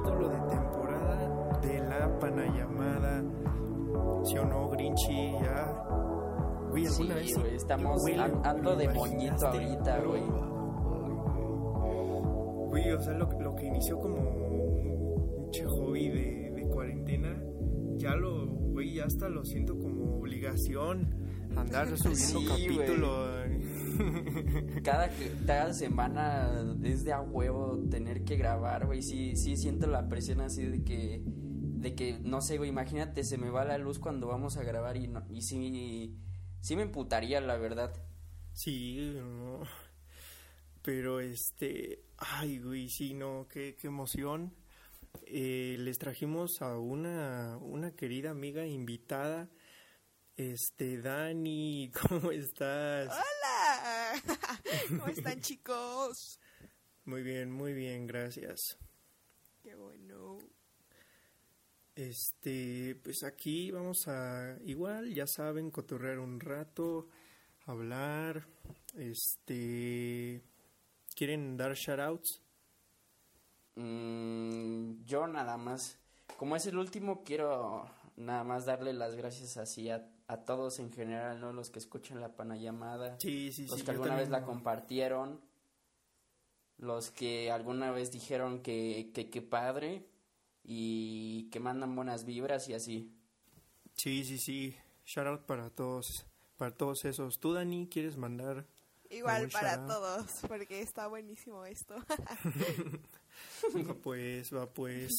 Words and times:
capítulo 0.00 0.28
de 0.28 0.38
temporada 0.48 1.58
de 1.60 1.78
la 1.80 2.18
panayamada. 2.18 3.22
¿Sí 4.24 4.38
o 4.38 4.44
no, 4.46 4.68
Grinchy? 4.70 5.32
Ya. 5.42 5.84
Güey, 6.70 6.86
Sí, 6.86 7.02
¿alguna 7.02 7.14
vez 7.16 7.38
güey, 7.38 7.54
estamos 7.56 8.02
an- 8.18 8.40
ando 8.44 8.76
de 8.76 8.88
moñito 8.88 9.46
ahorita, 9.46 10.00
güey. 10.00 10.22
Güey, 12.70 12.92
o 12.92 13.00
sea, 13.02 13.12
lo, 13.14 13.26
lo 13.40 13.54
que 13.54 13.66
inició 13.66 13.98
como 13.98 14.16
un 14.16 15.50
hobby 15.68 16.08
de, 16.08 16.50
de 16.54 16.62
cuarentena, 16.70 17.42
ya 17.96 18.14
lo, 18.16 18.46
güey, 18.46 18.94
ya 18.94 19.04
hasta 19.04 19.28
lo 19.28 19.44
siento 19.44 19.76
como 19.78 20.16
obligación. 20.16 21.14
Andar 21.54 21.86
subiendo 21.98 22.16
Sí, 22.16 22.46
capítulo. 22.48 23.41
Cada, 24.84 25.10
cada 25.46 25.72
semana 25.72 26.76
es 26.82 27.04
de 27.04 27.12
a 27.12 27.20
huevo 27.20 27.78
tener 27.90 28.24
que 28.24 28.36
grabar, 28.36 28.86
güey. 28.86 29.02
Sí, 29.02 29.36
sí 29.36 29.56
siento 29.56 29.86
la 29.86 30.08
presión 30.08 30.40
así 30.40 30.64
de 30.64 30.82
que, 30.84 31.22
de 31.24 31.94
que, 31.94 32.18
no 32.20 32.40
sé, 32.40 32.58
güey, 32.58 32.70
imagínate, 32.70 33.24
se 33.24 33.38
me 33.38 33.50
va 33.50 33.64
la 33.64 33.78
luz 33.78 33.98
cuando 33.98 34.26
vamos 34.26 34.56
a 34.56 34.62
grabar 34.62 34.96
y, 34.96 35.08
no, 35.08 35.24
y 35.30 35.42
sí, 35.42 36.16
sí 36.60 36.76
me 36.76 36.82
emputaría, 36.82 37.40
la 37.40 37.56
verdad. 37.56 37.92
Sí, 38.52 39.12
no. 39.16 39.60
Pero 40.82 41.20
este, 41.20 42.02
ay, 42.18 42.58
güey, 42.58 42.88
sí, 42.88 43.14
no, 43.14 43.46
qué, 43.48 43.76
qué 43.80 43.86
emoción. 43.86 44.52
Eh, 45.26 45.76
les 45.78 45.98
trajimos 45.98 46.62
a 46.62 46.78
una, 46.78 47.56
una 47.58 47.92
querida 47.92 48.30
amiga 48.30 48.66
invitada. 48.66 49.48
Este, 50.50 51.00
Dani, 51.00 51.92
¿cómo 52.08 52.32
estás? 52.32 53.08
¡Hola! 53.10 54.12
¿Cómo 54.88 55.06
están, 55.06 55.40
chicos? 55.40 56.40
Muy 57.04 57.22
bien, 57.22 57.52
muy 57.52 57.72
bien, 57.72 58.08
gracias. 58.08 58.76
Qué 59.62 59.76
bueno. 59.76 60.38
Este, 61.94 62.98
pues 63.04 63.22
aquí 63.22 63.70
vamos 63.70 64.08
a, 64.08 64.58
igual, 64.64 65.14
ya 65.14 65.28
saben, 65.28 65.70
cotorrear 65.70 66.18
un 66.18 66.40
rato, 66.40 67.06
hablar, 67.66 68.44
este, 68.96 70.42
¿quieren 71.14 71.56
dar 71.56 71.74
shoutouts? 71.74 72.42
Mm, 73.76 75.04
yo 75.04 75.28
nada 75.28 75.56
más, 75.56 76.00
como 76.36 76.56
es 76.56 76.66
el 76.66 76.78
último, 76.78 77.22
quiero 77.22 77.88
nada 78.16 78.42
más 78.42 78.66
darle 78.66 78.92
las 78.92 79.14
gracias 79.14 79.56
así 79.56 79.88
a, 79.88 80.11
a 80.26 80.38
todos 80.38 80.78
en 80.78 80.92
general, 80.92 81.40
¿no? 81.40 81.52
Los 81.52 81.70
que 81.70 81.78
escuchan 81.78 82.20
la 82.20 82.34
panayamada. 82.34 83.18
Sí, 83.20 83.52
sí, 83.52 83.66
los 83.66 83.78
sí. 83.78 83.84
que 83.84 83.90
alguna 83.90 84.16
vez 84.16 84.28
la 84.30 84.44
compartieron, 84.44 85.40
los 86.78 87.10
que 87.10 87.50
alguna 87.50 87.90
vez 87.90 88.10
dijeron 88.10 88.62
que 88.62 89.10
que 89.14 89.30
qué 89.30 89.42
padre 89.42 90.06
y 90.64 91.48
que 91.50 91.60
mandan 91.60 91.94
buenas 91.94 92.24
vibras 92.24 92.68
y 92.68 92.74
así. 92.74 93.12
Sí, 93.94 94.24
sí, 94.24 94.38
sí. 94.38 94.76
Shoutout 95.04 95.44
para 95.46 95.70
todos, 95.70 96.26
para 96.56 96.70
todos 96.70 97.04
esos. 97.04 97.38
¿Tú, 97.38 97.52
Dani, 97.52 97.88
quieres 97.88 98.16
mandar? 98.16 98.66
Igual 99.10 99.50
para 99.50 99.86
todos, 99.86 100.24
porque 100.48 100.80
está 100.80 101.06
buenísimo 101.06 101.64
esto. 101.66 101.94
Va 103.76 103.94
pues, 103.94 104.52
va 104.52 104.66
pues. 104.66 105.10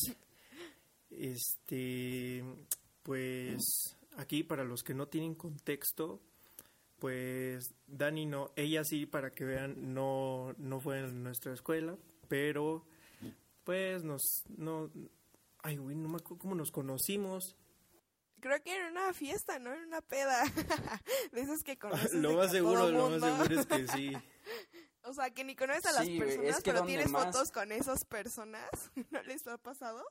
Este, 1.10 2.44
pues 3.04 3.96
aquí 4.18 4.44
para 4.44 4.64
los 4.64 4.84
que 4.84 4.94
no 4.94 5.08
tienen 5.08 5.36
contexto, 5.36 6.22
pues 7.00 7.74
Dani 7.88 8.26
no, 8.26 8.52
ella 8.56 8.84
sí 8.84 9.06
para 9.06 9.32
que 9.32 9.46
vean 9.46 9.94
no 9.94 10.54
no 10.58 10.80
fue 10.80 11.00
en 11.00 11.24
nuestra 11.24 11.54
escuela, 11.54 11.98
pero 12.28 12.86
pues 13.64 14.04
nos 14.04 14.44
no 14.58 14.90
ay 15.64 15.78
güey, 15.78 15.96
no 15.96 16.10
me 16.10 16.18
acuerdo 16.18 16.40
cómo 16.40 16.56
nos 16.56 16.72
conocimos. 16.72 17.56
Creo 18.40 18.62
que 18.62 18.76
en 18.76 18.92
una 18.92 19.14
fiesta, 19.14 19.58
¿no? 19.58 19.74
En 19.74 19.86
una 19.86 20.02
peda. 20.02 20.44
De 21.32 21.42
esos 21.42 21.64
que 21.64 21.78
conoces. 21.78 22.14
lo 22.14 22.34
más 22.34 22.52
seguro, 22.52 22.90
lo 22.90 23.10
más 23.10 23.22
seguro 23.22 23.60
es 23.60 23.66
que 23.66 23.88
sí. 23.88 24.12
O 25.06 25.14
sea, 25.14 25.30
que 25.32 25.44
ni 25.44 25.54
conoces 25.54 25.86
a 25.86 25.92
las 25.92 26.06
Sí, 26.06 26.16
güey, 26.18 26.30
es 26.30 26.36
personas, 26.38 26.58
que 26.58 26.64
pero 26.64 26.78
¿dónde 26.80 26.94
tienes 26.94 27.12
más? 27.12 27.26
fotos 27.26 27.52
con 27.52 27.72
esas 27.74 28.06
personas. 28.06 28.70
¿No 29.12 29.22
les 29.24 29.46
ha 29.48 29.58
pasado? 29.58 30.02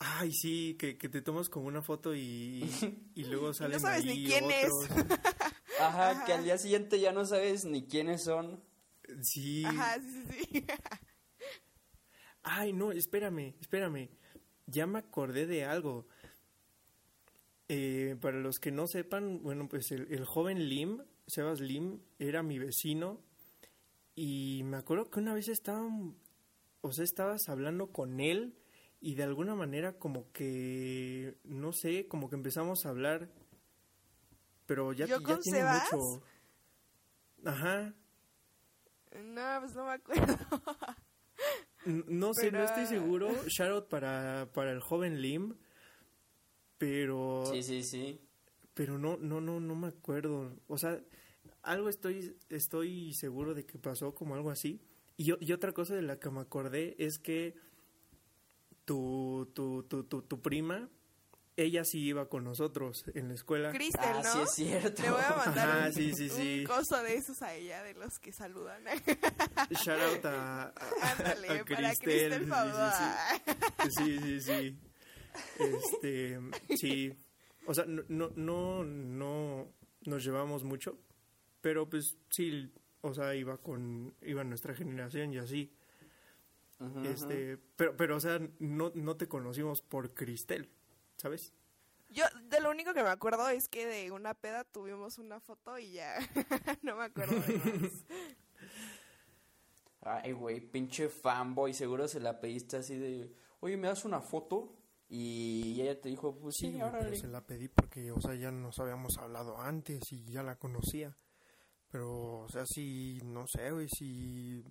Ay, 0.00 0.32
sí, 0.32 0.76
que, 0.78 0.96
que 0.96 1.08
te 1.08 1.22
tomas 1.22 1.48
como 1.48 1.66
una 1.66 1.82
foto 1.82 2.14
y, 2.14 2.62
y 3.14 3.24
luego 3.24 3.52
salen 3.52 3.80
sabes 3.80 4.04
ni 4.04 4.24
quién 4.24 4.50
es. 4.50 4.70
Ajá, 5.80 6.24
que 6.24 6.32
al 6.32 6.44
día 6.44 6.58
siguiente 6.58 7.00
ya 7.00 7.12
no 7.12 7.24
sabes 7.24 7.64
ni 7.64 7.86
quiénes 7.86 8.24
son. 8.24 8.62
Sí. 9.22 9.64
Ajá, 9.64 9.98
sí, 10.00 10.24
sí, 10.30 10.48
sí. 10.52 10.66
Ay, 12.42 12.72
no, 12.72 12.92
espérame, 12.92 13.54
espérame. 13.60 14.08
Ya 14.66 14.86
me 14.86 15.00
acordé 15.00 15.46
de 15.46 15.64
algo. 15.64 16.06
Eh, 17.68 18.16
para 18.20 18.38
los 18.38 18.58
que 18.58 18.70
no 18.70 18.86
sepan, 18.86 19.42
bueno, 19.42 19.68
pues 19.68 19.90
el, 19.92 20.06
el 20.12 20.24
joven 20.24 20.68
Lim, 20.68 21.02
Sebas 21.26 21.60
Lim, 21.60 22.00
era 22.18 22.42
mi 22.42 22.58
vecino. 22.58 23.20
Y 24.14 24.62
me 24.64 24.76
acuerdo 24.78 25.10
que 25.10 25.20
una 25.20 25.34
vez 25.34 25.48
estaban, 25.48 26.16
o 26.80 26.92
sea, 26.92 27.04
estabas 27.04 27.48
hablando 27.48 27.92
con 27.92 28.20
él 28.20 28.54
y 29.00 29.14
de 29.14 29.22
alguna 29.22 29.54
manera 29.54 29.92
como 29.98 30.30
que, 30.32 31.36
no 31.44 31.72
sé, 31.72 32.06
como 32.08 32.28
que 32.28 32.36
empezamos 32.36 32.84
a 32.84 32.90
hablar. 32.90 33.28
Pero 34.66 34.92
ya, 34.92 35.06
¿Yo 35.06 35.18
ya 35.20 35.24
con 35.24 35.40
tiene 35.40 35.58
Sebas? 35.60 35.92
mucho. 35.92 36.22
Ajá. 37.44 37.94
No, 39.24 39.60
pues 39.60 39.74
no 39.74 39.86
me 39.86 39.92
acuerdo. 39.92 40.36
No 41.86 42.34
sé, 42.34 42.50
no 42.52 42.62
estoy 42.64 42.84
Pero- 42.86 43.00
seguro. 43.00 43.28
Shoutout 43.48 43.88
para, 43.88 44.48
para 44.52 44.72
el 44.72 44.80
joven 44.80 45.22
Lim. 45.22 45.54
Pero. 46.76 47.44
Sí, 47.52 47.62
sí, 47.62 47.82
sí. 47.82 48.20
Pero 48.74 48.98
no, 48.98 49.16
no, 49.16 49.40
no, 49.40 49.58
no 49.60 49.74
me 49.74 49.88
acuerdo. 49.88 50.54
O 50.68 50.78
sea, 50.78 51.00
algo 51.62 51.88
estoy, 51.88 52.36
estoy 52.48 53.12
seguro 53.14 53.54
de 53.54 53.64
que 53.64 53.78
pasó 53.78 54.14
como 54.14 54.34
algo 54.34 54.50
así. 54.50 54.80
Y, 55.16 55.32
y 55.44 55.52
otra 55.52 55.72
cosa 55.72 55.94
de 55.96 56.02
la 56.02 56.20
que 56.20 56.30
me 56.30 56.40
acordé 56.40 56.94
es 56.98 57.18
que 57.18 57.54
tu, 58.88 59.50
tu, 59.54 59.82
tu, 59.82 60.04
tu, 60.04 60.22
tu 60.22 60.40
prima, 60.40 60.88
ella 61.56 61.84
sí 61.84 62.00
iba 62.00 62.28
con 62.30 62.44
nosotros 62.44 63.04
en 63.14 63.28
la 63.28 63.34
escuela. 63.34 63.70
Cristel, 63.72 64.00
Ah, 64.02 64.22
¿no? 64.24 64.32
sí 64.32 64.40
es 64.40 64.50
cierto. 64.54 65.02
Le 65.02 65.10
voy 65.10 65.20
a 65.22 65.36
mandar 65.44 65.68
Ajá, 65.68 65.86
un, 65.88 65.92
sí, 65.92 66.14
sí, 66.14 66.28
sí. 66.30 66.60
un 66.60 66.66
coso 66.66 67.02
de 67.02 67.16
esos 67.16 67.42
a 67.42 67.54
ella, 67.54 67.82
de 67.82 67.92
los 67.94 68.18
que 68.18 68.32
saludan. 68.32 68.82
Shoutout 69.70 70.24
a, 70.24 70.62
a, 70.68 70.72
Ándale, 71.12 71.48
a 71.60 71.64
para 71.64 71.94
Cristel, 71.94 72.46
Cristel 72.46 73.90
sí. 73.90 73.90
Sí, 73.90 74.18
sí, 74.20 74.40
sí. 74.40 74.78
Este, 75.58 76.38
sí. 76.76 77.12
O 77.66 77.74
sea, 77.74 77.84
no, 77.86 78.02
no, 78.08 78.30
no, 78.36 78.84
no 78.84 79.68
nos 80.06 80.24
llevamos 80.24 80.64
mucho, 80.64 80.98
pero 81.60 81.90
pues 81.90 82.16
sí, 82.30 82.72
o 83.02 83.12
sea, 83.12 83.34
iba 83.34 83.58
con, 83.58 84.14
iba 84.22 84.42
nuestra 84.44 84.74
generación 84.74 85.34
y 85.34 85.38
así. 85.38 85.70
Este, 87.04 87.58
pero, 87.76 87.96
pero, 87.96 88.16
o 88.16 88.20
sea, 88.20 88.40
no, 88.60 88.92
no 88.94 89.16
te 89.16 89.26
conocimos 89.26 89.82
por 89.82 90.14
Cristel, 90.14 90.70
¿sabes? 91.16 91.52
Yo 92.10 92.24
de 92.48 92.60
lo 92.60 92.70
único 92.70 92.94
que 92.94 93.02
me 93.02 93.08
acuerdo 93.08 93.48
es 93.48 93.68
que 93.68 93.86
de 93.86 94.10
una 94.12 94.34
peda 94.34 94.64
tuvimos 94.64 95.18
una 95.18 95.40
foto 95.40 95.78
y 95.78 95.92
ya 95.92 96.14
no 96.82 96.96
me 96.96 97.04
acuerdo 97.04 97.34
de 97.40 97.58
más. 97.58 98.04
Ay, 100.00 100.32
güey, 100.32 100.60
pinche 100.60 101.08
fanboy, 101.08 101.74
seguro 101.74 102.06
se 102.08 102.20
la 102.20 102.40
pediste 102.40 102.76
así 102.76 102.96
de, 102.96 103.34
oye, 103.60 103.76
¿me 103.76 103.88
das 103.88 104.04
una 104.04 104.20
foto? 104.20 104.74
Y 105.08 105.80
ella 105.80 106.00
te 106.00 106.08
dijo, 106.08 106.38
pues 106.38 106.56
sí, 106.58 106.80
órale. 106.80 107.06
pero 107.06 107.16
se 107.16 107.28
la 107.28 107.44
pedí 107.44 107.68
porque, 107.68 108.12
o 108.12 108.20
sea, 108.20 108.34
ya 108.34 108.50
nos 108.50 108.78
habíamos 108.78 109.18
hablado 109.18 109.58
antes 109.58 110.00
y 110.12 110.24
ya 110.30 110.42
la 110.42 110.56
conocía. 110.56 111.16
Pero, 111.90 112.40
o 112.40 112.48
sea, 112.48 112.64
si, 112.66 113.18
no 113.24 113.46
sé, 113.46 113.70
güey, 113.70 113.88
si, 113.88 114.62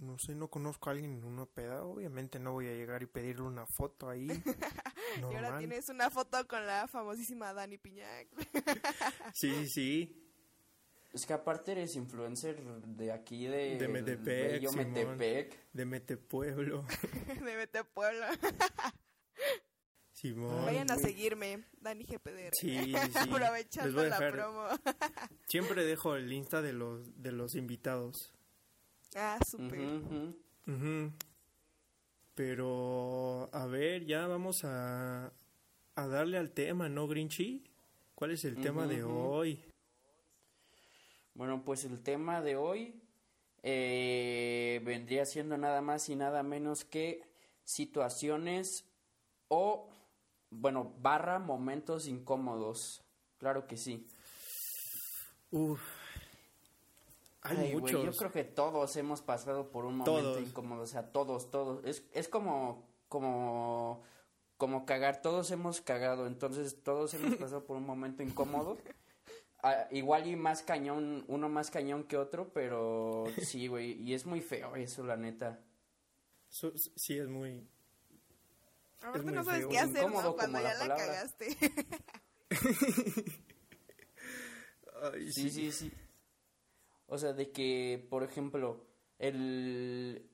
no 0.00 0.18
sé, 0.18 0.34
no 0.34 0.48
conozco 0.48 0.88
a 0.88 0.92
alguien 0.92 1.12
en 1.12 1.24
una 1.24 1.46
peda, 1.46 1.84
obviamente 1.84 2.38
no 2.38 2.52
voy 2.52 2.68
a 2.68 2.74
llegar 2.74 3.02
y 3.02 3.06
pedirle 3.06 3.42
una 3.42 3.66
foto 3.66 4.08
ahí. 4.08 4.28
Y 5.16 5.22
ahora 5.22 5.58
tienes 5.58 5.88
una 5.90 6.10
foto 6.10 6.44
con 6.48 6.66
la 6.66 6.88
famosísima 6.88 7.52
Dani 7.52 7.78
Piñac. 7.78 8.26
Sí, 9.32 9.48
sí, 9.54 9.68
sí. 9.68 10.24
Es 11.12 11.24
que 11.24 11.32
aparte 11.32 11.70
eres 11.70 11.94
influencer 11.94 12.60
de 12.64 13.12
aquí 13.12 13.46
de... 13.46 13.78
De 13.78 13.86
Metepec, 13.86 14.52
bello 14.52 14.70
Simón. 14.70 14.92
Metepec. 14.92 15.72
De 15.72 15.84
Metepueblo. 15.84 16.84
de 17.44 17.56
Vete 17.56 17.84
Pueblo. 17.84 18.26
Simón. 20.10 20.64
Vayan 20.64 20.90
a 20.90 20.96
seguirme, 20.96 21.64
Dani 21.80 22.04
GPD. 22.04 22.50
Sí, 22.54 22.76
sí, 22.76 22.96
Aprovechando 23.14 23.92
voy 23.94 24.06
a 24.06 24.18
la 24.18 24.30
promo. 24.32 24.66
Siempre 25.46 25.84
dejo 25.84 26.16
el 26.16 26.32
Insta 26.32 26.62
de 26.62 26.72
los, 26.72 27.22
de 27.22 27.30
los 27.30 27.54
invitados. 27.54 28.33
Ah, 29.14 29.38
súper. 29.46 30.00
Pero, 32.34 33.48
a 33.52 33.66
ver, 33.66 34.06
ya 34.06 34.26
vamos 34.26 34.64
a, 34.64 35.32
a 35.94 36.06
darle 36.08 36.38
al 36.38 36.50
tema, 36.50 36.88
¿no, 36.88 37.06
Grinchy? 37.06 37.64
¿Cuál 38.14 38.32
es 38.32 38.44
el 38.44 38.56
tema 38.60 38.86
de 38.86 39.04
hoy? 39.04 39.60
Bueno, 41.34 41.64
pues 41.64 41.84
el 41.84 42.00
tema 42.02 42.40
de 42.40 42.56
hoy 42.56 43.00
eh, 43.62 44.80
vendría 44.84 45.26
siendo 45.26 45.56
nada 45.56 45.80
más 45.80 46.08
y 46.08 46.16
nada 46.16 46.42
menos 46.42 46.84
que 46.84 47.22
situaciones 47.64 48.84
o, 49.48 49.90
bueno, 50.50 50.94
barra 51.00 51.38
momentos 51.38 52.06
incómodos. 52.06 53.02
Claro 53.38 53.66
que 53.66 53.76
sí. 53.76 54.06
Uf. 55.50 56.03
Hay 57.44 57.56
Ay, 57.58 57.76
muchos. 57.76 58.04
yo 58.04 58.12
creo 58.16 58.32
que 58.32 58.44
todos 58.44 58.96
hemos 58.96 59.20
pasado 59.20 59.70
por 59.70 59.84
un 59.84 59.98
momento 59.98 60.22
Todos. 60.22 60.40
incómodo, 60.42 60.82
o 60.82 60.86
sea, 60.86 61.12
todos, 61.12 61.50
todos. 61.50 61.84
Es, 61.84 62.02
es 62.12 62.26
como, 62.28 62.88
como, 63.08 64.02
como 64.56 64.86
cagar, 64.86 65.20
todos 65.20 65.50
hemos 65.50 65.82
cagado, 65.82 66.26
entonces 66.26 66.82
todos 66.82 67.12
hemos 67.14 67.34
pasado 67.36 67.64
por 67.66 67.76
un 67.76 67.84
momento 67.86 68.22
incómodo. 68.22 68.78
Ah, 69.62 69.86
igual 69.90 70.26
y 70.26 70.36
más 70.36 70.62
cañón, 70.62 71.24
uno 71.28 71.48
más 71.50 71.70
cañón 71.70 72.04
que 72.04 72.16
otro, 72.16 72.50
pero 72.52 73.24
sí, 73.42 73.66
güey, 73.66 73.92
y 74.02 74.14
es 74.14 74.24
muy 74.26 74.40
feo 74.40 74.74
eso, 74.76 75.04
la 75.04 75.16
neta. 75.18 75.60
So- 76.48 76.72
sí, 76.96 77.18
es 77.18 77.28
muy. 77.28 77.66
Aparte 79.00 79.22
muy 79.22 79.32
no 79.34 79.44
sabes 79.44 79.60
feo. 79.60 79.68
qué 79.68 79.78
hacer, 79.80 79.96
Incómodo 79.98 80.22
¿no? 80.30 80.34
Cuando 80.36 80.62
ya 80.62 80.74
la 80.74 80.86
la, 80.86 80.96
cagaste. 80.96 81.58
Ay, 85.02 85.30
Sí, 85.32 85.50
sí, 85.50 85.70
sí. 85.72 85.92
O 87.14 87.18
sea, 87.18 87.32
de 87.32 87.52
que, 87.52 88.04
por 88.10 88.24
ejemplo, 88.24 88.84
el... 89.20 90.28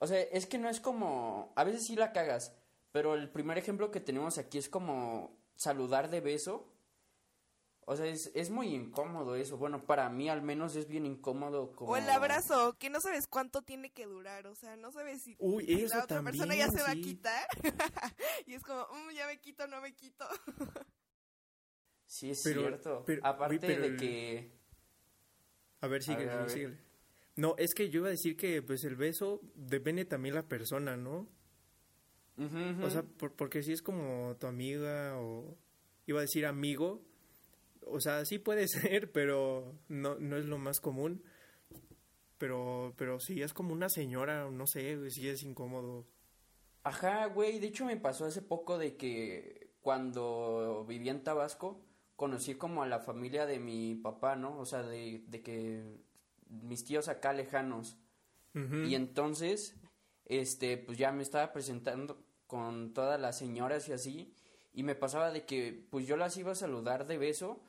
O 0.00 0.06
sea, 0.06 0.20
es 0.20 0.44
que 0.44 0.58
no 0.58 0.68
es 0.68 0.78
como... 0.78 1.54
A 1.56 1.64
veces 1.64 1.86
sí 1.86 1.96
la 1.96 2.12
cagas, 2.12 2.54
pero 2.92 3.14
el 3.14 3.30
primer 3.30 3.56
ejemplo 3.56 3.90
que 3.90 4.00
tenemos 4.00 4.36
aquí 4.36 4.58
es 4.58 4.68
como 4.68 5.34
saludar 5.56 6.10
de 6.10 6.20
beso. 6.20 6.68
O 7.86 7.96
sea, 7.96 8.04
es, 8.04 8.30
es 8.34 8.50
muy 8.50 8.74
incómodo 8.74 9.34
eso. 9.34 9.56
Bueno, 9.56 9.86
para 9.86 10.10
mí 10.10 10.28
al 10.28 10.42
menos 10.42 10.76
es 10.76 10.88
bien 10.88 11.06
incómodo 11.06 11.72
como... 11.74 11.92
O 11.92 11.96
el 11.96 12.10
abrazo, 12.10 12.76
que 12.78 12.90
no 12.90 13.00
sabes 13.00 13.26
cuánto 13.26 13.62
tiene 13.62 13.90
que 13.90 14.04
durar. 14.04 14.46
O 14.46 14.54
sea, 14.54 14.76
no 14.76 14.92
sabes 14.92 15.22
si 15.22 15.36
Uy, 15.38 15.64
eso 15.84 15.96
la 15.96 16.04
otra 16.04 16.16
también. 16.16 16.32
persona 16.36 16.54
ya 16.54 16.70
se 16.70 16.82
va 16.82 16.90
a 16.90 16.94
quitar. 16.96 17.46
y 18.46 18.52
es 18.52 18.62
como, 18.62 18.82
"Mm, 18.88 19.10
ya 19.14 19.26
me 19.26 19.40
quito, 19.40 19.66
no 19.68 19.80
me 19.80 19.94
quito. 19.94 20.26
Sí, 22.06 22.30
es 22.30 22.42
Pero- 22.44 22.60
cierto. 22.60 23.02
pero- 23.06 23.26
Aparte 23.26 23.54
uy, 23.54 23.60
pero 23.60 23.80
de 23.80 23.86
el- 23.88 23.96
que... 23.96 24.63
A 25.80 25.86
ver, 25.88 26.02
síguele, 26.02 26.26
ver, 26.26 26.34
a 26.38 26.40
ver. 26.42 26.50
síguele. 26.50 26.78
No, 27.36 27.54
es 27.58 27.74
que 27.74 27.90
yo 27.90 27.98
iba 28.00 28.08
a 28.08 28.12
decir 28.12 28.36
que 28.36 28.62
pues 28.62 28.84
el 28.84 28.96
beso 28.96 29.40
depende 29.54 30.04
también 30.04 30.34
la 30.34 30.46
persona, 30.48 30.96
¿no? 30.96 31.28
O 32.82 32.90
sea, 32.90 33.02
por- 33.02 33.32
porque 33.34 33.62
si 33.62 33.72
es 33.72 33.82
como 33.82 34.36
tu 34.40 34.46
amiga 34.46 35.18
o 35.20 35.56
iba 36.06 36.18
a 36.18 36.22
decir 36.22 36.46
amigo, 36.46 37.02
o 37.86 38.00
sea, 38.00 38.24
sí 38.24 38.38
puede 38.38 38.66
ser, 38.98 39.12
pero 39.12 39.74
no, 39.88 40.16
no 40.16 40.36
es 40.36 40.46
lo 40.46 40.58
más 40.58 40.80
común. 40.80 41.22
Pero, 42.38 42.94
pero 42.96 43.20
si 43.20 43.42
es 43.42 43.52
como 43.54 43.72
una 43.72 43.88
señora, 43.88 44.50
no 44.50 44.66
sé, 44.66 45.10
si 45.10 45.28
es 45.28 45.42
incómodo. 45.44 46.06
Ajá, 46.82 47.26
güey, 47.26 47.58
de 47.60 47.68
hecho 47.68 47.84
me 47.86 47.96
pasó 47.96 48.26
hace 48.26 48.42
poco 48.42 48.76
de 48.78 48.96
que 48.96 49.70
cuando 49.80 50.84
vivía 50.88 51.12
en 51.12 51.22
Tabasco 51.22 51.80
conocí 52.24 52.54
como 52.54 52.82
a 52.82 52.86
la 52.86 53.00
familia 53.00 53.44
de 53.44 53.58
mi 53.58 53.96
papá, 53.96 54.34
¿no? 54.34 54.58
O 54.58 54.64
sea, 54.64 54.82
de, 54.82 55.22
de 55.26 55.42
que 55.42 55.84
mis 56.48 56.82
tíos 56.82 57.08
acá 57.08 57.34
lejanos. 57.34 57.98
Y 58.54 58.94
entonces, 58.94 59.76
este, 60.24 60.78
pues 60.78 60.96
ya 60.96 61.12
me 61.12 61.22
estaba 61.22 61.52
presentando 61.52 62.24
con 62.46 62.94
todas 62.94 63.20
las 63.20 63.36
señoras 63.36 63.88
y 63.88 63.92
así, 63.92 64.32
y 64.72 64.84
me 64.84 64.94
pasaba 64.94 65.32
de 65.32 65.44
que, 65.44 65.86
pues 65.90 66.06
yo 66.06 66.16
las 66.16 66.34
iba 66.38 66.52
a 66.52 66.54
saludar 66.54 67.06
de 67.06 67.18
beso, 67.18 67.60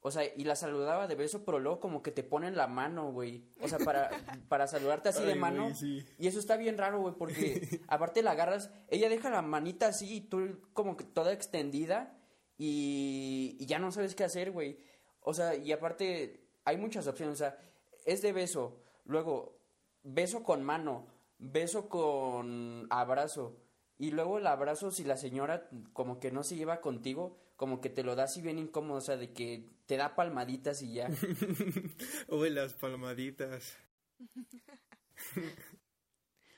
o 0.00 0.10
sea, 0.10 0.24
y 0.36 0.44
las 0.44 0.58
saludaba 0.58 1.06
de 1.06 1.14
beso, 1.14 1.44
pero 1.46 1.58
luego 1.58 1.80
como 1.80 2.02
que 2.02 2.10
te 2.10 2.22
ponen 2.22 2.54
la 2.54 2.66
mano, 2.66 3.12
güey, 3.12 3.46
o 3.62 3.68
sea, 3.68 3.78
para, 3.78 4.10
para 4.50 4.66
saludarte 4.66 5.08
así 5.08 5.22
de 5.22 5.36
mano, 5.36 5.74
sí. 5.74 6.04
y 6.18 6.26
eso 6.26 6.38
está 6.38 6.58
bien 6.58 6.76
raro, 6.76 7.00
güey, 7.00 7.14
porque 7.14 7.80
aparte 7.88 8.22
la 8.22 8.32
agarras, 8.32 8.70
ella 8.88 9.08
deja 9.08 9.30
la 9.30 9.40
manita 9.40 9.86
así 9.86 10.16
y 10.16 10.20
tú 10.20 10.60
como 10.74 10.98
que 10.98 11.04
toda 11.04 11.32
extendida 11.32 12.18
y, 12.64 13.56
y 13.58 13.66
ya 13.66 13.80
no 13.80 13.90
sabes 13.90 14.14
qué 14.14 14.22
hacer, 14.22 14.52
güey. 14.52 14.78
O 15.20 15.34
sea, 15.34 15.56
y 15.56 15.72
aparte 15.72 16.46
hay 16.64 16.76
muchas 16.76 17.08
opciones, 17.08 17.34
o 17.34 17.38
sea, 17.38 17.58
es 18.04 18.22
de 18.22 18.32
beso, 18.32 18.80
luego 19.04 19.58
beso 20.04 20.44
con 20.44 20.62
mano, 20.62 21.08
beso 21.38 21.88
con 21.88 22.86
abrazo 22.90 23.56
y 23.98 24.12
luego 24.12 24.38
el 24.38 24.46
abrazo 24.46 24.92
si 24.92 25.02
la 25.02 25.16
señora 25.16 25.68
como 25.92 26.20
que 26.20 26.30
no 26.30 26.44
se 26.44 26.54
lleva 26.54 26.80
contigo, 26.80 27.36
como 27.56 27.80
que 27.80 27.90
te 27.90 28.04
lo 28.04 28.14
da 28.14 28.24
así 28.24 28.40
bien 28.40 28.60
incómodo, 28.60 28.98
o 28.98 29.00
sea, 29.00 29.16
de 29.16 29.32
que 29.32 29.68
te 29.86 29.96
da 29.96 30.14
palmaditas 30.14 30.82
y 30.82 30.94
ya. 30.94 31.08
Uy, 32.28 32.50
las 32.50 32.74
palmaditas. 32.74 33.76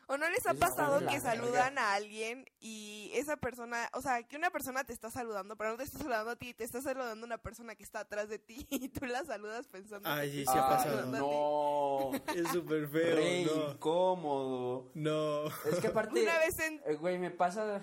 ¿O 0.07 0.17
no 0.19 0.29
les 0.29 0.47
ha 0.47 0.55
pasado 0.55 1.07
que 1.07 1.21
saludan 1.21 1.79
a 1.79 1.95
alguien 1.95 2.45
y 2.61 3.11
esa 3.15 3.37
persona, 3.37 3.89
o 3.93 4.01
sea, 4.03 4.23
que 4.23 4.37
una 4.37 4.51
persona 4.51 4.85
te 4.85 4.93
está 4.93 5.11
saludando, 5.11 5.57
pero 5.57 5.71
no 5.71 5.77
te 5.77 5.85
está 5.85 5.99
saludando 5.99 6.33
a 6.33 6.37
ti, 6.37 6.55
te 6.55 6.65
está 6.65 6.81
saludando 6.83 7.27
una 7.27 7.39
persona 7.39 7.75
que 7.75 7.83
está 7.83 8.01
atrás 8.01 8.29
de 8.29 8.39
ti 8.39 8.67
y 8.71 8.89
tú 8.89 9.07
la 9.07 9.25
saludas 9.25 9.67
pensando 9.69 10.09
Ay, 10.09 10.31
sí, 10.31 10.45
sí 10.45 10.59
ha 10.59 10.69
pasado. 10.69 10.99
a 11.01 11.07
no, 11.07 12.11
Es 12.35 12.49
súper 12.51 12.89
feo, 12.89 13.17
re 13.17 13.45
no. 13.45 13.71
incómodo. 13.73 14.91
No. 14.95 15.47
Es 15.47 15.79
que 15.81 15.89
aparte, 15.89 16.23
Una 16.23 16.39
vez 16.39 16.59
en 16.61 16.83
eh, 16.87 16.95
güey, 16.95 17.19
me 17.19 17.31
pasa, 17.31 17.83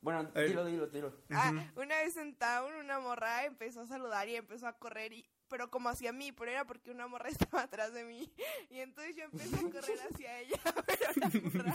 bueno, 0.00 0.30
A 0.34 0.40
dilo, 0.40 0.64
dilo, 0.64 0.86
dilo. 0.86 1.14
Ah, 1.30 1.52
una 1.76 1.96
vez 1.98 2.16
en 2.16 2.34
Town, 2.36 2.72
una 2.74 2.98
morra 3.00 3.44
empezó 3.44 3.82
a 3.82 3.86
saludar 3.86 4.28
y 4.28 4.36
empezó 4.36 4.66
a 4.66 4.78
correr, 4.78 5.12
y, 5.12 5.28
pero 5.48 5.70
como 5.70 5.88
hacia 5.88 6.12
mí, 6.12 6.32
pero 6.32 6.50
era 6.50 6.64
porque 6.64 6.90
una 6.90 7.06
morra 7.06 7.28
estaba 7.30 7.62
atrás 7.62 7.92
de 7.92 8.04
mí. 8.04 8.32
Y 8.70 8.80
entonces 8.80 9.16
yo 9.16 9.24
empecé 9.24 9.56
a 9.56 9.70
correr 9.70 9.98
hacia 10.10 10.38
ella, 10.40 10.60
pero 10.86 11.10
la 11.16 11.28
morra 11.28 11.72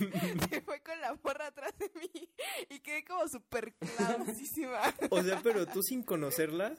se 0.50 0.62
fue 0.62 0.82
con 0.82 1.02
la 1.02 1.18
morra 1.24 1.48
atrás 1.48 1.74
de 1.78 1.92
mí 2.00 2.30
y 2.70 2.80
quedé 2.80 3.04
como 3.04 3.28
súper 3.28 3.74
clavosísima. 3.76 4.80
O 5.10 5.22
sea, 5.24 5.40
pero 5.44 5.66
tú 5.66 5.82
sin 5.82 6.04
conocerla. 6.04 6.74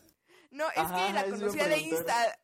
No, 0.50 0.68
es 0.70 0.78
Ajá, 0.78 1.06
que 1.08 1.12
la 1.12 1.24
conocía 1.24 1.68
de. 1.68 1.78
Insta. 1.78 2.38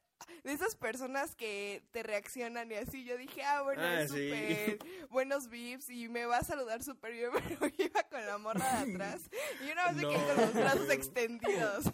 De 0.44 0.52
esas 0.52 0.76
personas 0.76 1.34
que 1.34 1.82
te 1.92 2.02
reaccionan 2.02 2.70
y 2.70 2.74
así, 2.74 3.04
yo 3.04 3.16
dije, 3.16 3.42
ah, 3.42 3.62
bueno, 3.62 3.82
Ah, 3.82 4.02
es 4.02 4.10
sí. 4.12 4.28
súper 4.28 4.78
buenos 5.08 5.48
vips 5.48 5.88
y 5.88 6.08
me 6.08 6.26
va 6.26 6.36
a 6.38 6.44
saludar 6.44 6.82
súper 6.84 7.12
bien, 7.12 7.30
pero 7.58 7.72
iba 7.78 8.02
con 8.04 8.24
la 8.26 8.36
morra 8.38 8.84
de 8.84 8.92
atrás 8.94 9.22
y 9.66 9.70
una 9.72 9.86
vez 9.92 9.96
No. 9.96 10.12
con 10.12 10.36
los 10.36 10.54
brazos 10.54 10.90
extendidos. 10.90 11.84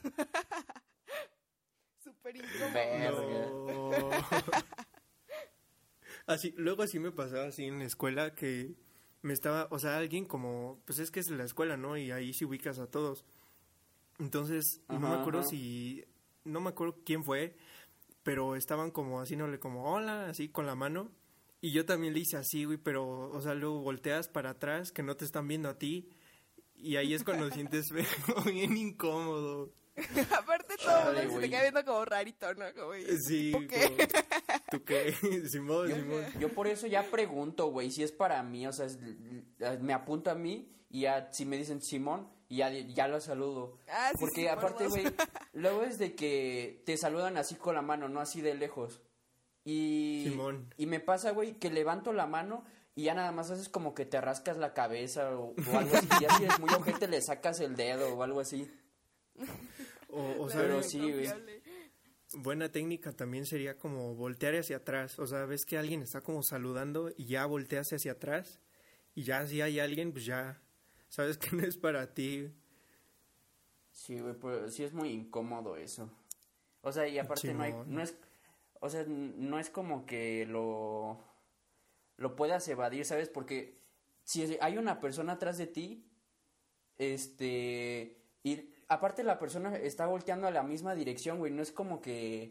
Súper 2.07 2.37
incómodo. 2.37 3.91
No. 3.91 4.11
Así, 6.27 6.53
luego 6.57 6.83
así 6.83 6.99
me 6.99 7.13
pasaba 7.13 7.45
así 7.45 7.67
en 7.67 7.79
la 7.79 7.85
escuela 7.85 8.35
que 8.35 8.75
me 9.23 9.33
estaba, 9.33 9.69
o 9.71 9.79
sea, 9.79 9.97
alguien 9.97 10.25
como, 10.25 10.83
pues 10.85 10.99
es 10.99 11.13
que 11.13 11.21
es 11.21 11.31
la 11.31 11.45
escuela, 11.45 11.77
¿no? 11.77 11.97
Y 11.97 12.11
ahí 12.11 12.35
sí 12.35 12.45
ubicas 12.45 12.81
a 12.81 12.91
todos. 12.91 13.25
Entonces, 14.19 14.81
no 14.89 14.99
me 14.99 15.15
acuerdo 15.15 15.41
ajá. 15.41 15.49
si, 15.51 16.05
no 16.43 16.61
me 16.61 16.71
acuerdo 16.71 16.99
quién 17.05 17.23
fue, 17.23 17.57
pero 18.25 18.57
estaban 18.57 18.91
como 18.91 19.21
haciéndole 19.21 19.61
como 19.61 19.93
hola, 19.93 20.27
así 20.29 20.49
con 20.49 20.67
la 20.67 20.75
mano. 20.75 21.13
Y 21.61 21.71
yo 21.71 21.87
también 21.87 22.13
le 22.13 22.21
hice 22.21 22.37
así, 22.37 22.65
güey, 22.65 22.79
pero, 22.79 23.31
o 23.31 23.41
sea, 23.41 23.55
luego 23.55 23.81
volteas 23.83 24.27
para 24.29 24.51
atrás, 24.51 24.91
que 24.91 25.05
no 25.05 25.17
te 25.17 25.25
están 25.25 25.47
viendo 25.47 25.69
a 25.69 25.79
ti. 25.79 26.11
Y 26.75 26.97
ahí 26.97 27.15
es 27.15 27.23
cuando 27.23 27.49
sientes 27.53 27.87
bien 28.47 28.77
incómodo. 28.77 29.73
Aparte 30.39 30.75
todo 30.77 31.11
el 31.13 31.17
mundo 31.29 31.35
se 31.35 31.41
te 31.41 31.51
queda 31.51 31.63
viendo 31.63 31.85
como 31.85 32.05
rarito, 32.05 32.55
¿no? 32.55 32.65
Como, 32.75 32.95
¿y 32.95 33.05
Sí, 33.19 33.53
¿tú 33.53 33.67
qué? 33.67 33.85
como, 33.85 33.97
¿tú 34.71 34.85
qué? 34.85 35.13
Simón, 35.49 35.89
Yo, 35.89 35.97
Simón. 35.97 36.25
yo 36.39 36.49
por 36.51 36.67
eso 36.67 36.87
ya 36.87 37.03
pregunto, 37.11 37.69
güey, 37.69 37.91
si 37.91 38.03
es 38.03 38.13
para 38.13 38.43
mí, 38.43 38.67
o 38.67 38.73
sea, 38.73 38.87
es- 38.87 38.99
me 39.81 39.93
apunto 39.93 40.31
a 40.31 40.35
mí 40.35 40.71
y 40.91 41.03
ya 41.03 41.33
si 41.33 41.45
me 41.47 41.57
dicen 41.57 41.81
Simón, 41.83 42.29
y 42.49 42.59
ya, 42.59 42.71
ya 42.71 43.09
lo 43.09 43.21
saludo. 43.21 43.79
Ah, 43.89 44.11
sí, 44.13 44.19
Porque 44.21 44.43
sí, 44.43 44.49
aparte, 44.49 44.87
güey, 44.87 45.05
luego 45.55 45.83
es 45.83 45.99
de 45.99 46.15
que 46.15 46.83
te 46.87 46.97
saludan 46.97 47.37
así 47.39 47.55
con 47.57 47.75
la 47.75 47.83
mano, 47.83 48.09
no 48.09 48.21
así 48.21 48.41
de 48.41 48.55
lejos. 48.55 49.01
Y, 49.65 50.27
Simón. 50.29 50.73
y 50.77 50.87
me 50.87 51.01
pasa, 51.01 51.33
güey, 51.33 51.55
que 51.55 51.71
levanto 51.71 52.13
la 52.13 52.27
mano 52.29 52.65
y 52.95 53.03
ya 53.05 53.15
nada 53.15 53.33
más 53.33 53.51
haces 53.51 53.69
como 53.69 53.95
que 53.95 54.05
te 54.07 54.21
rascas 54.21 54.57
la 54.59 54.75
cabeza 54.75 55.31
o, 55.37 55.55
o 55.73 55.77
algo 55.79 55.97
así. 55.97 56.07
Ya 56.21 56.31
si 56.37 56.45
eres 56.45 56.61
muy 56.61 56.71
ojete 56.73 57.09
le 57.09 57.21
sacas 57.21 57.59
el 57.59 57.75
dedo 57.75 58.15
o 58.15 58.23
algo 58.23 58.39
así. 58.39 58.71
O, 60.17 60.45
o 60.45 60.49
Pero 60.49 60.83
sí, 60.83 60.99
güey. 60.99 61.29
buena 62.33 62.71
técnica 62.73 63.13
también 63.13 63.45
sería 63.45 63.77
como 63.77 64.15
voltear 64.15 64.55
hacia 64.55 64.79
atrás. 64.79 65.19
O 65.19 65.27
sea, 65.27 65.45
ves 65.45 65.67
que 65.67 65.77
alguien 65.77 66.01
está 66.01 66.23
como 66.23 66.43
saludando 66.43 67.11
y 67.17 67.27
ya 67.27 67.45
volteas 67.45 67.93
hacia 67.93 68.13
atrás. 68.13 68.61
Y 69.15 69.25
ya 69.25 69.47
si 69.47 69.61
hay 69.61 69.79
alguien, 69.79 70.13
pues 70.13 70.25
ya 70.25 70.63
sabes 71.09 71.37
que 71.39 71.55
no 71.55 71.63
es 71.65 71.77
para 71.77 72.15
ti. 72.15 72.51
Sí, 73.91 74.19
güey, 74.19 74.35
pero 74.41 74.71
sí 74.71 74.85
es 74.85 74.95
muy 74.95 75.11
incómodo 75.11 75.77
eso. 75.77 76.11
O 76.81 76.93
sea, 76.93 77.07
y 77.07 77.19
aparte 77.19 77.53
no 77.53 77.63
hay, 77.63 77.75
no 77.87 78.01
es, 78.01 78.17
o 78.81 78.89
sea, 78.89 79.05
no 79.07 79.59
es 79.59 79.69
como 79.71 80.07
que 80.07 80.47
lo, 80.47 81.23
lo 82.17 82.37
puedas 82.37 82.67
evadir, 82.69 83.05
¿sabes? 83.05 83.29
Porque 83.29 83.79
si 84.23 84.57
hay 84.61 84.79
una 84.79 85.01
persona 85.01 85.33
atrás 85.33 85.59
de 85.59 85.67
ti, 85.67 86.07
este, 86.99 88.23
y 88.43 88.71
aparte 88.89 89.25
la 89.25 89.39
persona 89.39 89.77
está 89.77 90.07
volteando 90.07 90.47
a 90.47 90.51
la 90.51 90.63
misma 90.63 90.95
dirección, 90.95 91.39
güey, 91.39 91.53
no 91.53 91.63
es 91.63 91.73
como 91.73 92.01
que 92.01 92.51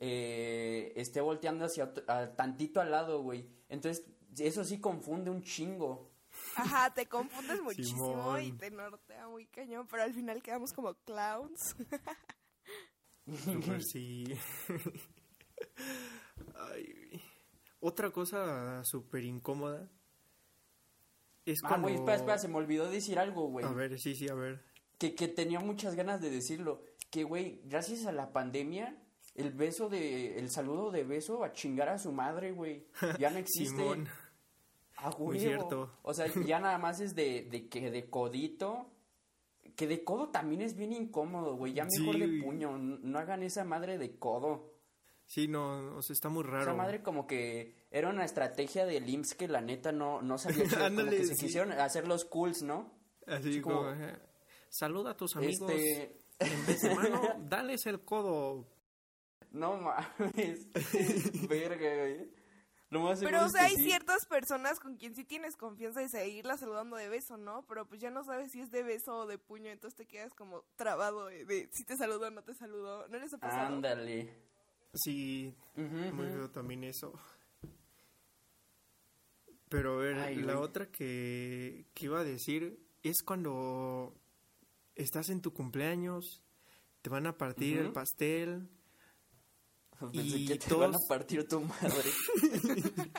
eh, 0.00 0.92
esté 0.96 1.20
volteando 1.20 1.64
hacia 1.64 1.92
a- 2.06 2.34
tantito 2.36 2.80
al 2.80 2.90
lado, 2.90 3.22
güey. 3.22 3.48
Entonces, 3.68 4.06
eso 4.38 4.64
sí 4.64 4.80
confunde 4.80 5.30
un 5.30 5.42
chingo. 5.42 6.10
Ajá, 6.56 6.92
te 6.94 7.06
confundes 7.06 7.60
muchísimo 7.62 8.10
Simón. 8.10 8.42
y 8.42 8.52
te 8.52 8.70
nortea 8.70 9.28
muy 9.28 9.46
cañón, 9.46 9.86
pero 9.90 10.02
al 10.04 10.12
final 10.14 10.42
quedamos 10.42 10.72
como 10.72 10.94
clowns. 11.04 11.74
Pues 13.66 13.90
sí. 13.90 14.24
Ay, 16.54 17.22
otra 17.80 18.10
cosa 18.10 18.82
súper 18.84 19.24
incómoda 19.24 19.88
es 21.44 21.58
Ah, 21.64 21.68
cuando... 21.68 21.86
güey, 21.88 21.96
espera, 21.96 22.16
espera, 22.16 22.38
se 22.38 22.48
me 22.48 22.56
olvidó 22.56 22.90
decir 22.90 23.18
algo, 23.18 23.48
güey. 23.48 23.64
A 23.66 23.70
ver, 23.72 23.98
sí, 23.98 24.14
sí, 24.14 24.28
a 24.28 24.34
ver. 24.34 24.64
Que, 24.98 25.14
que 25.14 25.28
tenía 25.28 25.60
muchas 25.60 25.94
ganas 25.94 26.20
de 26.20 26.30
decirlo. 26.30 26.82
Que, 27.10 27.24
güey, 27.24 27.60
gracias 27.64 28.04
a 28.06 28.12
la 28.12 28.32
pandemia, 28.32 29.00
el 29.34 29.52
beso 29.52 29.88
de. 29.88 30.38
El 30.38 30.50
saludo 30.50 30.90
de 30.90 31.04
beso 31.04 31.44
a 31.44 31.52
chingar 31.52 31.88
a 31.88 31.98
su 31.98 32.12
madre, 32.12 32.52
güey. 32.52 32.86
Ya 33.18 33.30
no 33.30 33.38
existe. 33.38 33.76
Simón. 33.76 34.08
Ah, 34.96 35.10
Muy 35.18 35.38
cierto. 35.38 35.90
O 36.02 36.12
sea, 36.12 36.26
ya 36.44 36.58
nada 36.60 36.78
más 36.78 37.00
es 37.00 37.14
de, 37.14 37.46
de 37.50 37.68
que 37.68 37.90
de 37.90 38.10
codito. 38.10 38.90
Que 39.76 39.86
de 39.86 40.02
codo 40.02 40.30
también 40.30 40.60
es 40.62 40.74
bien 40.74 40.92
incómodo, 40.92 41.54
güey. 41.56 41.72
Ya 41.72 41.84
mejor 41.84 42.16
Sí, 42.16 42.20
de 42.20 42.42
puño. 42.42 42.76
No 42.78 43.18
hagan 43.20 43.44
esa 43.44 43.64
madre 43.64 43.96
de 43.96 44.18
codo. 44.18 44.74
Sí, 45.26 45.46
no, 45.46 45.94
o 45.96 46.02
sea, 46.02 46.14
está 46.14 46.30
muy 46.30 46.42
raro. 46.42 46.62
Esa 46.62 46.74
madre 46.74 47.02
como 47.02 47.26
que 47.26 47.76
era 47.90 48.08
una 48.08 48.24
estrategia 48.24 48.86
del 48.86 49.08
IMSS 49.08 49.34
que 49.34 49.46
la 49.46 49.60
neta 49.60 49.92
no, 49.92 50.20
no 50.22 50.38
sabía 50.38 50.64
chido, 50.64 50.70
como 50.76 50.84
Ándale, 50.86 51.16
que 51.18 51.26
se 51.26 51.36
quisieron 51.36 51.70
hacer 51.72 52.08
los 52.08 52.24
cools, 52.24 52.62
¿no? 52.62 52.90
Así 53.26 53.50
así 53.50 53.60
como... 53.60 53.76
como- 53.82 53.94
Saluda 54.70 55.10
a 55.12 55.16
tus 55.16 55.34
amigos. 55.36 55.70
Este... 55.70 56.16
En 56.40 56.66
vez 56.66 56.80
de 56.80 56.94
mano, 56.94 57.20
dales 57.48 57.84
el 57.86 58.00
codo. 58.04 58.66
No 59.50 59.76
mames. 59.76 60.66
Verga, 61.48 61.96
güey. 61.96 62.30
Lo 62.90 63.00
más 63.00 63.18
seguro 63.18 63.36
Pero, 63.38 63.46
o 63.46 63.50
sea, 63.50 63.64
hay 63.64 63.74
sí. 63.76 63.84
ciertas 63.84 64.24
personas 64.26 64.78
con 64.80 64.96
quien 64.96 65.14
sí 65.14 65.24
tienes 65.24 65.56
confianza 65.56 66.00
de 66.00 66.08
seguirla 66.08 66.56
saludando 66.56 66.96
de 66.96 67.08
beso, 67.08 67.36
¿no? 67.36 67.64
Pero 67.66 67.86
pues 67.86 68.00
ya 68.00 68.10
no 68.10 68.24
sabes 68.24 68.50
si 68.52 68.60
es 68.60 68.70
de 68.70 68.82
beso 68.82 69.14
o 69.18 69.26
de 69.26 69.36
puño, 69.36 69.70
entonces 69.70 69.96
te 69.96 70.06
quedas 70.06 70.32
como 70.34 70.62
trabado 70.76 71.26
de, 71.26 71.44
de 71.44 71.68
si 71.72 71.84
te 71.84 71.96
saludo 71.96 72.28
o 72.28 72.30
no 72.30 72.42
te 72.44 72.54
saludo. 72.54 73.06
¿No 73.08 73.18
les 73.18 73.32
ha 73.34 73.38
pasado? 73.38 73.66
Ándale. 73.74 74.32
Sí, 74.94 75.54
Ujú, 75.76 76.14
muy 76.14 76.26
ujú. 76.26 76.34
feo 76.34 76.50
también 76.50 76.84
eso. 76.84 77.12
Pero 79.68 79.94
a 79.94 80.02
ver, 80.02 80.14
Ay, 80.16 80.36
la 80.36 80.54
güey. 80.54 80.64
otra 80.64 80.90
que, 80.90 81.84
que 81.92 82.04
iba 82.06 82.20
a 82.20 82.24
decir 82.24 82.78
es 83.02 83.22
cuando 83.22 84.14
estás 84.98 85.30
en 85.30 85.40
tu 85.40 85.52
cumpleaños, 85.54 86.44
te 87.02 87.08
van 87.10 87.26
a 87.26 87.38
partir 87.38 87.78
el 87.78 87.92
pastel. 87.92 88.68
Pensé 90.12 90.38
Y 90.38 90.46
que 90.46 90.58
te 90.58 90.68
todos- 90.68 90.80
van 90.92 90.94
a 90.94 91.08
partir 91.08 91.48
tu 91.48 91.60
madre. 91.60 92.10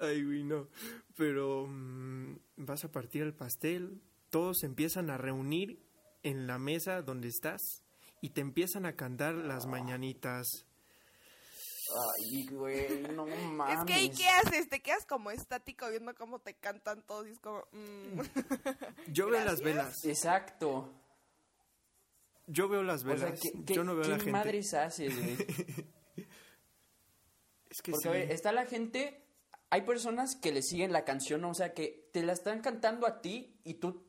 Ay, 0.00 0.24
güey, 0.24 0.44
no. 0.44 0.68
Pero 1.16 1.66
mm, 1.68 2.36
vas 2.56 2.84
a 2.84 2.92
partir 2.92 3.22
el 3.22 3.34
pastel, 3.34 4.00
todos 4.30 4.58
se 4.60 4.66
empiezan 4.66 5.10
a 5.10 5.18
reunir 5.18 5.82
en 6.22 6.46
la 6.46 6.58
mesa 6.58 7.02
donde 7.02 7.28
estás 7.28 7.84
y 8.20 8.30
te 8.30 8.40
empiezan 8.40 8.86
a 8.86 8.94
cantar 8.94 9.34
las 9.34 9.66
mañanitas. 9.66 10.66
Ay, 11.90 12.46
güey, 12.46 13.02
no 13.14 13.26
mames. 13.26 13.78
Es 13.80 13.84
que 13.84 13.92
ahí, 13.94 14.10
¿qué 14.10 14.28
haces? 14.28 14.68
Te 14.68 14.80
quedas 14.82 15.06
como 15.06 15.30
estático 15.30 15.88
viendo 15.88 16.14
cómo 16.14 16.38
te 16.40 16.54
cantan 16.54 17.02
todos 17.02 17.26
y 17.26 17.30
es 17.30 17.40
como... 17.40 17.64
mm. 17.72 18.20
Yo 19.12 19.28
veo 19.30 19.44
las 19.44 19.60
velas. 19.60 20.04
Exacto. 20.04 20.92
Yo 22.46 22.68
veo 22.68 22.82
las 22.82 23.04
O 23.04 23.06
sea, 23.06 23.14
velas. 23.14 23.40
¿qué, 23.40 23.52
qué, 23.64 23.74
Yo 23.74 23.84
no 23.84 23.94
veo 23.94 24.02
a 24.02 24.04
qué 24.04 24.10
la 24.10 24.16
gente. 24.18 24.32
madres 24.32 24.74
haces, 24.74 25.14
güey? 25.16 25.36
Es 27.70 27.82
que 27.82 27.92
Porque, 27.92 28.02
sí. 28.02 28.08
a 28.08 28.12
ver, 28.12 28.30
está 28.32 28.52
la 28.52 28.64
gente... 28.66 29.24
Hay 29.70 29.82
personas 29.82 30.34
que 30.40 30.50
le 30.50 30.62
siguen 30.62 30.92
la 30.94 31.04
canción, 31.04 31.44
o 31.44 31.52
sea, 31.52 31.74
que 31.74 32.08
te 32.14 32.22
la 32.22 32.32
están 32.32 32.62
cantando 32.62 33.06
a 33.06 33.20
ti 33.20 33.60
y 33.64 33.74
tú 33.74 34.06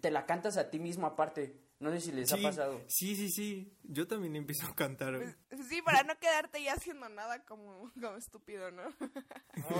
te 0.00 0.10
la 0.10 0.26
cantas 0.26 0.56
a 0.56 0.68
ti 0.68 0.80
mismo 0.80 1.06
aparte. 1.06 1.56
No 1.80 1.90
sé 1.90 2.00
si 2.00 2.12
les 2.12 2.28
sí, 2.28 2.38
ha 2.38 2.48
pasado. 2.48 2.80
Sí, 2.88 3.16
sí, 3.16 3.30
sí. 3.30 3.72
Yo 3.84 4.06
también 4.06 4.36
empiezo 4.36 4.66
a 4.66 4.74
cantar. 4.74 5.16
güey. 5.16 5.34
Pues, 5.48 5.66
sí, 5.68 5.80
para 5.82 6.02
no 6.02 6.16
quedarte 6.18 6.62
ya 6.62 6.74
haciendo 6.74 7.08
nada 7.08 7.42
como, 7.44 7.90
como 8.00 8.16
estúpido, 8.16 8.70
¿no? 8.70 8.82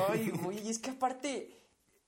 Ay, 0.08 0.30
güey, 0.30 0.68
es 0.68 0.78
que 0.78 0.90
aparte, 0.90 1.62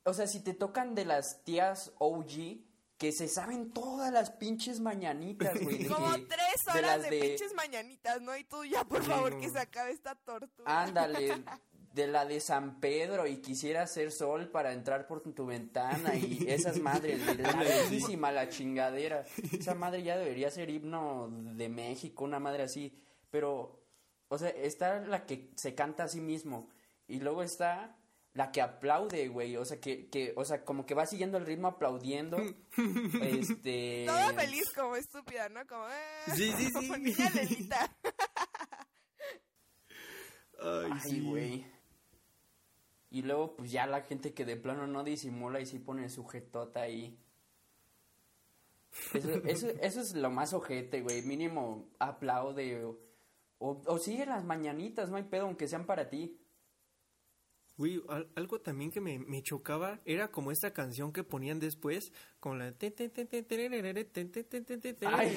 o 0.05 0.15
sea, 0.15 0.27
si 0.27 0.41
te 0.41 0.55
tocan 0.55 0.95
de 0.95 1.05
las 1.05 1.45
tías 1.45 1.93
OG, 1.99 2.65
que 2.99 3.13
se 3.13 3.29
saben 3.29 3.73
todas 3.73 4.13
las 4.13 4.31
pinches 4.31 4.81
mañanitas, 4.81 5.61
güey. 5.61 5.87
Como 5.87 6.13
que- 6.15 6.21
tres 6.23 6.55
de 6.73 6.79
horas 6.79 7.03
de, 7.03 7.21
pinches 7.21 7.53
mañanitas, 7.55 8.21
¿no? 8.23 8.37
Y 8.37 8.45
tú 8.45 8.65
ya, 8.65 8.85
por 8.85 9.03
Sí, 9.03 9.11
favor, 9.11 9.35
no. 9.35 9.41
que 9.41 9.51
se 9.51 9.59
acabe 9.59 9.91
esta 9.91 10.15
tortura. 10.15 10.83
Ándale, 10.83 11.43
de 11.93 12.07
la 12.07 12.25
de 12.25 12.41
San 12.41 12.81
Pedro 12.81 13.27
y 13.27 13.39
quisiera 13.39 13.83
hacer 13.83 14.13
sol 14.13 14.49
para 14.49 14.73
entrar 14.73 15.07
por 15.07 15.21
tu 15.23 15.47
ventana 15.47 16.15
y 16.15 16.45
esas 16.49 16.79
madres, 16.79 17.23
güey, 17.25 17.39
larguísima 17.39 18.33
la 18.33 18.49
chingadera. 18.49 19.25
Esa 19.53 19.75
madre 19.75 20.03
ya 20.03 20.17
debería 20.17 20.51
ser 20.51 20.71
himno 20.71 21.29
de 21.31 21.69
México, 21.69 22.25
una 22.25 22.41
madre 22.41 22.65
así. 22.65 22.97
Pero, 23.31 23.85
o 24.29 24.39
sea, 24.39 24.49
está 24.49 25.01
la 25.01 25.27
que 25.27 25.51
se 25.57 25.75
canta 25.75 26.05
a 26.05 26.09
sí 26.09 26.21
mismo 26.21 26.71
y 27.07 27.21
luego 27.21 27.43
está 27.43 27.97
la 28.35 28.51
que 28.51 28.63
aplaude, 28.63 29.29
güey, 29.29 29.57
o 29.57 29.65
sea, 29.65 29.79
que, 29.79 30.09
que, 30.09 30.33
o 30.37 30.45
sea, 30.45 30.65
como 30.65 30.87
que 30.87 30.95
va 30.95 31.05
siguiendo 31.05 31.37
el 31.37 31.45
ritmo 31.45 31.69
aplaudiendo. 31.69 32.39
este... 33.23 34.05
Toda 34.07 34.33
feliz 34.33 34.73
como 34.75 34.97
estúpida, 34.97 35.49
¿no? 35.51 35.67
Como, 35.67 35.87
eh, 35.89 36.33
Sí, 36.35 36.51
sí, 36.57 36.73
como 36.73 36.95
sí. 36.95 37.01
niña 37.01 37.31
Lelita. 37.35 37.97
Ay, 40.65 40.91
Ay, 40.93 41.01
sí. 41.03 41.67
Y 43.15 43.21
luego, 43.23 43.55
pues 43.57 43.71
ya 43.71 43.87
la 43.87 44.01
gente 44.01 44.33
que 44.33 44.47
de 44.47 44.57
plano 44.57 44.87
no 44.87 45.05
disimula 45.05 45.61
y 45.61 45.67
sí 45.67 45.79
pone 45.79 46.09
sujetota 46.09 46.81
ahí. 46.81 47.19
Eso, 49.13 49.31
eso, 49.45 49.69
eso 49.83 50.01
es 50.01 50.15
lo 50.15 50.31
más 50.31 50.55
ojete, 50.55 51.03
güey. 51.03 51.21
Mínimo 51.23 51.91
aplaude 51.99 52.85
o, 52.85 52.99
o, 53.59 53.83
o 53.87 53.99
sigue 53.99 54.25
las 54.25 54.45
mañanitas, 54.45 55.11
no 55.11 55.17
hay 55.17 55.25
pedo, 55.25 55.43
aunque 55.45 55.69
sean 55.69 55.85
para 55.85 56.09
ti. 56.09 56.39
Güey, 57.77 58.03
al- 58.09 58.31
algo 58.35 58.61
también 58.61 58.91
que 58.91 59.01
me, 59.01 59.19
me 59.19 59.43
chocaba 59.43 60.01
era 60.05 60.31
como 60.31 60.51
esta 60.53 60.73
canción 60.73 61.13
que 61.13 61.23
ponían 61.25 61.59
después, 61.59 62.13
con 62.41 62.59
la... 62.59 62.73
Ay. 65.07 65.37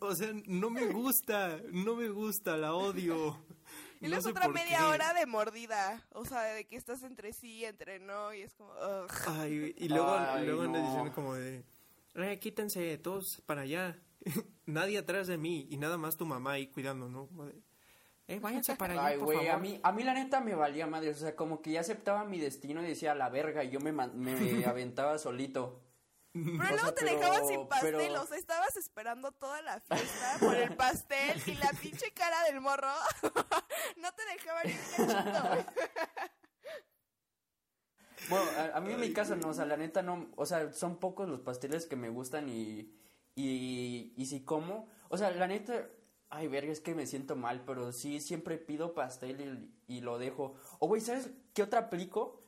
O 0.00 0.14
sea, 0.14 0.32
no 0.46 0.70
me 0.70 0.86
gusta, 0.86 1.60
no 1.72 1.96
me 1.96 2.08
gusta, 2.10 2.56
la 2.56 2.74
odio. 2.74 3.38
Y 4.04 4.08
No 4.08 4.18
otra 4.30 4.48
media 4.48 4.78
qué. 4.78 4.84
hora 4.84 5.12
de 5.14 5.26
mordida. 5.26 6.06
O 6.12 6.24
sea, 6.24 6.42
de 6.42 6.66
que 6.66 6.76
estás 6.76 7.02
entre 7.02 7.32
sí, 7.32 7.64
entre 7.64 7.98
no, 7.98 8.32
y 8.34 8.42
es 8.42 8.54
como, 8.54 8.70
ugh. 8.72 9.10
Ay, 9.26 9.74
y 9.76 9.88
luego, 9.88 10.14
Ay, 10.16 10.46
luego 10.46 10.66
no. 10.66 10.78
diciendo 10.78 11.12
como 11.14 11.34
de... 11.34 11.64
Eh, 12.16 12.38
quítense 12.38 12.96
todos 12.98 13.42
para 13.46 13.62
allá. 13.62 13.98
Nadie 14.66 14.98
atrás 14.98 15.26
de 15.26 15.36
mí 15.38 15.66
y 15.70 15.76
nada 15.76 15.96
más 15.98 16.16
tu 16.16 16.26
mamá 16.26 16.52
ahí 16.52 16.68
cuidando, 16.68 17.08
¿no? 17.08 17.26
Como 17.26 17.46
de, 17.46 17.54
eh, 18.28 18.38
váyanse 18.40 18.76
para 18.76 18.94
allá, 18.94 19.06
Ay, 19.06 19.18
por 19.18 19.26
güey, 19.26 19.48
a 19.48 19.52
favor. 19.52 19.60
mí, 19.68 19.80
a 19.82 19.92
mí 19.92 20.02
la 20.02 20.14
neta 20.14 20.40
me 20.40 20.54
valía 20.54 20.86
madre. 20.86 21.10
O 21.10 21.14
sea, 21.14 21.34
como 21.36 21.60
que 21.60 21.72
ya 21.72 21.80
aceptaba 21.80 22.24
mi 22.24 22.38
destino 22.40 22.82
y 22.82 22.86
decía 22.86 23.14
la 23.14 23.28
verga 23.28 23.64
y 23.64 23.70
yo 23.70 23.80
me, 23.80 23.92
me 23.92 24.32
aventaba 24.66 25.18
solito. 25.18 25.80
Pero 26.58 26.68
luego 26.70 26.76
sea, 26.86 26.94
te 26.94 27.04
pero- 27.04 27.16
dejaban 27.18 27.46
sin 27.48 27.68
pastel, 27.68 27.94
pero- 27.96 28.22
o 28.22 28.26
sea, 28.26 28.36
estabas 28.38 28.76
esperando 28.76 29.32
toda 29.32 29.62
la 29.62 29.80
fiesta 29.80 30.36
por 30.40 30.54
el 30.56 30.74
pastel 30.76 31.40
y 31.46 31.54
la 31.54 31.70
pinche 31.80 32.12
cara 32.12 32.42
del 32.44 32.60
morro 32.60 32.92
no 33.98 34.12
te 34.12 34.24
dejaban 34.32 34.68
ir 34.68 34.76
cachito, 34.96 35.48
güey. 35.48 35.64
Bueno, 38.28 38.46
a, 38.56 38.76
a 38.78 38.80
mí 38.80 38.92
en 38.92 39.00
mi 39.00 39.12
caso 39.12 39.36
no, 39.36 39.48
o 39.48 39.54
sea, 39.54 39.66
la 39.66 39.76
neta 39.76 40.02
no, 40.02 40.28
o 40.36 40.46
sea, 40.46 40.72
son 40.72 40.98
pocos 40.98 41.28
los 41.28 41.40
pasteles 41.40 41.84
que 41.86 41.96
me 41.96 42.08
gustan 42.08 42.48
y, 42.48 42.90
y, 43.34 44.14
y 44.16 44.26
si 44.26 44.44
como, 44.44 44.88
o 45.10 45.18
sea, 45.18 45.30
la 45.30 45.46
neta, 45.46 45.88
ay, 46.30 46.48
verga, 46.48 46.72
es 46.72 46.80
que 46.80 46.94
me 46.94 47.06
siento 47.06 47.36
mal, 47.36 47.64
pero 47.66 47.92
sí, 47.92 48.20
siempre 48.20 48.56
pido 48.56 48.94
pastel 48.94 49.70
y, 49.86 49.96
y 49.96 50.00
lo 50.00 50.18
dejo. 50.18 50.54
O, 50.78 50.88
güey, 50.88 51.02
¿sabes 51.02 51.30
qué 51.52 51.62
otra 51.62 51.80
aplico? 51.80 52.42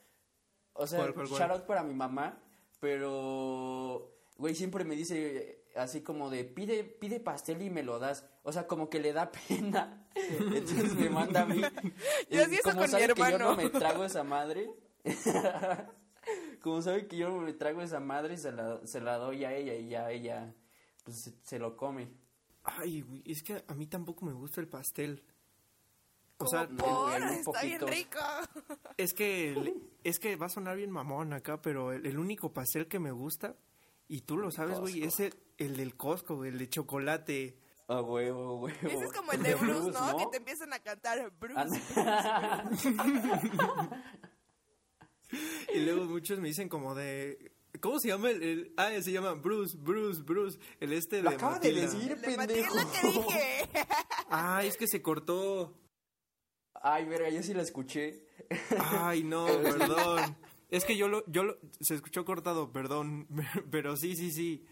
O 0.73 0.87
sea, 0.87 0.99
¿Cuál, 1.00 1.14
cuál, 1.14 1.28
cuál? 1.28 1.40
shout 1.40 1.50
out 1.52 1.66
para 1.66 1.83
mi 1.83 1.95
mamá, 1.95 2.43
pero, 2.87 4.12
güey, 4.38 4.55
siempre 4.55 4.85
me 4.85 4.95
dice 4.95 5.64
así 5.75 6.02
como 6.02 6.31
de, 6.31 6.45
pide, 6.45 6.85
pide 6.85 7.19
pastel 7.19 7.61
y 7.62 7.69
me 7.69 7.83
lo 7.83 7.99
das. 7.99 8.25
O 8.45 8.52
sea, 8.52 8.69
como 8.69 8.88
que 8.88 9.00
le 9.00 9.12
da 9.12 9.33
pena. 9.49 10.07
Entonces 10.14 10.95
me 10.95 11.11
manda 11.11 11.43
a 11.43 11.47
mí. 11.47 11.61
Yo 12.31 12.45
hacía 12.45 12.61
eso 12.61 12.71
como 12.71 12.75
con 12.76 12.83
mi 12.83 12.88
sabe 12.88 13.09
que 13.09 13.19
yo 13.19 13.26
hermano. 13.26 13.50
no 13.50 13.57
me 13.57 13.71
trago 13.71 14.05
esa 14.05 14.23
madre. 14.23 14.71
como 16.62 16.81
sabe 16.81 17.09
que 17.09 17.16
yo 17.16 17.28
no 17.28 17.40
me 17.40 17.55
trago 17.55 17.83
esa 17.83 17.99
madre, 17.99 18.37
se 18.37 18.52
la, 18.52 18.81
se 18.87 19.00
la 19.00 19.16
doy 19.16 19.45
a 19.45 19.52
ella 19.52 19.75
y 19.75 19.88
ya 19.88 20.09
ella 20.12 20.55
pues 21.02 21.23
se, 21.23 21.35
se 21.43 21.59
lo 21.59 21.76
come. 21.76 22.09
Ay, 22.62 23.00
güey, 23.00 23.23
es 23.26 23.43
que 23.43 23.64
a 23.66 23.75
mí 23.75 23.88
tampoco 23.88 24.26
me 24.26 24.33
gusta 24.33 24.61
el 24.61 24.69
pastel. 24.69 25.25
O 26.38 26.47
sea, 26.47 26.69
está 27.31 27.62
bien 27.62 27.87
rico. 27.87 28.19
es 28.99 29.14
que 29.14 29.52
el- 29.52 29.83
es 30.05 30.19
que 30.19 30.37
va 30.37 30.47
a 30.47 30.50
sonar 30.50 30.76
bien 30.76 30.90
mamón 30.90 31.33
acá, 31.33 31.61
pero 31.62 31.93
el, 31.93 32.05
el 32.07 32.19
único 32.19 32.52
pastel 32.52 32.87
que 32.88 32.99
me 32.99 33.11
gusta, 33.11 33.57
y 34.09 34.21
tú 34.21 34.37
lo 34.37 34.50
sabes, 34.50 34.78
güey, 34.78 35.02
es 35.02 35.19
el, 35.21 35.35
el 35.59 35.76
del 35.76 35.97
Costco, 35.97 36.45
el 36.45 36.59
de 36.59 36.69
chocolate. 36.69 37.59
A 37.88 38.00
huevo, 38.02 38.57
huevo. 38.61 38.78
Ese 38.88 39.05
es 39.05 39.12
como 39.12 39.33
el 39.33 39.43
de 39.43 39.55
Bruce, 39.55 39.90
¿no? 39.93 40.16
Que 40.16 40.26
te 40.31 40.37
empiezan 40.38 40.73
a 40.73 40.78
cantar 40.81 41.31
Bruce. 41.38 41.61
Anda. 41.61 42.71
Y 45.75 45.81
luego 45.81 46.05
muchos 46.05 46.38
me 46.38 46.49
dicen 46.49 46.69
como 46.69 46.95
de... 46.95 47.52
¿Cómo 47.81 47.99
se 47.99 48.09
llama 48.09 48.31
el, 48.31 48.43
el- 48.43 48.75
Ah, 48.76 48.90
se 49.02 49.11
llama 49.12 49.33
Bruce, 49.35 49.76
Bruce, 49.76 50.23
Bruce. 50.23 50.59
El 50.81 50.93
este 50.93 51.21
Lo 51.21 51.31
de 51.31 51.37
acaba 51.37 51.59
de 51.59 51.73
Matilda. 51.73 51.81
decir, 51.83 52.19
Le 52.21 52.37
maté 52.37 52.55
pendejo. 52.55 52.75
lo 52.76 52.93
que 52.93 53.07
dije. 53.09 53.69
Ah, 54.31 54.62
es 54.64 54.76
que 54.76 54.87
se 54.88 55.02
cortó. 55.02 55.75
Ay, 56.83 57.04
verga, 57.06 57.28
yo 57.30 57.42
sí 57.42 57.54
la 57.54 57.62
escuché. 57.62 58.25
Ay, 58.78 59.23
no, 59.23 59.47
perdón. 59.62 60.37
Es 60.71 60.85
que 60.85 60.97
yo 60.97 61.09
lo, 61.09 61.25
yo 61.26 61.45
lo, 61.45 61.59
se 61.80 61.95
escuchó 61.95 62.25
cortado, 62.25 62.73
perdón. 62.73 63.26
Pero 63.71 63.97
sí, 63.97 64.16
sí, 64.16 64.30
sí. 64.33 64.66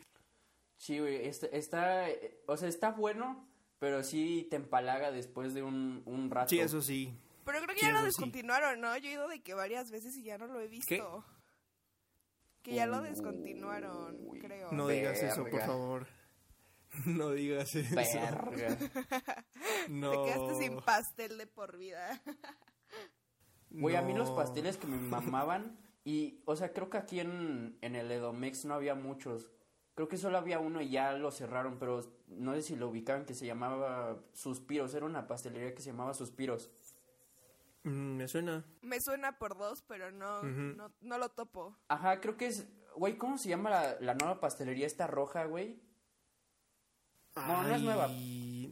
Sí, 0.76 0.98
güey, 0.98 1.26
está, 1.26 1.46
está, 1.46 2.06
o 2.46 2.56
sea, 2.56 2.68
está 2.68 2.90
bueno, 2.90 3.48
pero 3.78 4.02
sí 4.02 4.46
te 4.50 4.56
empalaga 4.56 5.12
después 5.12 5.54
de 5.54 5.62
un, 5.62 6.02
un 6.04 6.30
rato. 6.30 6.50
Sí, 6.50 6.58
eso 6.60 6.82
sí. 6.82 7.16
Pero 7.44 7.58
creo 7.62 7.74
que 7.74 7.80
Sí, 7.80 7.86
ya 7.86 7.92
lo 7.92 8.00
sí. 8.00 8.06
descontinuaron, 8.06 8.80
¿no? 8.80 8.94
Yo 8.98 9.08
he 9.08 9.12
ido 9.12 9.28
de 9.28 9.40
que 9.42 9.54
varias 9.54 9.90
veces 9.90 10.16
y 10.16 10.24
ya 10.24 10.36
no 10.36 10.46
lo 10.46 10.60
he 10.60 10.66
visto. 10.68 11.24
Que 12.62 12.74
ya 12.74 12.86
lo 12.86 13.00
descontinuaron, 13.02 14.16
Uy. 14.26 14.38
creo. 14.40 14.72
No 14.72 14.88
digas 14.88 15.22
eso, 15.22 15.42
por 15.42 15.52
Verga. 15.52 15.66
favor. 15.66 16.06
No 17.06 17.30
digas 17.30 17.74
eso. 17.74 17.94
Verga. 17.94 18.78
No. 19.88 20.10
Te 20.24 20.32
quedaste 20.32 20.54
sin 20.58 20.80
pastel 20.80 21.38
de 21.38 21.46
por 21.46 21.76
vida. 21.76 22.20
Güey, 23.76 23.96
a 23.96 24.02
mí 24.02 24.14
los 24.14 24.30
pasteles 24.30 24.76
que 24.76 24.86
me 24.86 24.96
mamaban, 24.96 25.76
y, 26.04 26.44
o 26.44 26.54
sea, 26.54 26.72
creo 26.72 26.90
que 26.90 26.96
aquí 26.96 27.18
en, 27.18 27.76
en 27.82 27.96
el 27.96 28.08
Edomex 28.08 28.64
no 28.66 28.74
había 28.74 28.94
muchos. 28.94 29.50
Creo 29.96 30.06
que 30.06 30.16
solo 30.16 30.38
había 30.38 30.60
uno 30.60 30.80
y 30.80 30.90
ya 30.90 31.12
lo 31.14 31.32
cerraron, 31.32 31.76
pero 31.80 32.00
no 32.28 32.54
sé 32.54 32.62
si 32.62 32.76
lo 32.76 32.88
ubicaban, 32.88 33.24
que 33.24 33.34
se 33.34 33.46
llamaba 33.46 34.22
Suspiros. 34.32 34.94
Era 34.94 35.06
una 35.06 35.26
pastelería 35.26 35.74
que 35.74 35.82
se 35.82 35.90
llamaba 35.90 36.14
Suspiros. 36.14 36.70
Mm, 37.82 38.16
me 38.16 38.28
suena. 38.28 38.64
Me 38.82 39.00
suena 39.00 39.38
por 39.38 39.58
dos, 39.58 39.82
pero 39.88 40.12
no, 40.12 40.44
no, 40.44 40.92
no 41.00 41.18
lo 41.18 41.28
topo. 41.30 41.76
Ajá, 41.88 42.20
creo 42.20 42.36
que 42.36 42.46
es... 42.46 42.68
Güey, 42.94 43.18
¿cómo 43.18 43.38
se 43.38 43.48
llama 43.48 43.70
la, 43.70 43.96
la 44.00 44.14
nueva 44.14 44.38
pastelería 44.38 44.86
esta 44.86 45.08
roja, 45.08 45.46
güey? 45.46 45.82
No, 47.36 47.62
no 47.62 47.74
es 47.74 47.82
nueva. 47.82 48.08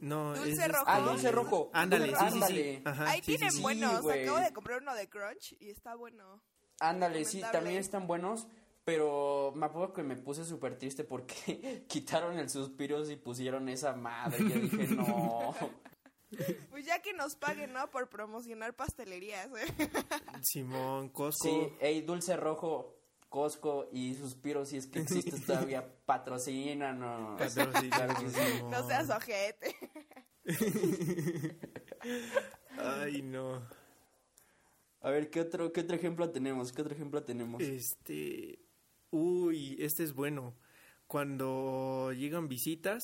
No, 0.02 0.35
Dulce 0.35 0.64
es 0.64 0.73
rojo. 0.73 0.85
Ah, 0.87 1.00
dulce 1.00 1.33
rojo. 1.33 1.71
Ándale, 1.73 2.14
sí, 2.16 2.25
sí, 2.33 2.40
sí. 2.49 2.83
Ajá, 2.85 3.11
Ahí 3.11 3.21
sí, 3.21 3.37
tienen 3.37 3.52
sí. 3.52 3.62
buenos. 3.62 4.04
Acabo 4.09 4.38
de 4.38 4.52
comprar 4.52 4.83
uno 4.83 4.95
de 4.95 5.09
Crunch 5.09 5.57
y 5.61 5.71
está 5.71 5.95
bueno. 5.95 6.42
Ándale, 6.81 7.25
sí, 7.25 7.40
también 7.52 7.76
están 7.76 8.07
buenos, 8.07 8.47
pero 8.85 9.52
me 9.54 9.66
acuerdo 9.66 9.92
que 9.92 10.02
me 10.02 10.16
puse 10.16 10.45
súper 10.45 10.76
triste 10.78 11.04
porque 11.04 11.85
quitaron 11.88 12.38
el 12.38 12.50
suspiros 12.50 13.11
y 13.11 13.16
pusieron 13.16 13.69
esa 13.69 13.95
madre. 13.95 14.38
Yo 14.40 14.61
dije, 14.61 14.88
no. 14.95 15.54
Pues 16.71 16.87
ya 16.87 17.02
que 17.02 17.12
nos 17.12 17.37
paguen, 17.37 17.75
¿no? 17.75 17.90
Por 17.90 18.09
promocionar 18.09 18.75
pastelerías. 18.75 19.49
¿eh? 19.49 19.90
Simón, 20.40 21.11
Costco. 21.11 21.47
Sí, 21.47 21.69
ey, 21.78 22.00
Dulce 22.00 22.38
Rojo, 22.38 23.01
Costco 23.32 23.88
y 23.94 24.14
Suspiros, 24.14 24.68
si 24.68 24.76
es 24.76 24.86
que 24.86 25.00
existe 25.00 25.40
todavía. 25.46 25.90
Simón. 28.30 28.70
No 28.70 28.86
seas 28.86 29.08
ojete. 29.08 29.74
Ay, 32.78 33.22
no. 33.22 33.66
A 35.00 35.10
ver, 35.10 35.30
¿qué 35.30 35.40
otro, 35.40 35.72
¿qué 35.72 35.80
otro 35.80 35.96
ejemplo 35.96 36.30
tenemos? 36.30 36.72
¿Qué 36.72 36.82
otro 36.82 36.94
ejemplo 36.94 37.22
tenemos? 37.22 37.62
Este. 37.62 38.58
Uy, 39.10 39.76
este 39.80 40.04
es 40.04 40.12
bueno. 40.12 40.54
Cuando 41.06 42.12
llegan 42.12 42.48
visitas 42.48 43.02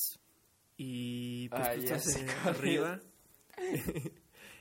y 0.76 1.48
pues 1.48 1.62
Ah, 1.62 1.72
tú 1.74 1.80
ya 1.80 1.96
estás 1.96 2.12
sé 2.12 2.26
cuál 2.42 2.54
arriba 2.54 3.00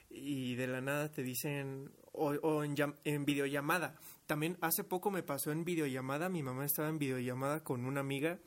y 0.10 0.56
de 0.56 0.68
la 0.68 0.80
nada 0.80 1.12
te 1.12 1.24
dicen. 1.24 1.92
O, 2.14 2.30
o 2.30 2.64
en, 2.64 2.74
en 3.04 3.26
videollamada. 3.26 4.00
También 4.28 4.58
hace 4.62 4.84
poco 4.84 5.10
me 5.10 5.24
pasó 5.24 5.52
en 5.52 5.64
videollamada. 5.66 6.30
Mi 6.30 6.44
mamá 6.44 6.66
estaba 6.66 6.90
en 6.90 7.00
videollamada 7.00 7.64
con 7.64 7.86
una 7.86 8.02
amiga 8.02 8.40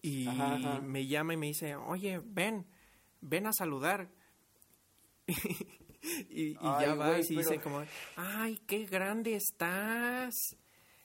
y 0.00 0.26
Ajá, 0.28 0.54
ajá. 0.54 0.80
me 0.80 1.06
llama 1.06 1.34
y 1.34 1.36
me 1.36 1.46
dice: 1.46 1.76
Oye, 1.76 2.20
ven, 2.24 2.66
ven 3.20 3.46
a 3.46 3.52
saludar. 3.52 4.08
y, 5.26 6.52
y 6.52 6.56
Ay, 6.60 6.86
ya 6.86 6.94
vas 6.94 7.08
güey, 7.08 7.20
y 7.28 7.36
dice 7.36 7.50
pero- 7.50 7.62
como, 7.62 7.84
ay, 8.16 8.58
qué 8.66 8.86
grande 8.86 9.34
estás. 9.34 10.34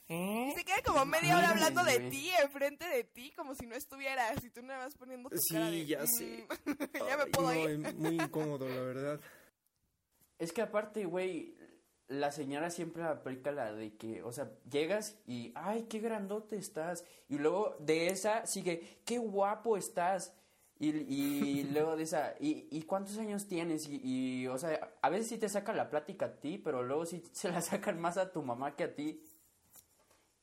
¿Eh? 0.09 0.53
Se 0.55 0.63
queda 0.65 0.81
como 0.86 1.05
media 1.05 1.38
hora 1.38 1.49
hablando 1.51 1.83
de 1.83 1.99
ti, 2.12 2.29
enfrente 2.43 2.86
de 2.88 3.03
ti, 3.05 3.31
como 3.36 3.55
si 3.55 3.65
no 3.65 3.73
estuvieras. 3.73 4.43
Y 4.43 4.49
tú 4.49 4.62
nada 4.62 4.86
más 4.86 4.95
poniendo 4.95 5.29
tu 5.29 5.38
Sí, 5.38 5.53
cara 5.55 5.71
de, 5.71 5.86
ya 5.86 6.03
"Mm, 6.03 6.07
sé. 6.07 6.47
ya 7.09 7.17
me 7.17 7.25
puedo 7.27 7.47
no, 7.53 7.59
ir. 7.59 7.69
es 7.88 7.95
muy 7.95 8.15
incómodo, 8.15 8.67
la 8.69 8.81
verdad. 8.81 9.21
Es 10.38 10.51
que 10.51 10.62
aparte, 10.62 11.05
güey, 11.05 11.55
la 12.07 12.31
señora 12.31 12.69
siempre 12.69 13.03
aplica 13.03 13.51
la 13.51 13.73
de 13.73 13.95
que, 13.95 14.23
o 14.23 14.31
sea, 14.31 14.51
llegas 14.69 15.17
y, 15.25 15.51
ay, 15.55 15.83
qué 15.83 15.99
grandote 15.99 16.57
estás. 16.57 17.05
Y 17.29 17.37
luego 17.37 17.75
de 17.79 18.07
esa 18.07 18.45
sigue, 18.45 18.99
qué 19.05 19.17
guapo 19.17 19.77
estás. 19.77 20.35
Y, 20.79 20.89
y 20.89 21.63
luego 21.73 21.95
de 21.95 22.03
esa, 22.03 22.35
¿y, 22.39 22.67
y 22.71 22.83
cuántos 22.83 23.17
años 23.17 23.47
tienes? 23.47 23.87
Y, 23.87 24.01
y, 24.03 24.47
o 24.47 24.57
sea, 24.57 24.93
a 25.01 25.09
veces 25.09 25.27
sí 25.29 25.37
te 25.37 25.49
saca 25.49 25.73
la 25.73 25.89
plática 25.89 26.25
a 26.25 26.39
ti, 26.39 26.57
pero 26.57 26.83
luego 26.83 27.05
sí 27.05 27.23
se 27.31 27.49
la 27.49 27.61
sacan 27.61 27.99
más 27.99 28.17
a 28.17 28.31
tu 28.31 28.43
mamá 28.43 28.75
que 28.75 28.83
a 28.83 28.95
ti. 28.95 29.23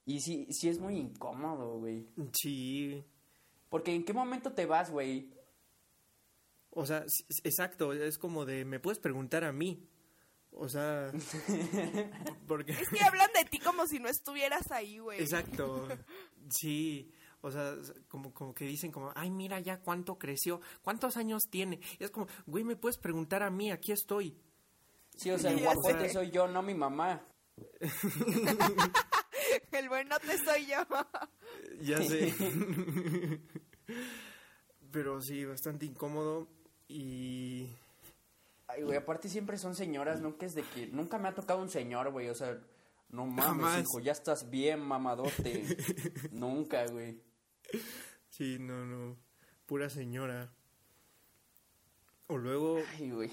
Y 0.06 0.20
sí, 0.20 0.46
sí 0.50 0.68
es 0.68 0.80
muy 0.80 0.96
incómodo, 0.96 1.78
güey. 1.78 2.08
Sí. 2.32 3.04
Porque 3.68 3.94
¿en 3.94 4.04
qué 4.04 4.12
momento 4.12 4.52
te 4.52 4.66
vas, 4.66 4.90
güey? 4.90 5.32
O 6.70 6.86
sea, 6.86 7.04
exacto, 7.44 7.92
es 7.92 8.18
como 8.18 8.44
de, 8.44 8.64
me 8.64 8.80
puedes 8.80 8.98
preguntar 8.98 9.44
a 9.44 9.52
mí. 9.52 9.86
O 10.52 10.68
sea, 10.68 11.10
porque... 12.46 12.72
Es 12.72 12.88
que 12.88 13.02
hablan 13.02 13.30
de 13.32 13.44
ti 13.44 13.58
como 13.58 13.86
si 13.86 13.98
no 13.98 14.08
estuvieras 14.08 14.70
ahí, 14.70 14.98
güey. 14.98 15.20
Exacto, 15.20 15.88
sí. 16.50 17.12
O 17.42 17.50
sea, 17.50 17.74
como, 18.08 18.34
como 18.34 18.52
que 18.52 18.66
dicen 18.66 18.92
como, 18.92 19.12
ay, 19.14 19.30
mira 19.30 19.60
ya 19.60 19.80
cuánto 19.80 20.18
creció, 20.18 20.60
cuántos 20.82 21.16
años 21.16 21.44
tiene. 21.50 21.80
Y 21.98 22.04
es 22.04 22.10
como, 22.10 22.26
güey, 22.46 22.64
me 22.64 22.76
puedes 22.76 22.98
preguntar 22.98 23.42
a 23.42 23.50
mí, 23.50 23.70
aquí 23.70 23.92
estoy. 23.92 24.36
Sí, 25.16 25.30
o 25.30 25.38
sea, 25.38 25.50
el 25.50 25.60
guapote 25.60 26.08
sé. 26.08 26.12
soy 26.14 26.30
yo, 26.30 26.46
no 26.48 26.62
mi 26.62 26.74
mamá. 26.74 27.22
El 29.72 29.88
buenote 29.88 30.38
soy 30.44 30.66
yo. 30.66 30.86
Ya 31.80 32.02
sé. 32.02 32.34
Pero 34.90 35.20
sí, 35.20 35.44
bastante 35.44 35.86
incómodo 35.86 36.48
y... 36.88 37.68
Ay, 38.72 38.82
güey, 38.82 38.96
aparte 38.96 39.28
siempre 39.28 39.58
son 39.58 39.74
señoras, 39.74 40.20
nunca 40.20 40.46
es 40.46 40.54
de 40.54 40.62
que... 40.62 40.86
Nunca 40.86 41.18
me 41.18 41.28
ha 41.28 41.34
tocado 41.34 41.60
un 41.60 41.68
señor, 41.68 42.10
güey, 42.10 42.28
o 42.28 42.34
sea... 42.34 42.60
No 43.08 43.26
mames, 43.26 43.44
Jamás. 43.44 43.80
hijo, 43.82 43.98
ya 43.98 44.12
estás 44.12 44.50
bien 44.50 44.80
mamadote. 44.80 45.64
nunca, 46.30 46.86
güey. 46.86 47.20
Sí, 48.28 48.58
no, 48.60 48.86
no. 48.86 49.16
Pura 49.66 49.90
señora. 49.90 50.52
O 52.28 52.38
luego, 52.38 52.78
Ay, 52.96 53.10
güey. 53.10 53.30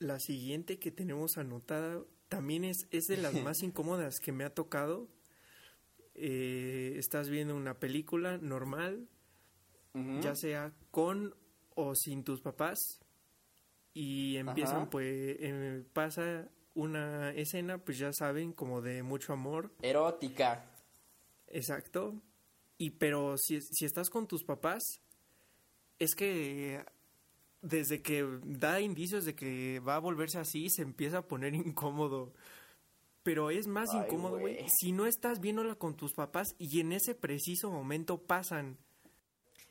la 0.00 0.18
siguiente 0.18 0.80
que 0.80 0.90
tenemos 0.90 1.38
anotada 1.38 2.02
también 2.28 2.64
es, 2.64 2.88
es 2.90 3.06
de 3.06 3.18
las 3.18 3.34
más 3.44 3.62
incómodas 3.62 4.18
que 4.18 4.32
me 4.32 4.44
ha 4.44 4.50
tocado. 4.52 5.08
Eh, 6.14 6.94
estás 6.96 7.28
viendo 7.28 7.54
una 7.54 7.78
película 7.78 8.38
normal, 8.38 9.08
ya 10.20 10.34
sea 10.34 10.72
con 10.90 11.36
o 11.76 11.94
sin 11.94 12.24
tus 12.24 12.40
papás, 12.40 13.00
y 14.00 14.36
empiezan, 14.36 14.82
Ajá. 14.82 14.90
pues, 14.90 15.06
eh, 15.40 15.82
pasa 15.92 16.48
una 16.76 17.32
escena, 17.32 17.78
pues 17.78 17.98
ya 17.98 18.12
saben, 18.12 18.52
como 18.52 18.80
de 18.80 19.02
mucho 19.02 19.32
amor, 19.32 19.72
Erótica. 19.82 20.64
Exacto. 21.48 22.14
Y 22.76 22.90
pero 22.90 23.34
si, 23.36 23.60
si 23.60 23.84
estás 23.84 24.08
con 24.08 24.28
tus 24.28 24.44
papás, 24.44 24.84
es 25.98 26.14
que 26.14 26.84
desde 27.60 28.00
que 28.02 28.24
da 28.44 28.80
indicios 28.80 29.24
de 29.24 29.34
que 29.34 29.80
va 29.80 29.96
a 29.96 29.98
volverse 29.98 30.38
así, 30.38 30.70
se 30.70 30.82
empieza 30.82 31.18
a 31.18 31.26
poner 31.26 31.54
incómodo. 31.56 32.32
Pero 33.24 33.50
es 33.50 33.66
más 33.66 33.88
Ay, 33.92 34.02
incómodo, 34.04 34.38
güey, 34.38 34.58
güey. 34.58 34.66
si 34.78 34.92
no 34.92 35.06
estás 35.06 35.40
viéndola 35.40 35.74
con 35.74 35.96
tus 35.96 36.12
papás 36.14 36.46
y 36.56 36.78
en 36.78 36.92
ese 36.92 37.16
preciso 37.16 37.68
momento 37.68 38.18
pasan. 38.18 38.78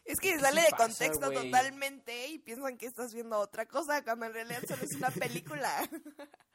Es 0.07 0.19
que 0.19 0.31
¿Qué 0.33 0.39
sale 0.39 0.61
de 0.61 0.69
pasa, 0.69 0.87
contexto 0.87 1.31
totalmente 1.31 2.27
y 2.29 2.39
piensan 2.39 2.77
que 2.77 2.85
estás 2.85 3.13
viendo 3.13 3.37
otra 3.37 3.65
cosa 3.67 4.03
cuando 4.03 4.25
en 4.25 4.33
realidad 4.33 4.63
solo 4.67 4.83
es 4.83 4.95
una 4.95 5.11
película. 5.11 5.89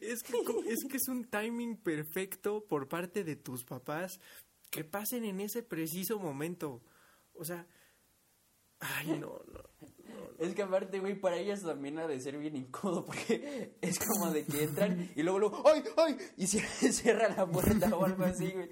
Es 0.00 0.24
que, 0.24 0.32
es 0.66 0.84
que 0.90 0.96
es 0.96 1.08
un 1.08 1.30
timing 1.30 1.76
perfecto 1.76 2.66
por 2.66 2.88
parte 2.88 3.22
de 3.22 3.36
tus 3.36 3.64
papás 3.64 4.18
que 4.68 4.82
pasen 4.82 5.24
en 5.24 5.40
ese 5.40 5.62
preciso 5.62 6.18
momento. 6.18 6.82
O 7.34 7.44
sea, 7.44 7.68
ay, 8.80 9.18
no, 9.18 9.40
no. 9.46 9.70
Es 10.38 10.54
que 10.54 10.62
aparte, 10.62 10.98
güey, 10.98 11.20
para 11.20 11.36
ellas 11.36 11.62
también 11.62 11.98
ha 11.98 12.06
de 12.06 12.20
ser 12.20 12.36
bien 12.38 12.56
incómodo 12.56 13.04
porque 13.04 13.76
es 13.80 13.98
como 13.98 14.32
de 14.32 14.44
que 14.44 14.64
entran 14.64 15.10
y 15.14 15.22
luego, 15.22 15.38
luego, 15.38 15.62
¡ay, 15.68 15.84
ay! 15.96 16.18
Y 16.36 16.46
se 16.46 16.60
cierra 16.92 17.28
la 17.28 17.46
puerta 17.46 17.94
o 17.94 18.04
algo 18.04 18.24
así, 18.24 18.50
güey. 18.50 18.70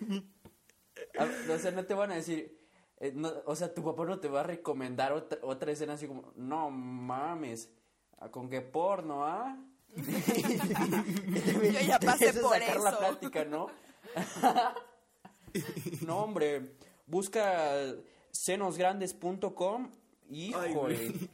O 1.49 1.59
sea, 1.59 1.71
no 1.71 1.85
te 1.85 1.95
van 1.95 2.11
a 2.13 2.17
decir, 2.17 2.58
eh, 3.01 3.13
no, 3.15 3.33
o 3.47 3.55
sea, 3.57 3.73
tu 3.75 3.83
papá 3.85 4.05
no 4.05 4.19
te 4.21 4.29
va 4.29 4.41
a 4.41 4.45
recomendar 4.45 5.13
otra, 5.13 5.39
otra 5.43 5.73
escena 5.73 5.95
así 5.95 6.07
como, 6.07 6.33
no 6.37 6.71
mames, 6.71 7.71
¿a 8.19 8.31
¿con 8.31 8.49
qué 8.49 8.61
porno, 8.61 9.25
ah? 9.25 9.57
Yo 9.97 11.81
ya 11.87 11.99
pasé 12.05 12.33
por 12.35 12.55
sacar 12.59 12.81
la 12.81 12.91
eso. 12.91 12.99
plática, 12.99 13.45
¿no? 13.45 13.69
no, 16.07 16.19
hombre, 16.19 16.77
busca 17.07 17.95
senosgrandes.com. 18.31 19.91
Ay, 20.31 20.49
Híjole. 20.51 20.73
güey. 20.73 21.31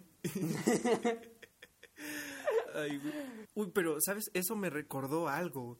Ay, 2.74 2.98
güey. 2.98 3.14
Uy, 3.54 3.70
pero, 3.74 3.96
¿sabes? 4.00 4.30
Eso 4.34 4.56
me 4.56 4.70
recordó 4.70 5.28
algo. 5.28 5.78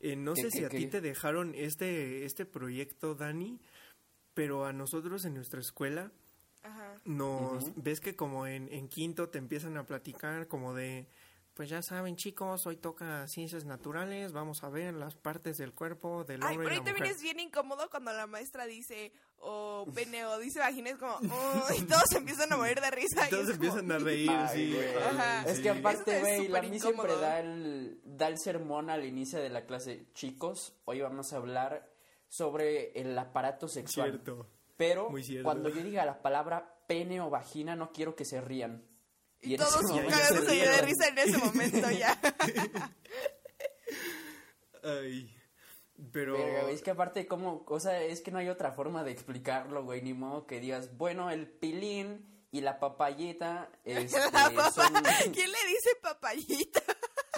Eh, 0.00 0.16
no 0.16 0.34
¿Qué, 0.34 0.42
sé 0.42 0.48
qué, 0.50 0.58
si 0.58 0.64
a 0.64 0.68
qué? 0.68 0.78
ti 0.78 0.86
te 0.86 1.00
dejaron 1.00 1.54
este, 1.54 2.24
este 2.24 2.44
proyecto, 2.46 3.14
Dani, 3.14 3.58
pero 4.36 4.66
a 4.66 4.72
nosotros 4.74 5.24
en 5.24 5.32
nuestra 5.34 5.60
escuela 5.60 6.12
Ajá. 6.62 6.94
nos 7.06 7.64
Ujú. 7.64 7.72
ves 7.76 8.00
que 8.00 8.14
como 8.14 8.46
en, 8.46 8.70
en 8.70 8.86
quinto 8.88 9.30
te 9.30 9.38
empiezan 9.38 9.76
a 9.78 9.86
platicar 9.86 10.46
como 10.46 10.74
de 10.74 11.06
pues 11.54 11.70
ya 11.70 11.80
saben 11.80 12.16
chicos 12.16 12.66
hoy 12.66 12.76
toca 12.76 13.26
ciencias 13.28 13.64
naturales 13.64 14.32
vamos 14.32 14.62
a 14.62 14.68
ver 14.68 14.92
las 14.92 15.14
partes 15.14 15.56
del 15.56 15.72
cuerpo 15.72 16.22
del 16.24 16.42
Ay, 16.42 16.56
hombre 16.56 16.66
pero 16.66 16.68
y 16.68 16.72
ahí 16.74 16.78
la 16.80 16.84
también 16.84 17.04
mujer 17.04 17.16
es 17.16 17.22
bien 17.22 17.40
incómodo 17.40 17.88
cuando 17.88 18.12
la 18.12 18.26
maestra 18.26 18.66
dice 18.66 19.10
o 19.38 19.86
pene 19.94 20.26
o 20.26 20.38
dice 20.38 20.58
vagina, 20.58 20.90
es 20.90 20.98
como, 20.98 21.14
"Oh", 21.32 21.66
y 21.78 21.80
todos 21.82 22.02
se 22.10 22.18
empiezan 22.18 22.52
a 22.52 22.56
morir 22.58 22.78
de 22.80 22.90
risa. 22.90 23.26
y 23.26 23.30
todos 23.30 23.48
empiezan 23.48 23.80
como- 23.86 23.94
a 23.94 23.98
reír 24.00 24.30
Ay, 24.30 24.48
sí 24.66 24.74
güey. 24.74 24.86
ay, 24.88 25.02
Ajá. 25.18 25.42
Es 25.48 25.60
que 25.60 25.70
aparte, 25.70 26.20
güey, 26.20 26.48
la 26.48 26.60
mí 26.60 26.78
siempre 26.78 27.16
da 27.16 27.40
el, 27.40 28.00
da 28.04 28.28
el 28.28 28.38
sermón 28.38 28.90
al 28.90 29.06
inicio 29.06 29.38
de 29.38 29.48
la 29.48 29.64
clase. 29.64 30.06
Chicos, 30.12 30.74
hoy 30.84 31.00
vamos 31.00 31.32
a 31.32 31.36
hablar 31.36 31.90
sobre 32.28 32.92
el 33.00 33.16
aparato 33.18 33.68
sexual. 33.68 34.10
Cierto. 34.10 34.50
Pero 34.76 35.10
Muy 35.10 35.22
cierto. 35.22 35.44
cuando 35.44 35.68
yo 35.68 35.82
diga 35.82 36.04
la 36.04 36.20
palabra 36.22 36.78
pene 36.86 37.20
o 37.20 37.30
vagina, 37.30 37.74
no 37.76 37.92
quiero 37.92 38.14
que 38.14 38.24
se 38.24 38.40
rían. 38.40 38.84
Y, 39.40 39.54
ese 39.54 39.64
todos 39.64 39.82
cagándose 39.90 40.46
se 40.46 40.54
de 40.70 40.82
risa 40.82 41.08
en 41.08 41.18
ese 41.18 41.38
momento 41.38 41.90
ya. 41.90 42.18
Ay, 44.82 45.34
pero 46.12 46.34
Verga, 46.34 46.70
es 46.70 46.82
que 46.82 46.90
aparte, 46.90 47.26
como, 47.26 47.64
o 47.66 47.80
sea, 47.80 48.02
es 48.02 48.20
que 48.20 48.30
no 48.30 48.38
hay 48.38 48.48
otra 48.48 48.72
forma 48.72 49.02
de 49.02 49.12
explicarlo, 49.12 49.84
güey, 49.84 50.02
ni 50.02 50.14
modo 50.14 50.46
que 50.46 50.60
digas, 50.60 50.96
bueno, 50.96 51.30
el 51.30 51.48
pilín 51.48 52.46
y 52.52 52.60
la 52.60 52.78
papayita, 52.78 53.70
este, 53.84 54.18
La 54.18 54.30
papá- 54.30 54.70
son... 54.70 54.92
¿Quién 55.32 55.50
le 55.50 55.66
dice 55.68 55.90
papayita? 56.02 56.82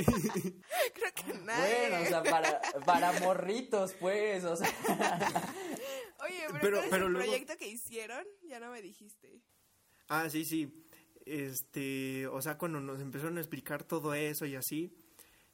Creo 0.05 1.13
que 1.15 1.35
nadie. 1.45 1.89
Bueno, 1.91 2.03
o 2.03 2.07
sea, 2.07 2.23
para, 2.23 2.61
para 2.85 3.13
morritos, 3.21 3.93
pues, 3.95 4.45
o 4.45 4.57
sea... 4.57 4.69
Oye, 6.21 6.43
pero, 6.53 6.59
Pero- 6.61 6.77
¿cuál 6.77 6.85
es 6.85 6.91
pero 6.91 7.07
el 7.07 7.13
luego- 7.13 7.27
proyecto 7.31 7.57
que 7.57 7.69
hicieron? 7.69 8.25
Ya 8.49 8.59
no 8.61 8.71
me 8.71 8.83
dijiste. 8.83 9.41
Ah, 10.09 10.29
sí, 10.31 10.45
sí. 10.45 10.85
Este, 11.27 12.27
o 12.29 12.41
sea, 12.41 12.57
cuando 12.59 12.81
nos 12.81 13.01
empezaron 13.01 13.37
a 13.37 13.41
explicar 13.41 13.85
todo 13.85 14.15
eso 14.15 14.47
y 14.47 14.57
así, 14.57 14.97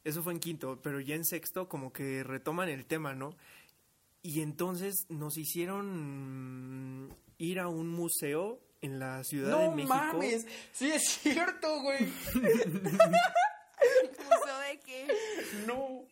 eso 0.05 0.23
fue 0.23 0.33
en 0.33 0.39
quinto, 0.41 0.81
pero 0.83 1.01
ya 1.01 1.17
en 1.17 1.25
sexto 1.25 1.69
como 1.69 1.93
que 1.93 2.23
retoman 2.23 2.69
el 2.69 2.87
tema, 2.87 3.15
¿no? 3.15 3.37
Y 4.23 4.41
entonces 4.41 5.07
nos 5.09 5.37
hicieron 5.37 7.15
ir 7.39 7.59
a 7.61 7.69
un 7.69 7.89
museo 7.89 8.61
en 8.81 8.99
la 8.99 9.25
Ciudad 9.25 9.59
de 9.59 9.65
¡No 9.67 9.73
México. 9.75 9.95
mames! 9.95 10.47
¡Sí 10.73 10.91
es 10.93 11.03
cierto, 11.09 11.81
güey! 11.83 12.07
¿Museo 14.19 14.59
de 14.59 14.81
qué? 14.81 15.07
¡No! 15.67 16.07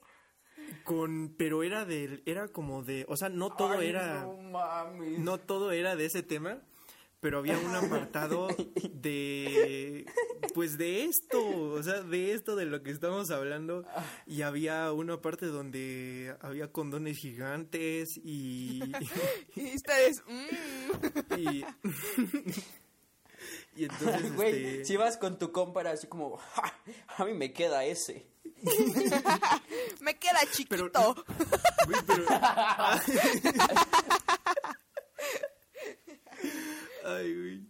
Con, 0.84 1.34
pero 1.36 1.62
era 1.62 1.84
de, 1.84 2.22
era 2.26 2.48
como 2.48 2.82
de, 2.82 3.04
o 3.08 3.16
sea, 3.16 3.28
no 3.28 3.54
todo 3.54 3.78
Ay, 3.78 3.88
era, 3.88 4.22
¡No 4.22 4.36
mames! 4.36 5.18
no 5.18 5.38
todo 5.38 5.72
era 5.72 5.96
de 5.96 6.06
ese 6.06 6.22
tema, 6.22 6.60
pero 7.20 7.38
había 7.38 7.56
un 7.56 7.74
apartado 7.74 8.48
de, 8.92 10.06
pues 10.54 10.76
de 10.76 11.04
esto, 11.04 11.38
o 11.70 11.82
sea, 11.82 12.02
de 12.02 12.32
esto 12.32 12.56
de 12.56 12.66
lo 12.66 12.82
que 12.82 12.90
estamos 12.90 13.30
hablando, 13.30 13.84
y 14.26 14.42
había 14.42 14.92
una 14.92 15.20
parte 15.20 15.46
donde 15.46 16.36
había 16.40 16.72
condones 16.72 17.18
gigantes 17.18 18.18
y, 18.18 18.80
Y 19.54 19.76
ustedes, 19.76 20.22
mmm. 20.26 21.38
y, 21.38 21.64
y 23.76 23.84
entonces, 23.84 24.32
Güey, 24.36 24.64
este, 24.66 24.84
si 24.84 24.96
vas 24.96 25.16
con 25.16 25.38
tu 25.38 25.52
compa 25.52 25.80
era 25.80 25.90
así 25.92 26.06
como, 26.06 26.36
"Ja, 26.36 26.74
a 27.16 27.24
mí 27.24 27.34
me 27.34 27.52
queda 27.52 27.84
ese. 27.84 28.26
me 30.00 30.18
queda 30.18 30.38
Pero- 30.40 30.52
chiquito. 30.52 31.24
Güey, 31.86 32.00
pero- 32.06 32.26
Ay, 37.04 37.34
güey. 37.34 37.66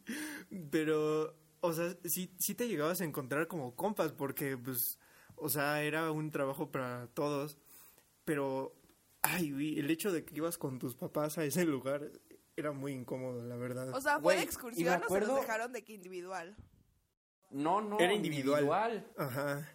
Pero, 0.71 1.35
o 1.61 1.73
sea, 1.73 1.97
sí, 2.05 2.35
sí 2.39 2.55
te 2.55 2.69
llegabas 2.69 3.01
a 3.01 3.05
encontrar 3.05 3.47
como 3.49 3.75
compas, 3.75 4.13
porque, 4.13 4.57
pues, 4.57 4.99
o 5.37 5.49
sea, 5.49 5.83
era 5.83 6.11
un 6.11 6.31
trabajo 6.31 6.71
para 6.71 7.07
todos. 7.15 7.59
Pero, 8.25 8.75
ay, 9.23 9.53
güey, 9.53 9.79
el 9.79 9.91
hecho 9.91 10.13
de 10.13 10.25
que 10.25 10.37
ibas 10.37 10.59
con 10.59 10.79
tus 10.79 10.95
papás 10.95 11.39
a 11.39 11.45
ese 11.45 11.65
lugar 11.65 12.11
era 12.63 12.73
muy 12.73 12.93
incómodo, 12.93 13.43
la 13.45 13.57
verdad. 13.57 13.89
O 13.95 14.01
sea, 14.01 14.15
¿fue 14.15 14.23
Güey, 14.23 14.37
de 14.39 14.43
y 14.43 14.47
me 14.47 14.51
excursión 14.51 14.89
o 14.89 14.99
se 14.99 15.05
acuerdo- 15.05 15.33
los 15.37 15.41
dejaron 15.43 15.73
de 15.73 15.85
que 15.85 15.93
individual? 15.93 16.57
No, 17.51 17.81
no, 17.83 17.99
Era 17.99 18.13
individual. 18.15 19.07
Ajá, 19.17 19.69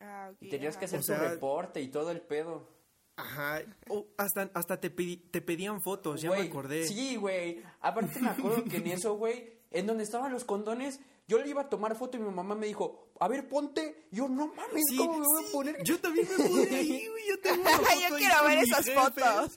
Ah, 0.00 0.30
ok. 0.32 0.36
Y 0.40 0.48
tenías 0.50 0.74
ajá. 0.74 0.80
que 0.80 0.84
hacer 0.86 1.00
O 1.00 1.02
sea- 1.02 1.18
tu 1.18 1.24
reporte 1.24 1.80
y 1.80 1.88
todo 1.88 2.10
el 2.10 2.20
pedo. 2.20 2.68
ajá. 3.16 3.60
O 3.88 4.06
hasta, 4.18 4.50
hasta 4.54 4.80
te, 4.80 4.94
pedi- 4.94 5.30
te 5.30 5.40
pedían 5.40 5.80
fotos, 5.80 6.20
ya 6.20 6.28
Güey, 6.30 6.42
me 6.42 6.48
acordé. 6.48 6.86
Sí, 6.86 7.16
güey. 7.16 7.62
Aparte 7.80 8.18
me 8.20 8.28
acuerdo 8.30 8.64
que 8.64 8.78
en 8.78 8.86
eso, 8.88 9.14
güey, 9.16 9.52
en 9.70 9.86
donde 9.86 10.02
estaban 10.04 10.32
los 10.32 10.44
condones, 10.44 11.00
yo 11.28 11.38
le 11.38 11.48
iba 11.48 11.62
a 11.62 11.68
tomar 11.70 11.94
foto 11.96 12.16
y 12.16 12.20
mi 12.20 12.30
mamá 12.30 12.54
me 12.54 12.66
dijo, 12.66 13.03
a 13.20 13.28
ver, 13.28 13.48
ponte. 13.48 14.06
Yo, 14.10 14.28
no 14.28 14.48
mames, 14.48 14.82
Sí, 14.88 14.96
¿cómo 14.96 15.18
me 15.18 15.26
voy 15.26 15.42
sí, 15.44 15.48
a 15.48 15.52
poner? 15.52 15.82
Yo 15.84 15.98
también 16.00 16.26
me 16.28 16.44
puse 16.44 16.76
ahí, 16.76 17.06
güey. 17.08 17.28
Yo 17.28 17.40
tengo 17.40 17.62
una 17.62 17.70
foto 17.78 18.08
Yo 18.08 18.16
quiero 18.16 18.44
ver 18.44 18.58
esas 18.58 18.90
fotos. 18.90 19.56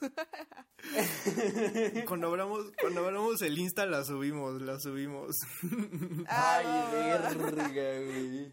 Cuando 2.08 2.28
abramos, 2.28 2.72
cuando 2.80 3.04
abramos 3.06 3.42
el 3.42 3.58
Insta 3.58 3.86
la 3.86 4.04
subimos, 4.04 4.62
la 4.62 4.80
subimos. 4.80 5.36
Ay, 6.28 6.66
Ah, 6.68 7.32
verga, 7.34 8.06
güey. 8.06 8.52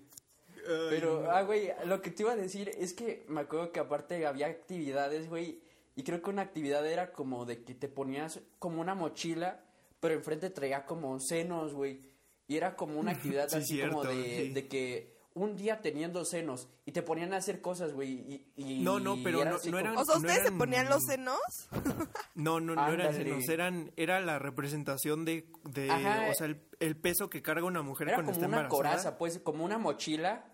Pero, 0.89 1.31
ah, 1.31 1.43
güey, 1.43 1.71
lo 1.85 2.01
que 2.01 2.11
te 2.11 2.23
iba 2.23 2.33
a 2.33 2.37
decir 2.37 2.71
es 2.79 2.95
que 2.95 3.27
me 3.29 3.43
acuerdo 3.43 3.71
que 3.71 3.81
aparte 3.81 4.27
había 4.27 4.47
actividades, 4.47 5.29
güey, 5.29 5.61
y 5.95 6.03
creo 6.05 6.23
que 6.23 6.31
una 6.31 6.41
actividad 6.43 6.87
era 6.87 7.13
como 7.13 7.45
de 7.45 7.63
que 7.63 7.75
te 7.75 7.87
ponías 7.89 8.41
como 8.59 8.81
una 8.81 8.95
mochila, 8.95 9.63
pero 10.01 10.15
enfrente 10.15 10.49
traía 10.49 10.87
como 10.87 11.21
senos, 11.21 11.75
güey, 11.75 12.01
y 12.47 12.57
era 12.57 12.77
como 12.77 12.99
una 13.01 13.13
actividad 13.13 13.49
Sí, 13.49 13.57
así 13.57 13.81
como 13.89 14.05
de, 14.05 14.15
sí. 14.47 14.49
de 14.53 14.69
que 14.69 15.15
un 15.35 15.57
día 15.57 15.81
teniendo 15.81 16.25
senos 16.25 16.69
y 16.87 16.93
te 16.93 17.03
ponían 17.03 17.33
a 17.35 17.39
hacer 17.39 17.61
cosas, 17.61 17.93
güey, 17.93 18.13
y, 18.13 18.53
y- 18.57 18.81
No, 18.85 19.01
no, 19.01 19.17
pero 19.25 19.41
era 19.43 19.51
no- 19.51 19.57
no 19.57 19.63
como- 19.65 19.79
eran- 19.79 19.97
O 19.97 20.05
sea, 20.05 20.15
no 20.15 20.21
¿ustedes 20.21 20.37
se 20.37 20.47
eran- 20.47 20.59
ponían 20.59 20.89
los 20.89 21.03
senos? 21.05 21.39
No, 22.37 22.59
no, 22.61 22.75
no 22.75 22.89
eran 22.93 23.13
senos, 23.15 23.49
eran, 23.49 23.93
era 23.97 24.21
la 24.21 24.39
representación 24.41 25.25
de, 25.25 25.49
de 25.71 25.91
Ajá. 25.91 26.27
o 26.31 26.35
sea, 26.35 26.47
el, 26.47 26.61
el 26.81 26.97
peso 26.97 27.31
que 27.31 27.43
carga 27.43 27.65
una 27.65 27.83
mujer 27.83 28.09
Era 28.09 28.17
cuando 28.17 28.33
como 28.33 28.37
está 28.45 28.47
una 28.49 28.57
embarazada. 28.67 28.77
coraza, 28.91 29.19
pues, 29.19 29.39
como 29.39 29.65
una 29.65 29.79
mochila. 29.79 30.45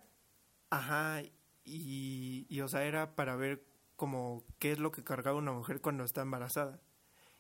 Ajá, 0.71 1.23
y, 1.65 2.47
y, 2.49 2.61
o 2.61 2.69
sea, 2.69 2.85
era 2.85 3.15
para 3.15 3.35
ver 3.37 3.65
como 3.97 4.45
qué 4.59 4.73
es 4.73 4.79
lo 4.79 4.93
que 4.93 5.05
cargaba 5.05 5.37
una 5.39 5.53
mujer 5.53 5.81
cuando 5.81 6.05
está 6.05 6.23
embarazada. 6.23 6.81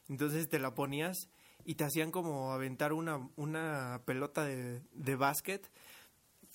Entonces 0.08 0.48
te 0.48 0.58
la 0.58 0.74
ponías 0.74 1.28
y 1.64 1.74
te 1.74 1.84
hacían 1.84 2.10
como 2.10 2.52
aventar 2.52 2.92
una, 2.92 3.28
una 3.36 4.02
pelota 4.04 4.44
de, 4.44 4.82
de 4.92 5.16
básquet. 5.16 5.70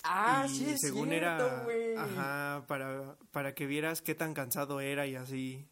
Ah, 0.04 0.46
y 0.48 0.54
sí 0.54 0.70
es 0.70 0.80
según 0.80 1.08
cierto, 1.08 1.70
era, 1.70 2.02
ajá, 2.02 2.66
para, 2.66 3.16
para 3.32 3.54
que 3.54 3.66
vieras 3.66 4.02
qué 4.02 4.14
tan 4.14 4.34
cansado 4.34 4.80
era 4.80 5.06
y 5.06 5.16
así. 5.16 5.66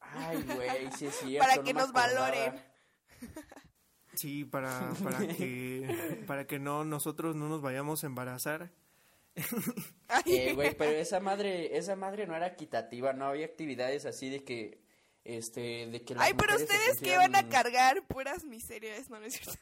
Ay, 0.00 0.42
güey, 0.42 0.92
sí 0.92 1.06
es 1.06 1.14
cierto. 1.20 1.48
Para 1.48 1.62
que 1.62 1.74
nos 1.74 1.92
valoren. 1.92 2.62
Sí, 4.14 4.44
para, 4.44 4.92
para 5.02 5.18
que 5.26 6.24
para 6.26 6.46
que 6.46 6.58
no 6.58 6.84
nosotros 6.84 7.34
no 7.36 7.48
nos 7.48 7.62
vayamos 7.62 8.04
a 8.04 8.06
embarazar. 8.06 8.70
Eh, 10.26 10.52
güey, 10.54 10.74
pero 10.78 10.92
esa 10.92 11.20
madre, 11.20 11.76
esa 11.76 11.96
madre 11.96 12.26
no 12.26 12.36
era 12.36 12.46
equitativa, 12.46 13.12
no 13.12 13.26
había 13.26 13.46
actividades 13.46 14.06
así 14.06 14.30
de 14.30 14.44
que, 14.44 14.83
este, 15.24 15.86
de 15.86 16.02
que 16.04 16.14
Ay, 16.18 16.34
pero 16.34 16.54
ustedes 16.56 17.00
que 17.00 17.16
van 17.16 17.34
a 17.34 17.48
cargar 17.48 18.06
puras 18.06 18.44
miserias, 18.44 19.08
no, 19.10 19.18
no 19.18 19.26
es 19.26 19.34
cierto. 19.34 19.58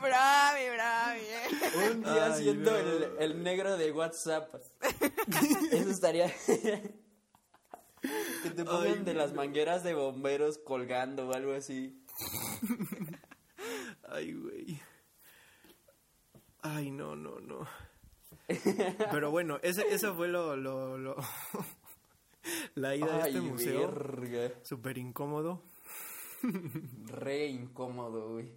bravi, 0.00 0.68
bravi. 0.74 1.20
eh. 1.20 1.90
Un 1.92 2.02
día 2.02 2.34
Ay, 2.34 2.54
no. 2.54 2.76
el, 2.76 3.10
el 3.18 3.42
negro 3.42 3.76
de 3.76 3.92
WhatsApp. 3.92 4.54
Eso 5.72 5.90
estaría... 5.90 6.32
que 8.42 8.50
te 8.54 8.64
pongan 8.64 8.98
Ay, 8.98 9.04
de 9.04 9.14
las 9.14 9.32
mangueras 9.34 9.82
de 9.82 9.94
bomberos 9.94 10.58
colgando 10.58 11.28
o 11.28 11.32
algo 11.34 11.52
así. 11.54 12.00
Ay, 14.08 14.34
güey. 14.34 14.80
Ay, 16.62 16.90
no, 16.90 17.16
no, 17.16 17.40
no. 17.40 17.66
Pero 19.10 19.30
bueno, 19.30 19.58
ese, 19.62 19.82
eso 19.92 20.14
fue 20.14 20.28
lo, 20.28 20.56
lo, 20.56 20.96
lo- 20.96 21.16
la 22.74 22.96
ida 22.96 23.06
a 23.06 23.24
Ay, 23.24 23.36
este 23.36 23.40
museo. 23.40 23.94
Súper 24.62 24.98
incómodo. 24.98 25.62
Re 27.06 27.46
incómodo, 27.46 28.32
güey. 28.32 28.52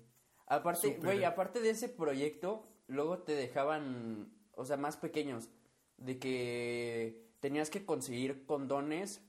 Aparte, 0.47 0.97
güey, 1.01 1.23
aparte 1.23 1.61
de 1.61 1.69
ese 1.69 1.87
proyecto, 1.87 2.67
luego 2.87 3.19
te 3.19 3.33
dejaban, 3.35 4.33
o 4.53 4.65
sea, 4.65 4.77
más 4.77 4.97
pequeños, 4.97 5.49
de 5.97 6.19
que 6.19 7.31
tenías 7.39 7.69
que 7.69 7.85
conseguir 7.85 8.45
condones 8.45 9.21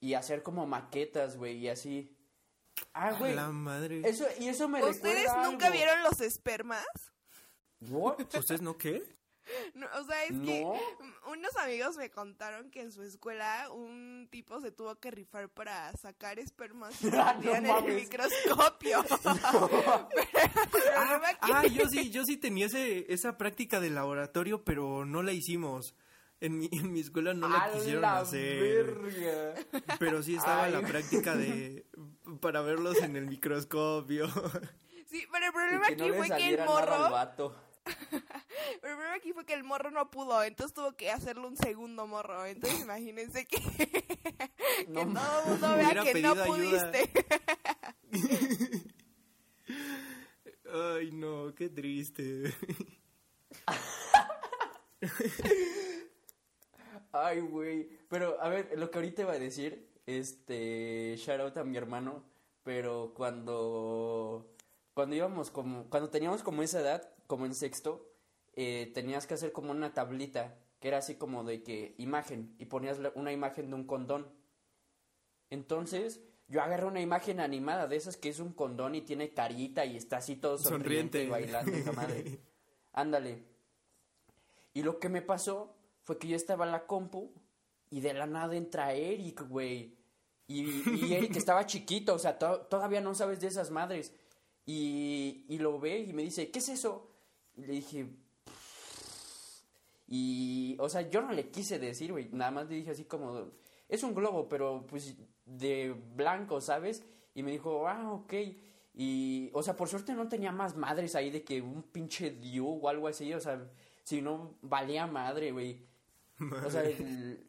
y 0.00 0.14
hacer 0.14 0.42
como 0.42 0.66
maquetas, 0.66 1.36
güey, 1.38 1.56
y 1.56 1.68
así. 1.68 2.14
Ah, 2.92 3.12
güey. 3.18 3.34
La 3.34 3.50
madre. 3.50 4.02
Eso, 4.04 4.26
y 4.38 4.48
eso 4.48 4.68
me 4.68 4.84
¿Ustedes 4.84 5.24
recuerda 5.24 5.50
nunca 5.50 5.66
algo. 5.66 5.76
vieron 5.78 6.02
los 6.02 6.20
espermas? 6.20 6.84
What? 7.80 8.20
¿Ustedes 8.20 8.60
no 8.60 8.76
qué? 8.76 9.02
No, 9.74 9.86
o 10.00 10.04
sea, 10.04 10.24
es 10.24 10.32
que 10.40 10.62
No. 10.62 10.74
unos 11.30 11.56
amigos 11.58 11.96
me 11.96 12.10
contaron 12.10 12.70
que 12.70 12.80
en 12.80 12.92
su 12.92 13.02
escuela 13.02 13.70
un 13.70 14.28
tipo 14.30 14.60
se 14.60 14.70
tuvo 14.72 14.94
que 15.00 15.10
rifar 15.10 15.48
para 15.48 15.92
sacar 15.96 16.38
espermas 16.38 16.94
y 17.04 17.08
Ah, 17.12 17.38
no 17.42 17.54
en 17.54 17.66
el 17.66 17.94
microscopio. 17.94 19.04
Pero 19.22 20.84
el 20.84 20.96
Ah, 20.96 21.06
problema 21.08 21.28
aquí- 21.28 21.52
ah, 21.52 21.66
yo 21.66 21.88
sí, 21.88 22.10
yo 22.10 22.24
sí 22.24 22.36
tenía 22.36 22.66
ese, 22.66 23.12
esa 23.12 23.36
práctica 23.36 23.80
de 23.80 23.90
laboratorio, 23.90 24.64
pero 24.64 25.04
no 25.04 25.22
la 25.22 25.32
hicimos. 25.32 25.94
En 26.40 26.58
mi, 26.58 26.68
en 26.72 26.92
mi 26.92 27.00
escuela 27.00 27.32
no 27.32 27.48
la 27.48 27.64
¡A 27.64 27.72
quisieron 27.72 28.02
la 28.02 28.18
hacer. 28.18 28.84
verga! 28.94 29.54
Pero 29.98 30.22
sí 30.22 30.34
estaba 30.34 30.64
Ay. 30.64 30.72
la 30.72 30.82
práctica 30.82 31.34
de 31.36 31.86
para 32.40 32.60
verlos 32.60 32.98
en 32.98 33.16
el 33.16 33.26
microscopio. 33.26 34.28
Sí, 35.06 35.24
pero 35.32 35.46
el 35.46 35.52
problema 35.52 35.86
que 35.86 35.96
no 35.96 36.04
aquí 36.06 36.12
fue 36.16 36.36
que 36.36 36.48
el 36.54 36.64
morro, 36.66 37.10
vato. 37.10 37.56
pero 38.80 38.92
el 38.92 38.96
problema 38.96 39.14
aquí 39.14 39.32
fue 39.32 39.44
que 39.44 39.54
el 39.54 39.64
morro 39.64 39.90
no 39.90 40.10
pudo, 40.10 40.42
entonces 40.42 40.74
tuvo 40.74 40.96
que 40.96 41.10
hacerle 41.10 41.46
un 41.46 41.56
segundo 41.56 42.06
morro. 42.06 42.46
Entonces 42.46 42.80
imagínense 42.80 43.46
que, 43.46 43.58
que 44.86 44.86
No 44.86 45.20
todo 45.20 45.42
el 45.42 45.48
mundo 45.50 45.76
vea 45.76 46.02
que 46.04 46.22
no 46.22 46.34
pudiste. 46.44 47.10
Ay, 50.72 51.12
no, 51.12 51.54
qué 51.54 51.68
triste. 51.68 52.52
Ay, 57.12 57.40
güey. 57.40 57.88
Pero, 58.08 58.40
a 58.40 58.48
ver, 58.48 58.72
lo 58.76 58.90
que 58.90 58.98
ahorita 58.98 59.22
iba 59.22 59.32
a 59.32 59.38
decir, 59.38 59.88
este, 60.06 61.14
shout 61.16 61.40
out 61.40 61.56
a 61.58 61.64
mi 61.64 61.76
hermano, 61.76 62.24
pero 62.64 63.12
cuando, 63.14 64.52
cuando 64.94 65.14
íbamos 65.14 65.50
como, 65.50 65.88
cuando 65.90 66.10
teníamos 66.10 66.42
como 66.42 66.62
esa 66.62 66.80
edad, 66.80 67.13
como 67.26 67.46
en 67.46 67.54
sexto, 67.54 68.10
eh, 68.54 68.90
tenías 68.94 69.26
que 69.26 69.34
hacer 69.34 69.52
como 69.52 69.70
una 69.70 69.92
tablita, 69.94 70.56
que 70.80 70.88
era 70.88 70.98
así 70.98 71.14
como 71.16 71.44
de 71.44 71.62
que 71.62 71.94
imagen, 71.98 72.54
y 72.58 72.66
ponías 72.66 72.98
una 73.14 73.32
imagen 73.32 73.70
de 73.70 73.74
un 73.76 73.84
condón. 73.86 74.26
Entonces, 75.50 76.20
yo 76.48 76.62
agarré 76.62 76.86
una 76.86 77.00
imagen 77.00 77.40
animada 77.40 77.86
de 77.86 77.96
esas 77.96 78.16
que 78.16 78.28
es 78.28 78.40
un 78.40 78.52
condón 78.52 78.94
y 78.94 79.02
tiene 79.02 79.32
carita 79.32 79.84
y 79.84 79.96
está 79.96 80.18
así 80.18 80.36
todo 80.36 80.58
sonriente, 80.58 81.24
Sonriente. 81.24 81.24
y 81.24 81.28
bailando, 81.28 81.92
madre. 81.92 82.38
Ándale. 82.92 83.42
Y 84.72 84.82
lo 84.82 84.98
que 84.98 85.08
me 85.08 85.22
pasó 85.22 85.74
fue 86.02 86.18
que 86.18 86.28
yo 86.28 86.36
estaba 86.36 86.64
en 86.66 86.72
la 86.72 86.86
compu 86.86 87.32
y 87.90 88.00
de 88.00 88.12
la 88.14 88.26
nada 88.26 88.56
entra 88.56 88.92
Eric, 88.92 89.48
güey. 89.48 89.96
Y, 90.46 90.62
y 91.06 91.14
Eric 91.14 91.36
estaba 91.36 91.64
chiquito, 91.64 92.14
o 92.14 92.18
sea, 92.18 92.38
to- 92.38 92.60
todavía 92.62 93.00
no 93.00 93.14
sabes 93.14 93.40
de 93.40 93.46
esas 93.46 93.70
madres. 93.70 94.12
Y, 94.66 95.44
y 95.48 95.58
lo 95.58 95.78
ve 95.78 96.00
y 96.00 96.12
me 96.12 96.22
dice, 96.22 96.50
¿qué 96.50 96.58
es 96.58 96.68
eso? 96.68 97.10
Y 97.56 97.62
le 97.62 97.72
dije... 97.74 98.06
Y, 100.06 100.76
o 100.80 100.88
sea, 100.88 101.08
yo 101.08 101.22
no 101.22 101.32
le 101.32 101.48
quise 101.50 101.78
decir, 101.78 102.12
güey, 102.12 102.28
nada 102.32 102.50
más 102.50 102.68
le 102.68 102.76
dije 102.76 102.90
así 102.90 103.04
como, 103.04 103.50
es 103.88 104.02
un 104.02 104.14
globo, 104.14 104.48
pero 104.48 104.86
pues 104.86 105.16
de 105.46 105.94
blanco, 106.14 106.60
¿sabes? 106.60 107.02
Y 107.34 107.42
me 107.42 107.52
dijo, 107.52 107.88
ah, 107.88 108.12
ok. 108.12 108.34
Y, 108.94 109.50
o 109.54 109.62
sea, 109.62 109.76
por 109.76 109.88
suerte 109.88 110.12
no 110.14 110.28
tenía 110.28 110.52
más 110.52 110.76
madres 110.76 111.14
ahí 111.14 111.30
de 111.30 111.42
que 111.42 111.60
un 111.62 111.82
pinche 111.82 112.30
Diu 112.30 112.66
o 112.82 112.88
algo 112.88 113.08
así, 113.08 113.32
o 113.32 113.40
sea, 113.40 113.66
si 114.04 114.20
no 114.20 114.56
valía 114.62 115.06
madre, 115.06 115.52
güey. 115.52 115.84
O 116.64 116.70
sea, 116.70 116.84
el- 116.84 117.44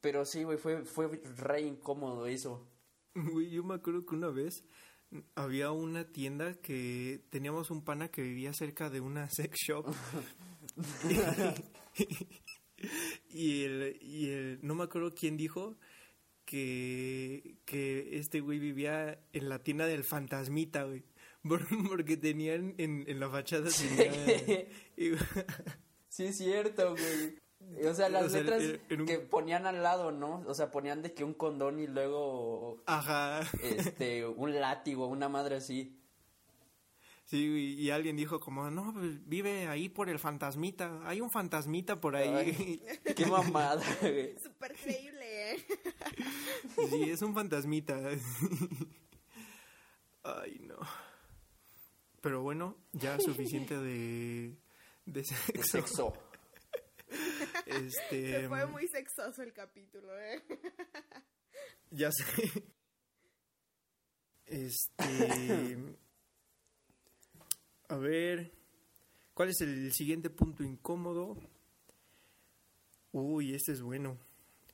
pero 0.00 0.24
sí, 0.24 0.44
güey, 0.44 0.56
fue, 0.56 0.84
fue 0.84 1.08
re 1.36 1.62
incómodo 1.62 2.26
eso. 2.26 2.64
Güey, 3.14 3.50
yo 3.50 3.64
me 3.64 3.74
acuerdo 3.74 4.06
que 4.06 4.14
una 4.14 4.28
vez 4.28 4.64
había 5.34 5.70
una 5.72 6.04
tienda 6.12 6.54
que 6.60 7.20
teníamos 7.30 7.70
un 7.70 7.82
pana 7.84 8.08
que 8.08 8.22
vivía 8.22 8.52
cerca 8.52 8.90
de 8.90 9.00
una 9.00 9.28
sex 9.30 9.56
shop. 9.66 9.86
y 13.30 13.64
el, 13.64 13.98
y 14.00 14.28
el, 14.30 14.58
no 14.62 14.74
me 14.74 14.84
acuerdo 14.84 15.14
quién 15.14 15.36
dijo 15.36 15.76
que, 16.44 17.56
que 17.64 18.16
este 18.18 18.40
güey 18.40 18.58
vivía 18.58 19.20
en 19.32 19.48
la 19.48 19.62
tienda 19.62 19.86
del 19.86 20.04
fantasmita, 20.04 20.84
güey. 20.84 21.04
Por- 21.42 21.66
Porque 21.88 22.16
tenían 22.16 22.74
en, 22.78 23.04
en 23.08 23.20
la 23.20 23.30
fachada 23.30 23.68
tenía- 23.70 24.66
Sí, 26.08 26.24
es 26.24 26.36
cierto, 26.38 26.92
güey. 26.92 27.38
O 27.60 27.94
sea, 27.94 28.08
las 28.08 28.24
O 28.26 28.28
sea, 28.30 28.40
letras 28.42 28.80
un- 28.90 29.06
que 29.06 29.18
ponían 29.18 29.66
al 29.66 29.82
lado, 29.82 30.10
¿no? 30.12 30.42
O 30.46 30.54
sea, 30.54 30.70
ponían 30.70 31.02
de 31.02 31.12
que 31.12 31.24
un 31.24 31.34
condón 31.34 31.80
y 31.80 31.86
luego 31.86 32.82
Ajá. 32.86 33.40
este 33.62 34.26
un 34.26 34.58
látigo, 34.58 35.06
una 35.06 35.28
madre 35.28 35.56
así. 35.56 35.94
Sí, 37.24 37.46
güey, 37.46 37.74
y 37.74 37.90
alguien 37.90 38.16
dijo 38.16 38.40
como, 38.40 38.70
no, 38.70 38.92
pues 38.94 39.28
vive 39.28 39.68
ahí 39.68 39.90
por 39.90 40.08
el 40.08 40.18
fantasmita. 40.18 41.00
Hay 41.04 41.20
un 41.20 41.30
fantasmita 41.30 42.00
por 42.00 42.16
ahí. 42.16 42.80
Qué 43.16 43.26
mamada, 43.26 43.82
güey. 44.00 44.34
Súper 44.42 44.74
creíble, 44.74 45.52
¿eh? 45.52 45.64
Sí, 46.88 47.10
es 47.10 47.20
un 47.20 47.34
fantasmita. 47.34 48.00
Ay, 50.22 50.58
no. 50.62 50.76
Pero 52.20 52.42
bueno, 52.42 52.76
ya 52.92 53.18
suficiente 53.20 53.76
de, 53.78 54.56
de 55.06 55.22
De 55.52 55.62
sexo. 55.64 56.12
Este, 57.66 58.42
Se 58.42 58.48
fue 58.48 58.66
muy 58.66 58.86
sexoso 58.88 59.42
el 59.42 59.52
capítulo, 59.52 60.18
¿eh? 60.18 60.42
Ya 61.90 62.10
sé. 62.12 62.24
Este. 64.46 65.76
A 67.88 67.96
ver. 67.96 68.52
¿Cuál 69.34 69.50
es 69.50 69.60
el 69.60 69.92
siguiente 69.92 70.30
punto 70.30 70.64
incómodo? 70.64 71.36
Uy, 73.12 73.54
este 73.54 73.72
es 73.72 73.82
bueno. 73.82 74.18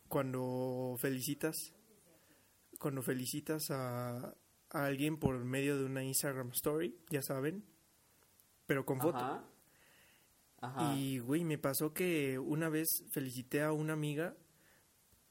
Cuando 0.09 0.97
felicitas. 0.99 1.55
Cuando 2.79 3.03
felicitas 3.03 3.71
a, 3.71 4.35
a 4.71 4.85
alguien 4.85 5.19
por 5.19 5.45
medio 5.45 5.79
de 5.79 5.85
una 5.85 6.03
Instagram 6.03 6.51
Story, 6.51 6.99
ya 7.11 7.23
saben. 7.23 7.65
Pero 8.67 8.85
con 8.85 9.01
foto. 9.01 9.19
Ajá. 9.19 9.54
Ajá. 10.67 10.95
Y, 10.95 11.19
güey, 11.19 11.45
me 11.45 11.59
pasó 11.59 11.93
que 11.93 12.39
una 12.39 12.69
vez 12.69 13.05
felicité 13.11 13.63
a 13.63 13.73
una 13.73 13.93
amiga 13.93 14.37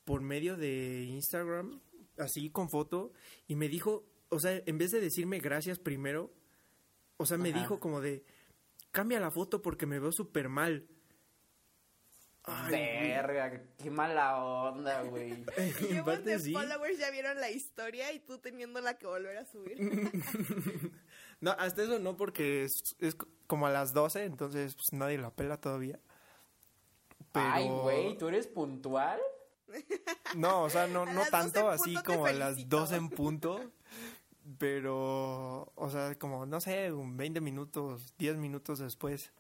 por 0.06 0.22
medio 0.22 0.58
de 0.58 1.04
Instagram, 1.04 1.82
así 2.18 2.50
con 2.50 2.70
foto, 2.70 3.14
y 3.48 3.56
me 3.56 3.68
dijo, 3.68 4.06
o 4.30 4.40
sea, 4.40 4.62
en 4.66 4.78
vez 4.78 4.92
de 4.92 5.02
decirme 5.02 5.40
gracias 5.40 5.80
primero, 5.80 6.34
o 7.18 7.26
sea, 7.26 7.38
me 7.38 7.50
Ajá. 7.50 7.60
dijo 7.60 7.80
como 7.80 8.02
de, 8.02 8.26
cambia 8.92 9.20
la 9.20 9.32
foto 9.32 9.62
porque 9.62 9.86
me 9.86 10.00
veo 10.00 10.12
súper 10.12 10.50
mal. 10.50 10.88
Ay, 12.46 12.70
güey. 12.70 13.08
Verga, 13.10 13.64
qué 13.82 13.90
mala 13.90 14.44
onda, 14.44 15.02
güey. 15.04 15.46
Parte 16.06 16.32
de 16.32 16.40
sí. 16.40 16.52
followers 16.52 17.00
ya 17.00 17.10
vieron 17.10 17.40
la 17.40 17.50
historia 17.50 18.12
y 18.12 18.20
tú 18.20 18.38
teniéndola 18.40 18.98
que 18.98 19.08
volver 19.08 19.38
a 19.38 19.46
subir. 19.46 19.78
No, 21.44 21.52
hasta 21.60 21.84
eso 21.84 22.00
no, 22.00 22.16
porque 22.16 22.64
es, 22.64 22.96
es 23.00 23.18
como 23.48 23.68
a 23.68 23.70
las 23.70 23.94
12, 23.94 24.24
entonces 24.24 24.76
pues, 24.76 24.94
nadie 24.94 25.18
la 25.18 25.30
pela 25.30 25.58
todavía. 25.58 26.00
Pero... 27.34 27.46
Ay, 27.52 27.68
güey, 27.68 28.18
¿tú 28.18 28.30
eres 28.30 28.48
puntual? 28.48 29.20
No, 30.38 30.64
o 30.64 30.70
sea, 30.70 30.88
no, 30.88 31.06
no 31.06 31.14
las 31.14 31.30
12 31.30 31.32
tanto 31.32 31.70
así 31.70 31.96
como 32.04 32.28
a 32.28 32.32
las 32.32 32.52
felicito. 32.54 32.78
12 32.80 32.96
en 32.96 33.10
punto, 33.10 33.72
pero, 34.58 35.72
o 35.76 35.90
sea, 35.92 36.16
como, 36.16 36.46
no 36.46 36.62
sé, 36.62 36.94
un 36.94 37.18
20 37.18 37.42
minutos, 37.42 38.14
10 38.18 38.38
minutos 38.38 38.80
después. 38.80 39.32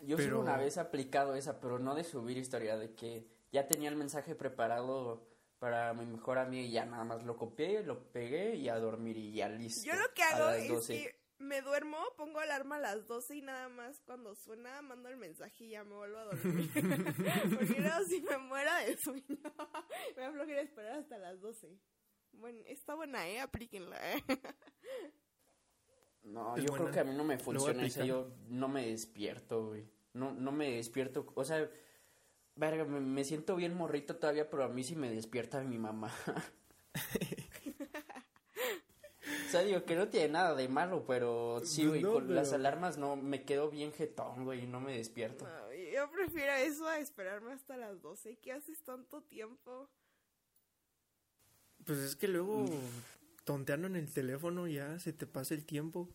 Yo 0.00 0.16
Pero- 0.16 0.30
solo 0.30 0.40
una 0.40 0.56
vez 0.56 0.78
he 0.78 0.80
aplicado 0.80 1.34
esa, 1.34 1.60
pero 1.60 1.78
no 1.78 1.94
de 1.94 2.04
subir 2.04 2.38
historia, 2.38 2.78
de 2.78 2.94
que 2.94 3.26
ya 3.52 3.66
tenía 3.68 3.90
el 3.90 3.96
mensaje 3.96 4.34
preparado 4.34 5.28
para 5.58 5.92
mi 5.92 6.06
mejor 6.06 6.38
amigo 6.38 6.64
y 6.66 6.70
ya 6.70 6.84
nada 6.84 7.04
más 7.04 7.24
lo 7.24 7.36
copié, 7.36 7.82
lo 7.82 7.98
pegué 8.12 8.54
y 8.54 8.68
a 8.68 8.78
dormir 8.78 9.16
y 9.16 9.32
ya 9.32 9.48
listo. 9.48 9.86
Yo 9.86 9.94
lo 9.96 10.12
que 10.14 10.22
a 10.22 10.28
hago 10.36 10.44
las 10.46 10.56
es 10.58 10.68
12. 10.68 10.94
que 10.94 11.17
me 11.38 11.62
duermo, 11.62 11.98
pongo 12.16 12.40
alarma 12.40 12.76
a 12.76 12.80
las 12.80 13.06
12 13.06 13.36
y 13.36 13.42
nada 13.42 13.68
más 13.68 14.00
cuando 14.00 14.34
suena 14.34 14.82
mando 14.82 15.08
el 15.08 15.16
mensaje 15.16 15.64
y 15.64 15.70
ya 15.70 15.84
me 15.84 15.94
vuelvo 15.94 16.18
a 16.18 16.24
dormir. 16.24 16.70
Porque 17.58 17.80
luego 17.80 18.04
si 18.06 18.20
me 18.22 18.38
muero 18.38 18.70
de 18.86 18.96
sueño, 18.96 19.24
me 20.16 20.22
da 20.22 20.32
flojera 20.32 20.60
esperar 20.60 20.98
hasta 20.98 21.18
las 21.18 21.40
12. 21.40 21.78
Bueno, 22.32 22.60
está 22.66 22.94
buena, 22.94 23.28
¿eh? 23.28 23.40
Aplíquenla, 23.40 23.96
¿eh? 24.12 24.24
No, 26.24 26.56
Es 26.56 26.64
yo 26.64 26.72
creo 26.72 26.90
que 26.90 27.00
a 27.00 27.04
mí 27.04 27.14
no 27.14 27.24
me 27.24 27.34
a 27.34 27.38
funciona 27.38 27.86
eso, 27.86 28.04
yo 28.04 28.30
no 28.48 28.68
me 28.68 28.86
despierto, 28.86 29.68
güey. 29.68 29.88
No, 30.12 30.34
no 30.34 30.52
me 30.52 30.72
despierto, 30.72 31.26
o 31.34 31.44
sea, 31.44 31.70
verga, 32.54 32.84
me, 32.84 33.00
me 33.00 33.24
siento 33.24 33.56
bien 33.56 33.74
morrito 33.74 34.16
todavía, 34.16 34.50
pero 34.50 34.64
a 34.64 34.68
mí 34.68 34.84
sí 34.84 34.94
me 34.94 35.10
despierta 35.10 35.62
mi 35.62 35.78
mamá. 35.78 36.12
O 39.48 39.50
sea, 39.50 39.62
digo 39.62 39.82
que 39.84 39.96
no 39.96 40.08
tiene 40.08 40.28
nada 40.28 40.54
de 40.54 40.68
malo, 40.68 41.06
pero 41.06 41.62
sí, 41.64 41.86
güey, 41.86 42.02
No, 42.02 42.12
con 42.12 42.34
las 42.34 42.52
alarmas 42.52 42.98
no, 42.98 43.16
me 43.16 43.44
quedo 43.44 43.70
bien 43.70 43.92
jetón, 43.94 44.44
güey, 44.44 44.64
y 44.64 44.66
no 44.66 44.78
me 44.78 44.94
despierto. 44.94 45.46
No, 45.46 45.72
yo 45.72 46.10
prefiero 46.10 46.52
eso 46.52 46.86
a 46.86 46.98
esperarme 46.98 47.52
hasta 47.52 47.78
las 47.78 48.02
12. 48.02 48.36
¿Qué 48.42 48.52
haces 48.52 48.82
tanto 48.82 49.22
tiempo? 49.22 49.88
Pues 51.86 51.98
es 52.00 52.14
que 52.14 52.28
luego 52.28 52.66
tonteando 53.44 53.86
en 53.86 53.96
el 53.96 54.12
teléfono 54.12 54.66
ya 54.66 54.98
se 54.98 55.14
te 55.14 55.26
pasa 55.26 55.54
el 55.54 55.64
tiempo. 55.64 56.10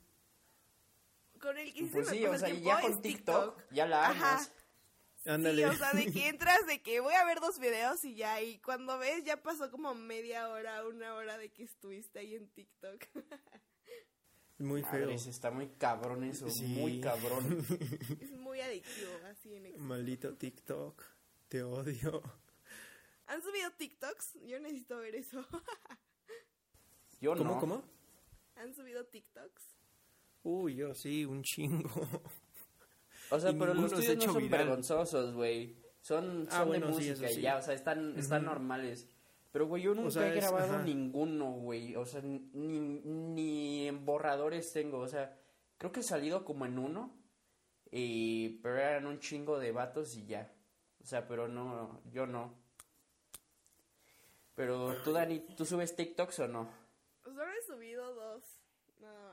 Con 1.41 1.57
el 1.57 1.73
que 1.73 1.79
sí 1.79 1.89
Pues 1.91 2.07
se 2.07 2.11
me 2.13 2.17
sí, 2.19 2.25
o 2.27 2.33
el 2.33 2.39
sea, 2.39 2.49
tiempo 2.49 2.65
ya 2.67 2.81
con 2.81 3.01
TikTok, 3.01 3.61
ya 3.71 3.87
la 3.87 4.09
Ajá. 4.09 4.41
Ándale. 5.25 5.63
Sí, 5.63 5.69
o 5.69 5.73
sea, 5.77 5.91
de 5.93 6.11
que 6.11 6.27
entras 6.29 6.65
de 6.67 6.81
que 6.81 6.99
voy 6.99 7.13
a 7.13 7.23
ver 7.25 7.39
dos 7.39 7.59
videos 7.59 8.03
y 8.03 8.15
ya, 8.15 8.41
y 8.41 8.59
cuando 8.59 8.97
ves 8.97 9.23
ya 9.23 9.41
pasó 9.41 9.71
como 9.71 9.95
media 9.95 10.49
hora, 10.49 10.85
una 10.87 11.13
hora 11.15 11.37
de 11.37 11.49
que 11.49 11.63
estuviste 11.63 12.19
ahí 12.19 12.35
en 12.35 12.47
TikTok. 12.49 13.05
Muy 14.59 14.83
feo. 14.83 15.09
Está 15.09 15.49
muy 15.51 15.67
cabrón 15.77 16.23
eso, 16.23 16.49
Sí. 16.49 16.63
muy 16.67 17.01
cabrón. 17.01 17.65
es 18.21 18.31
muy 18.31 18.61
adictivo, 18.61 19.11
así 19.29 19.55
en 19.55 19.65
exceso. 19.65 19.83
Maldito 19.83 20.35
TikTok. 20.35 21.03
Te 21.49 21.63
odio. 21.63 22.21
¿Han 23.25 23.41
subido 23.41 23.71
TikToks? 23.71 24.35
Yo 24.45 24.59
necesito 24.59 24.97
ver 24.99 25.15
eso. 25.15 25.45
Yo 27.19 27.35
¿Cómo, 27.35 27.55
no. 27.55 27.59
cómo? 27.59 27.83
¿Han 28.55 28.73
subido 28.73 29.05
TikToks? 29.05 29.63
Uy, 30.43 30.75
yo 30.75 30.93
sí, 30.93 31.25
un 31.25 31.41
chingo. 31.43 31.89
O 33.33 33.39
sea, 33.39 33.51
Y 33.51 33.55
pero 33.55 33.73
los 33.73 33.91
tuyos 33.91 34.05
no 34.07 34.13
hecho 34.13 34.33
son 34.33 34.43
viral. 34.43 34.59
vergonzosos, 34.59 35.33
güey. 35.33 35.75
Son, 36.01 36.47
Ah, 36.51 36.59
son 36.59 36.67
bueno, 36.67 36.87
de 36.87 36.93
sí, 36.93 37.09
música 37.09 37.31
y 37.31 37.33
sí. 37.35 37.41
ya, 37.41 37.57
o 37.57 37.61
sea, 37.61 37.73
están, 37.73 38.17
están 38.17 38.45
normales. 38.45 39.07
Pero, 39.51 39.67
güey, 39.67 39.83
yo 39.83 39.93
nunca 39.95 40.11
sea, 40.11 40.27
he 40.31 40.35
grabado 40.35 40.79
ninguno, 40.83 41.51
güey. 41.51 41.95
O 41.95 42.05
sea, 42.05 42.21
ni, 42.21 42.39
ni 42.53 43.87
en 43.87 44.05
borradores 44.05 44.71
tengo. 44.73 44.99
O 44.99 45.07
sea, 45.07 45.37
creo 45.77 45.91
que 45.91 46.01
he 46.01 46.03
salido 46.03 46.43
como 46.45 46.65
en 46.65 46.77
uno. 46.77 47.15
Y, 47.91 48.59
pero 48.61 48.77
eran 48.77 49.05
un 49.07 49.19
chingo 49.19 49.59
de 49.59 49.71
vatos 49.71 50.15
y 50.15 50.25
ya. 50.25 50.51
O 51.01 51.05
sea, 51.05 51.27
pero 51.27 51.47
no, 51.47 52.01
yo 52.11 52.25
no. 52.25 52.53
Pero 54.55 54.95
tú, 55.03 55.11
Dani, 55.13 55.39
¿tú 55.57 55.65
subes 55.65 55.95
TikToks 55.95 56.39
o 56.39 56.47
no? 56.47 56.69
Solo 57.23 57.43
he 57.43 57.61
subido 57.65 58.13
dos, 58.13 58.43
nada. 58.99 59.32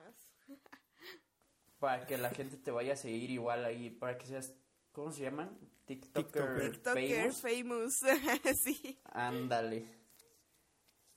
Para 1.80 2.06
que 2.06 2.16
la 2.18 2.30
gente 2.30 2.56
te 2.56 2.70
vaya 2.70 2.92
a 2.92 2.96
seguir 2.96 3.30
igual 3.30 3.64
ahí, 3.64 3.90
para 3.90 4.16
que 4.18 4.26
seas, 4.26 4.54
¿cómo 4.92 5.10
se 5.10 5.22
llaman? 5.22 5.58
TikToker, 5.86 6.70
TikToker 6.72 7.32
famous. 7.32 8.00
famous. 8.00 8.02
sí. 8.62 8.98
Ándale. 9.06 9.86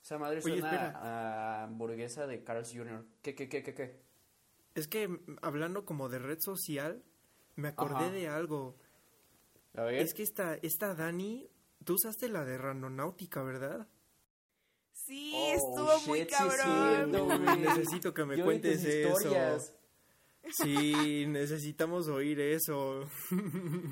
Esa 0.02 0.18
madre 0.18 0.38
Oye, 0.44 0.60
suena 0.60 0.72
espera. 0.74 1.00
a 1.02 1.64
hamburguesa 1.64 2.26
de 2.28 2.44
Carl's 2.44 2.72
Jr. 2.74 3.06
¿Qué, 3.22 3.36
qué, 3.36 3.48
qué, 3.48 3.62
qué, 3.62 3.74
qué? 3.74 4.02
Es 4.76 4.88
que 4.88 5.08
mm, 5.08 5.38
hablando 5.42 5.86
como 5.86 6.10
de 6.10 6.20
red 6.20 6.40
social, 6.40 7.04
me 7.56 7.68
acordé 7.68 7.96
Ajá. 8.06 8.10
de 8.12 8.28
algo. 8.30 8.76
A 9.76 9.84
ver. 9.84 9.96
Es 9.96 10.14
que 10.14 10.24
esta, 10.24 10.56
esta 10.56 10.96
Dani, 10.96 11.50
tú 11.84 11.94
usaste 11.96 12.28
la 12.30 12.44
de 12.46 12.58
Randonáutica, 12.58 13.44
¿verdad? 13.44 13.88
Sí, 14.94 15.34
Oh, 15.36 15.54
estuvo 15.54 16.00
muy 16.08 16.22
sí, 16.22 16.28
cabrón. 16.28 17.62
Necesito 17.62 18.14
que 18.14 18.26
me 18.26 18.38
Yo 18.38 18.46
cuentes 18.46 18.84
eso. 18.84 19.10
historias. 19.10 19.76
Sí, 20.52 21.26
necesitamos 21.28 22.08
oír 22.08 22.40
eso. 22.40 23.08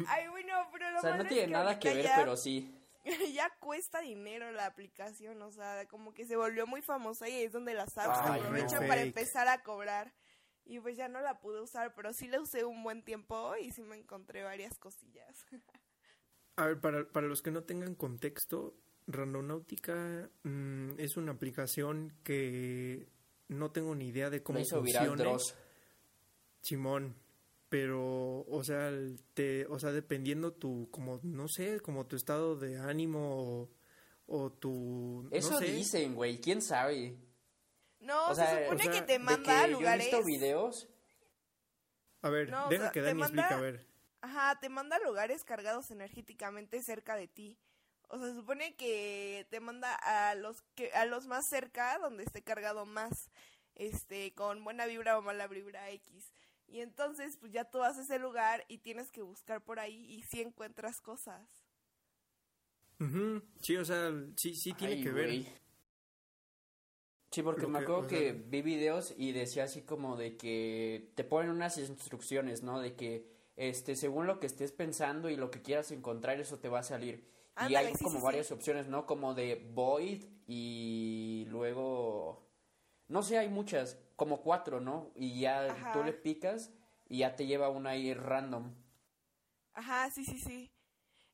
Ay, 0.07 0.27
bueno, 0.29 0.53
pero 0.71 0.91
lo 0.91 0.97
O 0.97 1.01
sea, 1.01 1.11
malo 1.11 1.23
no 1.23 1.29
es 1.29 1.35
tiene 1.35 1.53
nada 1.53 1.79
que 1.79 1.93
ver, 1.93 2.03
ya- 2.05 2.15
pero 2.17 2.35
sí. 2.37 2.77
ya 3.33 3.49
cuesta 3.59 3.99
dinero 4.01 4.51
la 4.51 4.65
aplicación, 4.67 5.41
o 5.41 5.51
sea, 5.51 5.87
como 5.87 6.13
que 6.13 6.25
se 6.25 6.35
volvió 6.35 6.67
muy 6.67 6.81
famosa 6.81 7.27
y 7.29 7.43
es 7.43 7.51
donde 7.51 7.73
las 7.73 7.97
apps 7.97 8.19
Ay, 8.23 8.39
aprovechan 8.41 8.81
no. 8.83 8.87
para 8.87 9.01
empezar 9.01 9.47
a 9.47 9.63
cobrar. 9.63 10.13
Y 10.65 10.79
pues 10.79 10.95
ya 10.95 11.07
no 11.09 11.21
la 11.21 11.39
pude 11.39 11.59
usar, 11.61 11.95
pero 11.95 12.13
sí 12.13 12.27
la 12.27 12.39
usé 12.39 12.63
un 12.63 12.83
buen 12.83 13.03
tiempo 13.03 13.55
y 13.57 13.71
sí 13.71 13.81
me 13.81 13.95
encontré 13.97 14.43
varias 14.43 14.77
cosillas. 14.77 15.45
A 16.57 16.65
ver, 16.67 16.79
para, 16.79 17.07
para 17.07 17.27
los 17.27 17.41
que 17.41 17.49
no 17.49 17.63
tengan 17.63 17.95
contexto, 17.95 18.75
Randonáutica 19.07 20.29
mm, 20.43 20.99
es 20.99 21.17
una 21.17 21.31
aplicación 21.31 22.13
que 22.23 23.07
no 23.47 23.71
tengo 23.71 23.95
ni 23.95 24.09
idea 24.09 24.29
de 24.29 24.43
cómo 24.43 24.59
Me 24.59 24.63
hizo 24.63 24.81
viral 24.81 25.07
funcione. 25.07 25.23
Dross. 25.31 25.55
Simón, 26.61 27.15
pero, 27.69 28.45
o 28.47 28.63
sea, 28.63 28.91
te, 29.33 29.65
o 29.67 29.79
sea, 29.79 29.91
dependiendo 29.91 30.53
tu, 30.53 30.89
como, 30.91 31.19
no 31.23 31.47
sé, 31.47 31.79
como 31.79 32.05
tu 32.07 32.15
estado 32.15 32.55
de 32.57 32.77
ánimo 32.79 33.63
o, 33.63 33.69
o 34.27 34.51
tu, 34.51 35.27
Eso 35.31 35.51
no 35.51 35.59
sé. 35.59 35.65
dicen, 35.71 36.15
güey. 36.15 36.39
¿Quién 36.39 36.61
sabe? 36.61 37.17
No, 37.99 38.29
O 38.29 38.35
sea, 38.35 38.47
se 38.55 38.63
supone 38.63 38.81
o 38.81 38.83
sea, 38.83 38.91
que 38.93 39.01
te 39.05 39.13
De 39.13 39.19
manda 39.19 39.43
que 39.43 39.51
a 39.51 39.61
yo 39.61 39.67
he 39.67 39.71
lugares. 39.71 40.05
visto 40.07 40.23
videos. 40.23 40.89
A 42.21 42.29
ver, 42.29 42.49
No, 42.49 42.65
o 42.67 42.69
deja 42.69 42.83
sea, 42.83 42.91
que 42.91 42.99
te 43.01 43.05
Dani 43.07 43.19
manda- 43.19 43.41
explica, 43.43 43.57
a 43.57 43.61
ver. 43.61 43.87
Ajá, 44.21 44.59
te 44.59 44.69
manda 44.69 44.97
a 44.97 44.99
lugares 44.99 45.43
cargados 45.43 45.89
energéticamente 45.91 46.81
cerca 46.83 47.15
de 47.15 47.27
ti. 47.27 47.57
O 48.09 48.17
sea, 48.19 48.27
se 48.27 48.35
supone 48.35 48.75
que 48.75 49.47
te 49.49 49.59
manda 49.59 49.95
a 49.95 50.35
los 50.35 50.61
que 50.75 50.91
a 50.93 51.05
los 51.05 51.25
más 51.27 51.47
cerca 51.47 51.97
donde 51.97 52.23
esté 52.23 52.43
cargado 52.43 52.85
más 52.85 53.29
este 53.75 54.33
con 54.35 54.63
buena 54.63 54.85
vibra 54.85 55.17
o 55.17 55.21
mala 55.21 55.47
vibra 55.47 55.89
X. 55.91 56.31
Y 56.71 56.81
entonces 56.81 57.37
pues 57.37 57.51
ya 57.51 57.65
tú 57.69 57.79
vas 57.79 57.97
a 57.97 58.01
ese 58.01 58.17
lugar 58.19 58.65
y 58.67 58.79
tienes 58.79 59.11
que 59.11 59.21
buscar 59.21 59.61
por 59.63 59.79
ahí 59.79 60.05
y 60.13 60.23
si 60.23 60.41
encuentras 60.41 61.01
cosas. 61.01 61.47
Ujú, 62.99 63.41
Sí, 63.61 63.75
o 63.77 63.83
sea, 63.85 64.11
sí, 64.37 64.55
sí 64.55 64.73
tiene 64.73 64.93
Ay, 64.95 65.03
que 65.03 65.11
ver. 65.11 65.29
Sí, 67.31 67.41
porque 67.43 67.61
Lo 67.61 67.69
me 67.69 67.79
que- 67.79 67.83
acuerdo 67.83 68.01
o 68.01 68.09
que 68.09 68.31
sea- 68.31 68.33
vi 68.33 68.61
videos 68.61 69.13
y 69.17 69.31
decía 69.31 69.63
así 69.63 69.81
como 69.83 70.17
de 70.17 70.35
que 70.37 71.11
te 71.15 71.23
ponen 71.23 71.51
unas 71.51 71.77
instrucciones, 71.77 72.61
¿no? 72.61 72.79
De 72.81 72.95
que 72.95 73.25
este 73.55 73.95
según 73.95 74.27
lo 74.27 74.39
que 74.39 74.47
estés 74.47 74.71
pensando 74.73 75.29
y 75.29 75.37
lo 75.37 75.49
que 75.49 75.61
quieras 75.61 75.91
encontrar 75.91 76.39
eso 76.39 76.59
te 76.59 76.69
va 76.69 76.79
a 76.79 76.83
salir. 76.83 77.29
y 77.59 77.75
hay 77.75 77.93
sí, 77.95 78.03
como 78.03 78.19
sí, 78.19 78.25
varias 78.25 78.47
sí. 78.47 78.53
opciones, 78.53 78.87
¿no? 78.87 79.05
Como 79.05 79.33
de 79.35 79.55
void 79.73 80.25
y 80.47 81.45
luego 81.49 82.47
no 83.07 83.23
sé, 83.23 83.37
hay 83.37 83.49
muchas, 83.49 83.97
como 84.21 84.41
cuatro, 84.43 84.79
¿no? 84.79 85.11
Y 85.15 85.39
ya 85.41 85.73
Ajá. 85.73 85.91
tú 85.91 86.03
le 86.03 86.13
picas 86.13 86.71
y 87.09 87.19
ya 87.19 87.35
te 87.35 87.47
lleva 87.47 87.69
una 87.69 87.91
ahí 87.91 88.13
random. 88.13 88.75
Ajá, 89.73 90.09
sí, 90.11 90.25
sí, 90.25 90.39
sí. 90.39 90.71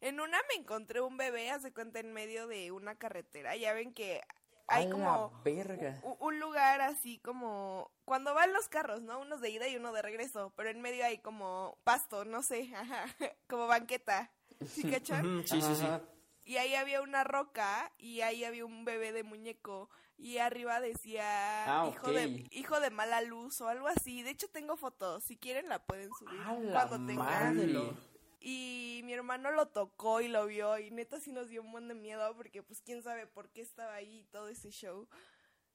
En 0.01 0.19
una 0.21 0.37
me 0.49 0.61
encontré 0.61 1.01
un 1.01 1.17
bebé, 1.17 1.51
hace 1.51 1.73
cuenta, 1.73 1.99
en 2.01 2.13
medio 2.13 2.47
de 2.47 2.71
una 2.71 2.97
carretera. 2.97 3.55
Ya 3.57 3.73
ven 3.73 3.93
que 3.93 4.21
hay 4.67 4.85
¡A 4.85 4.85
la 4.99 5.13
como 5.13 5.33
verga. 5.43 5.93
u- 6.01 6.17
un 6.19 6.39
lugar 6.39 6.81
así 6.81 7.19
como 7.19 7.91
cuando 8.05 8.33
van 8.35 8.53
los 8.53 8.69
carros, 8.69 9.01
¿no? 9.01 9.19
Unos 9.21 9.41
de 9.41 9.51
ida 9.51 9.67
y 9.69 9.77
uno 9.77 9.93
de 9.93 10.01
regreso, 10.03 10.53
pero 10.57 10.69
en 10.69 10.81
medio 10.81 11.05
hay 11.05 11.19
como 11.19 11.79
pasto, 11.85 12.25
no 12.25 12.43
sé, 12.43 12.71
ajá, 12.75 13.05
como 13.47 13.67
banqueta. 13.67 14.31
¿Sí 14.71 14.85
cachan? 14.85 15.33
Sí, 15.45 15.61
sí, 15.61 15.75
sí. 15.75 16.01
Y 16.43 16.57
ahí 16.57 16.75
había 16.75 17.01
una 17.01 17.23
roca 17.23 17.93
y 17.97 18.21
ahí 18.21 18.43
había 18.45 18.65
un 18.65 18.85
bebé 18.85 19.11
de 19.11 19.23
muñeco 19.23 19.89
y 20.17 20.39
arriba 20.39 20.79
decía 20.79 21.23
Ah, 21.65 21.89
hijo 21.89 22.11
de 22.11 22.47
hijo 22.51 22.79
de 22.79 22.89
mala 22.89 23.21
luz 23.21 23.61
o 23.61 23.67
algo 23.67 23.87
así. 23.87 24.23
De 24.23 24.31
hecho 24.31 24.47
tengo 24.49 24.75
fotos, 24.75 25.23
si 25.23 25.37
quieren 25.37 25.69
la 25.69 25.85
pueden 25.85 26.09
subir 26.19 26.39
¡A 26.41 26.53
la 26.53 26.87
cuando 26.87 27.07
tengan. 27.07 27.97
Y 28.39 29.01
mi 29.03 29.13
hermano 29.13 29.51
lo 29.51 29.67
tocó 29.67 30.21
y 30.21 30.27
lo 30.27 30.45
vio 30.45 30.77
y 30.77 30.91
neta 30.91 31.19
sí 31.19 31.31
nos 31.31 31.49
dio 31.49 31.61
un 31.61 31.71
buen 31.71 31.87
de 31.87 31.95
miedo 31.95 32.35
porque 32.35 32.63
pues 32.63 32.81
quién 32.81 33.01
sabe 33.01 33.27
por 33.27 33.49
qué 33.49 33.61
estaba 33.61 33.93
ahí 33.95 34.25
todo 34.31 34.47
ese 34.47 34.69
show. 34.69 35.07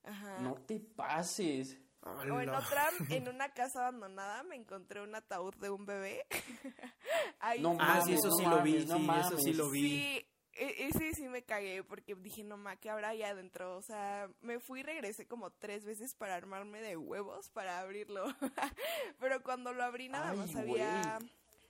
Ajá. 0.05 0.39
No 0.41 0.55
te 0.67 0.81
pases. 0.81 1.79
O 2.05 2.41
en 2.41 2.49
otra, 2.49 2.89
en 3.11 3.29
una 3.29 3.53
casa 3.53 3.87
abandonada, 3.87 4.43
me 4.43 4.57
encontré 4.57 5.01
un 5.01 5.15
ataúd 5.15 5.55
de 5.57 5.71
un 5.71 5.87
bebé. 5.87 6.27
Ahí 7.39 7.61
No 7.61 7.73
sí. 7.75 7.79
Ah, 7.81 8.03
sí, 8.05 8.15
eso 8.15 8.29
no 8.29 8.37
sí 8.37 8.45
lo 8.45 8.63
vi, 8.63 8.73
mames, 8.73 8.87
no 8.89 8.97
sí, 8.99 9.21
eso 9.21 9.39
sí 9.39 9.53
lo 9.53 9.71
vi. 9.71 9.81
Sí, 9.83 10.27
e- 10.55 10.89
ese 10.89 11.15
sí 11.15 11.29
me 11.29 11.43
cagué 11.43 11.83
porque 11.83 12.15
dije, 12.15 12.45
no 12.45 12.57
ma, 12.57 12.77
¿qué 12.77 12.91
habrá 12.91 13.09
ahí 13.11 13.23
adentro? 13.23 13.77
O 13.77 13.83
sea, 13.83 14.29
me 14.41 14.61
fui 14.61 14.81
y 14.81 14.83
regresé 14.83 15.27
como 15.27 15.51
tres 15.51 15.85
veces 15.85 16.15
para 16.15 16.35
armarme 16.35 16.81
de 16.81 16.97
huevos 16.97 17.49
para 17.51 17.81
abrirlo. 17.81 18.25
Pero 19.21 19.43
cuando 19.43 19.73
lo 19.73 19.83
abrí 19.85 20.09
nada 20.09 20.31
Ay, 20.31 20.39
más 20.39 20.55
había, 20.57 21.19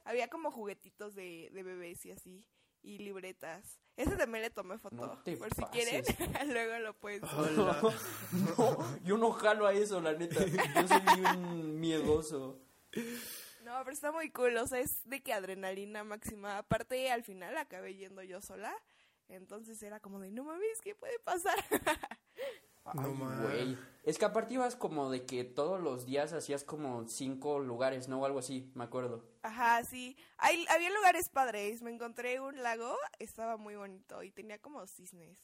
había 0.04 0.28
como 0.28 0.50
juguetitos 0.50 1.14
de, 1.14 1.50
de 1.52 1.62
bebés 1.62 2.04
y 2.06 2.12
así, 2.12 2.44
y 2.82 2.98
libretas. 2.98 3.78
Ese 3.96 4.16
también 4.16 4.42
le 4.42 4.50
tomé 4.50 4.78
foto. 4.78 4.96
No 4.96 5.18
te 5.22 5.36
por 5.36 5.54
si 5.54 5.60
pases. 5.60 5.70
quieren, 6.04 6.04
luego 6.52 6.78
lo. 6.78 6.96
Hola. 7.36 7.80
No, 8.32 8.98
yo 9.04 9.18
no 9.18 9.32
jalo 9.32 9.66
a 9.66 9.74
eso, 9.74 10.00
la 10.00 10.14
neta. 10.14 10.44
Yo 10.46 10.88
soy 10.88 11.20
un 11.36 11.78
miedoso. 11.78 12.58
No, 13.62 13.78
pero 13.84 13.92
está 13.92 14.10
muy 14.12 14.30
cool, 14.30 14.56
o 14.56 14.66
sea, 14.66 14.80
es 14.80 14.90
de 15.04 15.22
que 15.22 15.32
adrenalina 15.32 16.04
máxima. 16.04 16.58
Aparte, 16.58 17.10
al 17.10 17.22
final 17.22 17.56
acabé 17.56 17.94
yendo 17.94 18.22
yo 18.22 18.40
sola, 18.40 18.74
entonces 19.28 19.82
era 19.82 20.00
como 20.00 20.18
de, 20.20 20.30
no 20.30 20.44
mames, 20.44 20.80
¿qué 20.82 20.94
puede 20.94 21.18
pasar? 21.20 21.56
No 22.94 23.42
güey. 23.44 23.78
Es 24.02 24.18
que 24.18 24.24
aparte 24.24 24.54
ibas 24.54 24.74
como 24.74 25.08
de 25.08 25.24
que 25.24 25.44
todos 25.44 25.80
los 25.80 26.04
días 26.04 26.32
hacías 26.32 26.64
como 26.64 27.06
cinco 27.06 27.60
lugares, 27.60 28.08
¿no? 28.08 28.20
O 28.20 28.26
algo 28.26 28.40
así, 28.40 28.72
me 28.74 28.82
acuerdo. 28.82 29.24
Ajá, 29.42 29.84
sí. 29.84 30.16
Hay, 30.38 30.66
había 30.68 30.90
lugares 30.90 31.28
padres. 31.32 31.80
Me 31.80 31.92
encontré 31.92 32.40
un 32.40 32.60
lago, 32.60 32.96
estaba 33.20 33.56
muy 33.56 33.76
bonito 33.76 34.24
y 34.24 34.32
tenía 34.32 34.58
como 34.58 34.84
cisnes. 34.88 35.38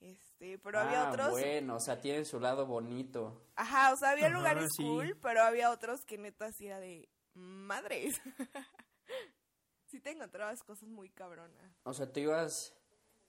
Este, 0.00 0.58
pero 0.58 0.80
había 0.80 1.08
Ah, 1.08 1.10
otros. 1.12 1.30
bueno, 1.32 1.76
o 1.76 1.80
sea, 1.80 2.00
tiene 2.00 2.24
su 2.24 2.40
lado 2.40 2.64
bonito. 2.66 3.46
Ajá, 3.54 3.92
o 3.92 3.96
sea, 3.98 4.10
había 4.12 4.28
Ajá, 4.28 4.38
lugares 4.38 4.68
sí. 4.74 4.82
cool, 4.82 5.18
pero 5.20 5.42
había 5.42 5.70
otros 5.70 6.06
que 6.06 6.16
neta 6.16 6.50
sí 6.52 6.68
era 6.68 6.80
de 6.80 7.06
madres. 7.34 8.20
sí 9.86 10.00
te 10.00 10.10
encontrabas 10.10 10.62
cosas 10.62 10.88
muy 10.88 11.10
cabronas. 11.10 11.72
O 11.84 11.92
sea, 11.92 12.10
tú 12.12 12.20
ibas, 12.20 12.74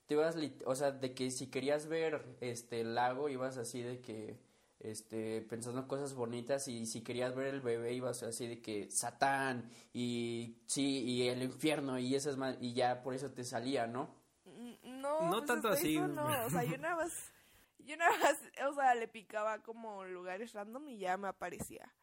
tú 0.05 0.15
ibas, 0.15 0.35
o 0.65 0.75
sea, 0.75 0.91
de 0.91 1.13
que 1.13 1.31
si 1.31 1.47
querías 1.49 1.87
ver 1.87 2.37
este 2.41 2.81
el 2.81 2.95
lago, 2.95 3.29
ibas 3.29 3.57
así 3.57 3.81
de 3.81 4.01
que, 4.01 4.39
este, 4.79 5.41
pensando 5.41 5.87
cosas 5.87 6.13
bonitas 6.13 6.67
y 6.67 6.85
si 6.85 7.01
querías 7.03 7.35
ver 7.35 7.47
el 7.47 7.61
bebé, 7.61 7.93
ibas 7.93 8.21
así 8.23 8.47
de 8.47 8.61
que 8.61 8.89
Satán 8.91 9.69
y 9.93 10.57
sí, 10.65 11.03
y 11.03 11.27
el 11.29 11.41
infierno 11.43 11.97
y 11.99 12.15
esas 12.15 12.37
más, 12.37 12.57
y 12.59 12.73
ya 12.73 13.01
por 13.01 13.13
eso 13.13 13.31
te 13.31 13.43
salía, 13.43 13.87
¿no? 13.87 14.09
Mm, 14.45 15.01
No, 15.01 15.21
No 15.29 15.37
pues 15.37 15.45
tanto 15.45 15.69
así, 15.69 15.95
eso 15.95 16.07
no, 16.07 16.25
o 16.45 16.49
sea, 16.49 16.63
yo 16.63 16.77
nada 16.77 16.95
más, 16.97 17.31
yo 17.79 17.95
nada 17.97 18.17
más, 18.19 18.37
o 18.69 18.73
sea, 18.73 18.95
le 18.95 19.07
picaba 19.07 19.61
como 19.63 20.03
lugares 20.05 20.53
random 20.53 20.87
y 20.89 20.97
ya 20.97 21.15
me 21.17 21.27
aparecía. 21.29 21.93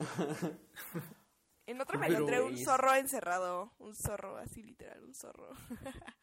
En 1.72 1.80
otro 1.80 1.98
me 1.98 2.06
encontré 2.06 2.40
un 2.42 2.56
zorro 2.58 2.94
encerrado, 2.94 3.72
un 3.78 3.94
zorro, 3.94 4.36
así 4.38 4.62
literal, 4.62 5.02
un 5.04 5.14
zorro. 5.14 5.48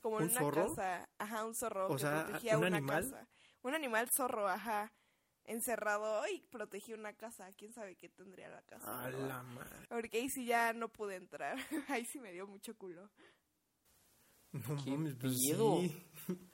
como 0.00 0.18
en 0.18 0.24
¿Un 0.26 0.30
una 0.30 0.40
zorro? 0.40 0.68
casa, 0.74 1.08
ajá, 1.18 1.44
un 1.44 1.54
zorro 1.54 1.86
O 1.88 1.94
que 1.96 2.00
sea, 2.00 2.24
protegía 2.24 2.58
¿un 2.58 2.64
una 2.66 2.76
animal? 2.76 3.02
casa. 3.10 3.28
Un 3.62 3.74
animal 3.74 4.08
zorro, 4.10 4.46
ajá, 4.48 4.92
encerrado 5.44 6.26
y 6.28 6.40
protegía 6.50 6.94
una 6.94 7.12
casa, 7.14 7.50
quién 7.56 7.72
sabe 7.72 7.96
qué 7.96 8.08
tendría 8.08 8.48
la 8.48 8.62
casa. 8.62 9.04
A 9.04 9.10
la 9.10 9.42
madre. 9.42 9.86
Porque 9.88 10.18
ahí 10.18 10.28
sí 10.30 10.44
ya 10.46 10.72
no 10.72 10.88
pude 10.88 11.16
entrar, 11.16 11.56
ahí 11.88 12.04
sí 12.04 12.20
me 12.20 12.32
dio 12.32 12.46
mucho 12.46 12.76
culo. 12.76 13.10
No 14.52 14.76
¿Qué 14.84 14.90
mames, 14.90 15.14
pues 15.20 15.34
pedo? 15.50 15.80
sí. 15.80 16.02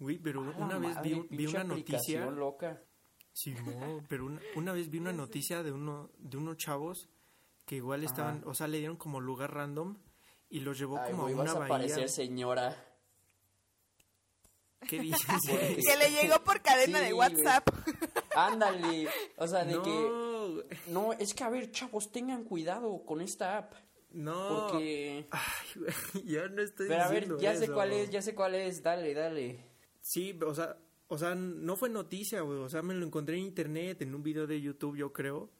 Güey, 0.00 0.18
pero 0.18 0.40
A 0.40 0.44
la 0.44 0.56
una 0.66 0.78
vez 0.78 0.94
madre, 0.96 1.10
vi, 1.14 1.20
vi 1.20 1.28
pinche 1.36 1.54
una 1.54 1.64
noticia. 1.64 1.98
aplicación 2.24 2.36
loca. 2.36 2.82
Simón, 3.32 4.04
pero 4.08 4.26
una, 4.26 4.40
una 4.56 4.72
vez 4.72 4.90
vi 4.90 4.98
una 4.98 5.12
noticia 5.12 5.62
de 5.62 5.70
uno 5.72 6.10
de 6.18 6.36
unos 6.36 6.56
chavos 6.56 7.08
que 7.64 7.76
igual 7.76 8.04
estaban, 8.04 8.38
Ajá. 8.38 8.48
o 8.48 8.54
sea, 8.54 8.68
le 8.68 8.78
dieron 8.78 8.96
como 8.96 9.20
lugar 9.20 9.54
random 9.54 9.96
y 10.50 10.60
los 10.60 10.78
llevó 10.78 10.98
Ay, 10.98 11.10
como 11.12 11.26
a 11.26 11.30
vas 11.32 11.40
una 11.40 11.50
a 11.52 11.54
bahía. 11.54 11.68
parecer 11.68 12.08
señora. 12.10 12.76
¿Qué 14.88 15.00
dices? 15.00 15.24
Que 15.86 15.96
le 15.96 16.10
llegó 16.10 16.42
por 16.44 16.60
cadena 16.60 16.98
Sí, 16.98 17.04
de. 17.06 17.12
WhatsApp. 17.14 17.68
Ándale. 18.36 19.08
O 19.38 19.46
sea, 19.46 19.64
de 19.64 19.74
no, 19.76 19.82
que. 19.82 20.64
No, 20.88 21.12
es 21.14 21.32
que 21.32 21.44
a 21.44 21.48
ver, 21.48 21.70
chavos, 21.70 22.12
tengan 22.12 22.44
cuidado 22.44 23.02
con 23.06 23.20
esta 23.22 23.56
app. 23.58 23.74
no. 24.10 24.68
Porque. 24.68 25.26
Ay, 25.30 25.80
güey, 25.80 26.26
ya 26.26 26.48
no 26.48 26.60
estoy 26.62 26.88
Pero 26.88 27.02
a 27.02 27.08
ver, 27.08 27.38
ya 27.38 27.56
sé 27.56 27.68
cuál 27.68 27.92
es, 27.92 28.10
ya 28.10 28.20
sé 28.20 28.34
cuál 28.34 28.54
es. 28.56 28.82
Dale, 28.82 29.14
dale. 29.14 29.64
Sí, 30.02 30.38
o 30.46 30.54
sea, 30.54 30.76
o 31.08 31.16
sea, 31.16 31.34
no 31.34 31.76
fue 31.76 31.88
noticia, 31.88 32.42
güey. 32.42 32.58
O 32.58 32.68
sea, 32.68 32.82
me 32.82 32.92
lo 32.94 33.06
encontré 33.06 33.36
en 33.38 33.44
internet, 33.44 34.02
en 34.02 34.14
un 34.14 34.22
video 34.22 34.46
de 34.46 34.60
YouTube, 34.60 34.96
yo 34.96 35.14
creo. 35.14 35.50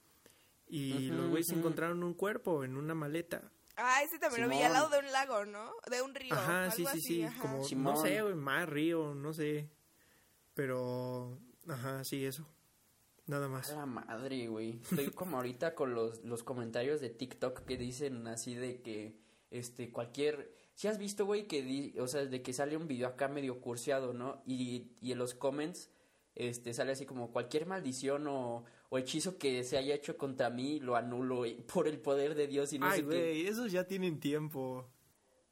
Y 0.67 1.09
los 1.09 1.29
güeyes 1.29 1.51
encontraron 1.51 2.03
un 2.03 2.15
cuerpo 2.15 2.65
en 2.65 2.77
una 2.77 2.95
maleta. 2.95 3.51
Ah, 3.77 4.03
ese 4.03 4.19
también 4.19 4.43
lo 4.49 4.49
vi 4.55 4.63
al 4.63 4.73
lado 4.73 4.89
de 4.89 4.99
un 5.01 5.11
lago, 5.13 5.45
¿no? 5.45 5.73
De 5.91 6.01
un 6.01 6.15
río. 6.15 6.33
Ajá, 6.35 6.65
algo 6.65 6.77
sí, 6.77 6.83
sí, 6.85 6.89
así, 6.89 7.01
sí. 7.01 7.23
ajá. 7.25 7.41
Como, 7.43 7.67
no 7.83 7.97
sé, 8.03 8.23
güey, 8.23 8.35
mar, 8.35 8.71
río, 8.71 9.15
no 9.15 9.33
sé. 9.33 9.69
Pero, 10.55 11.39
ajá, 11.69 12.05
sí, 12.05 12.25
eso. 12.25 12.47
Nada 13.27 13.47
A 13.47 13.49
más. 13.49 13.71
la 13.71 13.87
madre, 13.87 14.47
güey. 14.49 14.81
Estoy 14.83 15.11
como 15.11 15.37
ahorita 15.39 15.75
con 15.75 15.95
los, 15.95 16.23
los 16.25 16.43
comentarios 16.45 17.01
de 17.01 17.11
TikTok 17.11 17.65
que 17.65 17.77
dicen 17.77 18.27
así 18.29 18.55
de 18.55 18.81
que, 18.83 19.17
este, 19.51 19.91
cualquier... 19.91 20.53
Si 20.75 20.89
has 20.89 20.99
visto, 20.99 21.25
güey, 21.25 21.47
que, 21.47 21.63
di- 21.63 21.95
o 21.99 22.09
sea, 22.09 22.25
de 22.27 22.43
que 22.43 22.53
sale 22.53 22.77
un 22.77 22.87
video 22.89 23.09
acá 23.09 23.29
medio 23.29 23.61
cursiado, 23.61 24.13
¿no? 24.13 24.43
Y, 24.45 24.91
y 25.01 25.13
en 25.13 25.19
los 25.19 25.33
comments, 25.35 25.91
este, 26.35 26.75
sale 26.75 26.93
así 26.93 27.07
como 27.07 27.31
cualquier 27.33 27.67
maldición 27.67 28.27
o, 28.27 28.65
o 28.91 28.99
hechizo 28.99 29.39
que 29.39 29.65
se 29.65 29.77
haya 29.79 29.95
hecho 29.95 30.17
contra 30.17 30.51
mí, 30.51 30.81
lo 30.81 30.97
anulo 30.97 31.47
y- 31.47 31.55
por 31.75 31.89
el 31.89 31.99
poder 31.99 32.35
de 32.35 32.47
Dios 32.47 32.73
y 32.73 32.79
no 32.79 32.87
Ay, 32.87 33.01
sé 33.01 33.03
qué. 33.03 33.07
güey, 33.09 33.47
esos 33.47 33.73
ya 33.73 33.87
tienen 33.87 34.21
tiempo. 34.21 34.89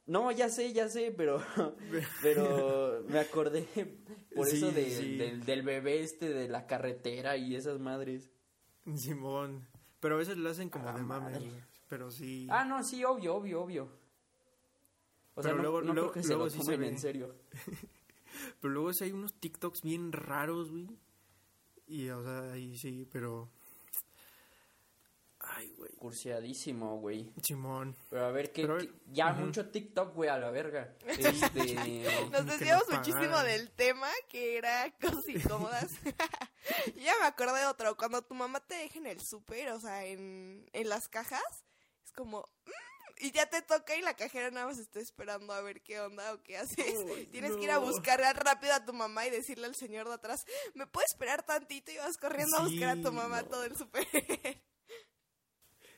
No, 0.05 0.31
ya 0.31 0.49
sé, 0.49 0.73
ya 0.73 0.89
sé, 0.89 1.13
pero, 1.15 1.41
pero 2.21 3.03
me 3.07 3.19
acordé 3.19 3.65
por 4.35 4.47
Sí, 4.47 4.57
eso 4.57 4.71
de, 4.71 4.89
sí. 4.89 5.15
del, 5.17 5.45
del 5.45 5.61
bebé 5.61 6.01
este 6.01 6.27
de 6.29 6.49
la 6.49 6.67
carretera 6.67 7.37
y 7.37 7.55
esas 7.55 7.79
madres. 7.79 8.29
Simón. 8.95 9.65
Pero 10.01 10.15
a 10.15 10.17
veces 10.17 10.35
lo 10.37 10.49
hacen 10.49 10.69
como 10.69 10.85
de 10.87 11.01
mame, 11.03 11.05
madre. 11.31 11.39
güey. 11.39 11.51
Pero 11.87 12.11
sí. 12.11 12.47
Ah, 12.49 12.65
no, 12.65 12.83
sí, 12.83 13.03
obvio, 13.05 13.35
obvio, 13.35 13.61
obvio. 13.61 13.83
O 15.35 15.41
sea, 15.41 15.51
Pero 15.51 15.55
no, 15.57 15.61
luego- 15.63 15.81
no 15.83 15.93
luego- 15.93 16.11
creo 16.11 16.21
que 16.21 16.27
se 16.27 16.33
luego 16.33 16.45
lo 16.45 16.49
sí 16.51 16.57
se 16.59 16.63
tomen 16.65 16.79
ve. 16.81 16.87
en 16.89 16.99
serio. 16.99 17.35
Pero 18.59 18.73
luego 18.73 18.91
sí 18.93 19.05
hay 19.05 19.11
unos 19.13 19.33
TikToks 19.39 19.81
bien 19.83 20.11
raros, 20.11 20.71
güey. 20.71 20.87
Y, 21.93 22.09
o 22.09 22.23
sea, 22.23 22.51
ahí 22.53 22.75
sí, 22.77 23.07
pero. 23.11 23.49
Ay, 25.39 25.71
güey. 25.77 25.91
Cursiadísimo, 25.97 26.99
güey. 26.99 27.29
Simón. 27.41 27.95
Pero 28.09 28.25
a 28.25 28.31
ver, 28.31 28.51
que 28.53 28.61
Pero- 28.65 28.79
ya 29.11 29.33
mucho 29.33 29.69
TikTok, 29.69 30.15
güey, 30.15 30.29
a 30.29 30.37
la 30.37 30.49
verga. 30.51 30.95
Este, 31.07 32.29
Nos 32.31 32.45
desviamos 32.45 32.87
nos 32.89 32.97
muchísimo 32.97 33.37
del 33.43 33.69
tema, 33.71 34.09
que 34.29 34.57
era 34.57 34.89
cosas 35.01 35.27
incómodas. 35.29 35.91
Yo 36.03 36.11
ya 37.03 37.13
me 37.19 37.25
acordé 37.27 37.59
de 37.59 37.65
otro. 37.67 37.95
Cuando 37.97 38.21
tu 38.21 38.33
mamá 38.33 38.59
te 38.61 38.75
deja 38.75 38.97
en 38.99 39.07
el 39.07 39.19
súper, 39.21 39.69
o 39.69 39.79
sea, 39.79 40.05
en, 40.05 40.67
en 40.73 40.89
las 40.89 41.07
cajas, 41.09 41.43
es 42.05 42.11
como... 42.13 42.47
"Mm", 42.65 42.92
y 43.19 43.31
ya 43.31 43.45
te 43.49 43.61
toca 43.61 43.95
y 43.95 44.01
la 44.01 44.15
cajera 44.15 44.51
nada 44.51 44.65
más 44.67 44.77
está 44.79 44.99
esperando 44.99 45.53
a 45.53 45.61
ver 45.61 45.81
qué 45.81 45.99
onda 45.99 46.33
o 46.33 46.41
qué 46.43 46.57
haces. 46.57 46.95
Uy, 47.05 47.25
Tienes 47.27 47.55
que 47.55 47.63
ir 47.63 47.71
a 47.71 47.77
buscar 47.77 48.19
rápido 48.19 48.73
a 48.73 48.83
tu 48.85 48.93
mamá 48.93 49.25
y 49.27 49.29
decirle 49.29 49.67
al 49.67 49.75
señor 49.75 50.07
de 50.07 50.13
atrás, 50.15 50.45
¿me 50.73 50.87
puedes 50.87 51.11
esperar 51.11 51.43
tantito? 51.45 51.91
Y 51.91 51.97
vas 51.97 52.17
corriendo 52.17 52.57
a 52.57 52.63
buscar 52.63 52.97
a 52.97 53.01
tu 53.01 53.11
mamá 53.11 53.41
no. 53.43 53.47
todo 53.49 53.63
el 53.65 53.75
súper. 53.77 54.05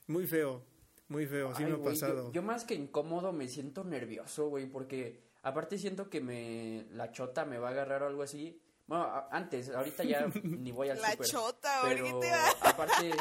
Muy 0.08 0.28
feo. 0.28 0.64
Muy 1.08 1.26
feo, 1.28 1.54
sí 1.56 1.64
ay, 1.64 1.72
me 1.72 1.78
ha 1.80 1.84
pasado. 1.84 2.28
Yo, 2.28 2.32
yo 2.34 2.42
más 2.42 2.64
que 2.66 2.74
incómodo 2.74 3.32
me 3.32 3.48
siento 3.48 3.84
nervioso, 3.84 4.50
güey, 4.50 4.66
porque 4.66 5.24
aparte 5.44 5.78
siento 5.78 6.10
que 6.10 6.20
me 6.22 6.86
la 6.92 7.12
chota 7.12 7.46
me 7.46 7.60
va 7.60 7.68
a 7.70 7.72
agarrar 7.72 8.02
o 8.04 8.08
algo 8.08 8.24
así. 8.24 8.60
Bueno, 8.88 9.04
a- 9.06 9.30
antes, 9.32 9.70
ahorita 9.70 10.04
ya 10.04 10.28
ni 10.44 10.72
voy 10.72 10.90
al 10.90 11.02
la 11.02 11.12
súper. 11.12 11.28
chota, 11.28 11.82
¿por 11.82 11.96
qué 11.96 12.14
pero 12.22 12.36
aparte 12.62 13.12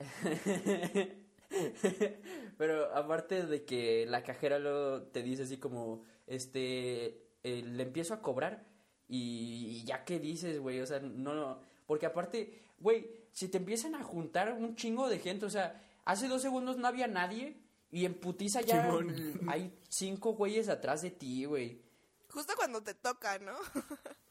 pero 2.58 2.94
aparte 2.94 3.46
de 3.46 3.64
que 3.64 4.06
la 4.06 4.22
cajera 4.22 4.58
luego 4.58 5.02
te 5.02 5.22
dice 5.22 5.42
así 5.44 5.58
como 5.58 6.02
este 6.26 7.22
eh, 7.42 7.62
le 7.62 7.82
empiezo 7.82 8.14
a 8.14 8.22
cobrar 8.22 8.66
y, 9.08 9.80
y 9.82 9.84
ya 9.84 10.04
que 10.04 10.18
dices 10.18 10.58
güey 10.58 10.80
o 10.80 10.86
sea 10.86 11.00
no 11.00 11.34
no 11.34 11.60
porque 11.86 12.06
aparte 12.06 12.62
güey 12.78 13.10
si 13.32 13.48
te 13.48 13.58
empiezan 13.58 13.94
a 13.94 14.02
juntar 14.02 14.52
un 14.52 14.76
chingo 14.76 15.08
de 15.08 15.18
gente 15.18 15.46
o 15.46 15.50
sea 15.50 15.82
hace 16.04 16.28
dos 16.28 16.42
segundos 16.42 16.78
no 16.78 16.86
había 16.86 17.06
nadie 17.06 17.56
y 17.90 18.06
en 18.06 18.14
putiza 18.14 18.60
ya 18.62 18.84
Simón. 18.86 19.40
hay 19.48 19.78
cinco 19.88 20.32
güeyes 20.34 20.68
atrás 20.68 21.02
de 21.02 21.10
ti 21.10 21.44
güey 21.44 21.82
Justo 22.32 22.54
cuando 22.56 22.82
te 22.82 22.94
toca, 22.94 23.38
¿no? 23.38 23.52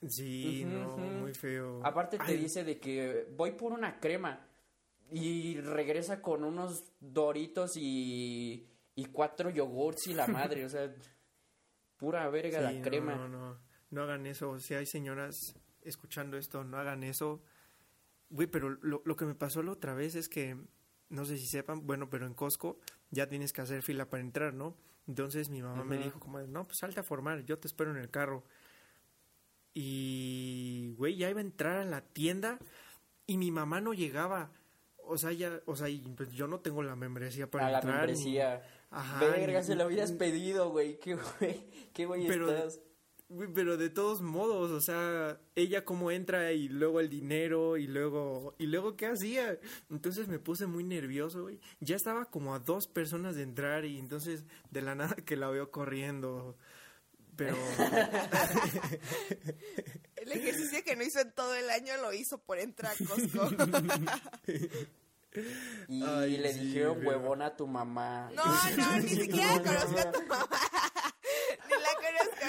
Sí, 0.07 0.65
no, 0.65 0.97
muy 0.97 1.35
feo. 1.35 1.85
Aparte 1.85 2.17
te 2.17 2.35
dice 2.35 2.63
de 2.63 2.79
que 2.79 3.27
voy 3.37 3.51
por 3.51 3.73
una 3.73 3.99
crema 3.99 4.47
y 5.11 5.59
regresa 5.59 6.21
con 6.21 6.43
unos 6.43 6.85
doritos 6.99 7.75
y, 7.75 8.67
y 8.95 9.05
cuatro 9.05 9.49
yogurts 9.49 10.07
y 10.07 10.13
la 10.13 10.27
madre, 10.27 10.65
o 10.65 10.69
sea, 10.69 10.93
pura 11.97 12.27
verga 12.29 12.59
sí, 12.59 12.63
la 12.63 12.71
no, 12.71 12.81
crema. 12.81 13.15
No, 13.15 13.27
no, 13.27 13.59
no 13.89 14.03
hagan 14.03 14.25
eso. 14.25 14.59
Si 14.59 14.73
hay 14.73 14.85
señoras 14.85 15.35
escuchando 15.81 16.37
esto, 16.37 16.63
no 16.63 16.77
hagan 16.77 17.03
eso. 17.03 17.43
Güey, 18.29 18.47
pero 18.47 18.69
lo, 18.69 19.01
lo 19.05 19.15
que 19.15 19.25
me 19.25 19.35
pasó 19.35 19.61
la 19.61 19.73
otra 19.73 19.93
vez 19.93 20.15
es 20.15 20.29
que, 20.29 20.57
no 21.09 21.25
sé 21.25 21.37
si 21.37 21.47
sepan, 21.47 21.85
bueno, 21.85 22.09
pero 22.09 22.25
en 22.25 22.33
Costco 22.33 22.79
ya 23.09 23.27
tienes 23.27 23.51
que 23.51 23.61
hacer 23.61 23.83
fila 23.83 24.09
para 24.09 24.23
entrar, 24.23 24.53
¿no? 24.53 24.77
Entonces 25.07 25.49
mi 25.49 25.61
mamá 25.61 25.83
me 25.83 25.97
dijo 25.97 26.19
como, 26.19 26.39
no, 26.39 26.65
pues 26.65 26.77
salte 26.77 27.01
a 27.01 27.03
formar, 27.03 27.43
yo 27.43 27.59
te 27.59 27.67
espero 27.67 27.91
en 27.91 27.97
el 27.97 28.09
carro. 28.09 28.45
Y, 29.73 30.93
güey, 30.97 31.17
ya 31.17 31.29
iba 31.29 31.39
a 31.39 31.43
entrar 31.43 31.77
a 31.77 31.85
la 31.85 32.01
tienda 32.01 32.59
y 33.25 33.37
mi 33.37 33.51
mamá 33.51 33.81
no 33.81 33.93
llegaba. 33.93 34.51
O 35.05 35.17
sea, 35.17 35.31
ya, 35.31 35.59
o 35.65 35.75
sea, 35.75 35.87
pues, 36.15 36.31
yo 36.31 36.47
no 36.47 36.59
tengo 36.59 36.83
la 36.83 36.95
membresía 36.95 37.49
para 37.49 37.67
a 37.67 37.71
la 37.71 37.77
entrar. 37.79 37.95
ni- 37.95 38.07
membresía. 38.13 38.63
Ajá, 38.89 39.19
Verga, 39.25 39.63
se 39.63 39.81
habías 39.81 40.11
ni- 40.11 40.17
pedido, 40.17 40.69
güey. 40.69 40.99
Qué 40.99 41.15
güey, 41.15 41.65
qué 41.93 42.05
güey 42.05 42.27
Pero- 42.27 42.49
estás. 42.51 42.79
Pero 43.55 43.77
de 43.77 43.89
todos 43.89 44.21
modos, 44.21 44.71
o 44.71 44.81
sea, 44.81 45.39
ella 45.55 45.85
cómo 45.85 46.11
entra 46.11 46.51
y 46.51 46.67
luego 46.67 46.99
el 46.99 47.07
dinero 47.09 47.77
y 47.77 47.87
luego 47.87 48.55
y 48.59 48.65
luego 48.65 48.97
qué 48.97 49.05
hacía. 49.05 49.57
Entonces 49.89 50.27
me 50.27 50.37
puse 50.37 50.67
muy 50.67 50.83
nervioso, 50.83 51.43
güey. 51.43 51.57
Ya 51.79 51.95
estaba 51.95 52.25
como 52.25 52.53
a 52.53 52.59
dos 52.59 52.87
personas 52.87 53.35
de 53.37 53.43
entrar 53.43 53.85
y 53.85 53.99
entonces 53.99 54.43
de 54.69 54.81
la 54.81 54.95
nada 54.95 55.15
que 55.15 55.37
la 55.37 55.49
veo 55.49 55.71
corriendo. 55.71 56.57
Pero 57.35 57.55
El 60.15 60.31
ejercicio 60.31 60.83
que 60.83 60.95
no 60.95 61.03
hizo 61.03 61.19
en 61.19 61.31
todo 61.33 61.55
el 61.55 61.69
año 61.69 61.97
lo 61.97 62.13
hizo 62.13 62.37
por 62.37 62.59
entrar 62.59 62.93
a 62.93 62.95
Costco. 63.05 63.49
Y 65.87 66.03
Ay, 66.03 66.37
le 66.37 66.53
sí, 66.53 66.59
dijeron 66.59 66.97
pero- 66.99 67.09
huevón 67.09 67.41
a 67.41 67.55
tu 67.55 67.65
mamá. 67.67 68.29
No, 68.35 68.43
no, 68.45 68.97
ni 68.99 69.09
siquiera 69.15 69.53
conozco 69.63 69.99
a 69.99 70.11
tu 70.11 70.21
mamá. 70.27 70.49
Ni 71.67 71.75
la 71.81 71.93
conozco. 71.95 72.45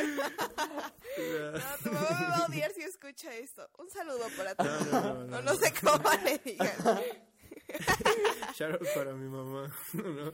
No, 1.52 1.76
tu 1.82 1.90
mamá 1.92 2.10
me 2.20 2.26
va 2.26 2.36
a 2.36 2.46
odiar 2.46 2.72
si 2.72 2.82
escucha 2.82 3.32
esto. 3.34 3.68
Un 3.78 3.88
saludo 3.90 4.26
para 4.36 4.54
ti. 4.54 4.64
No, 4.64 4.80
no, 4.80 4.90
no, 4.90 5.14
No, 5.14 5.24
no, 5.26 5.42
no 5.42 5.54
sé 5.54 5.72
cómo 5.80 6.10
le 6.24 6.38
digan. 6.38 6.72
Shout 8.54 8.72
out 8.74 8.88
para 8.94 9.14
mi 9.14 9.28
mamá. 9.28 9.72
¿no? 9.94 10.32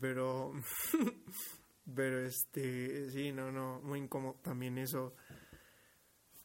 Pero, 0.00 0.52
pero 1.94 2.20
este, 2.24 3.10
sí, 3.10 3.32
no, 3.32 3.50
no, 3.52 3.80
muy 3.82 3.98
incómodo 4.00 4.38
también 4.42 4.78
eso. 4.78 5.14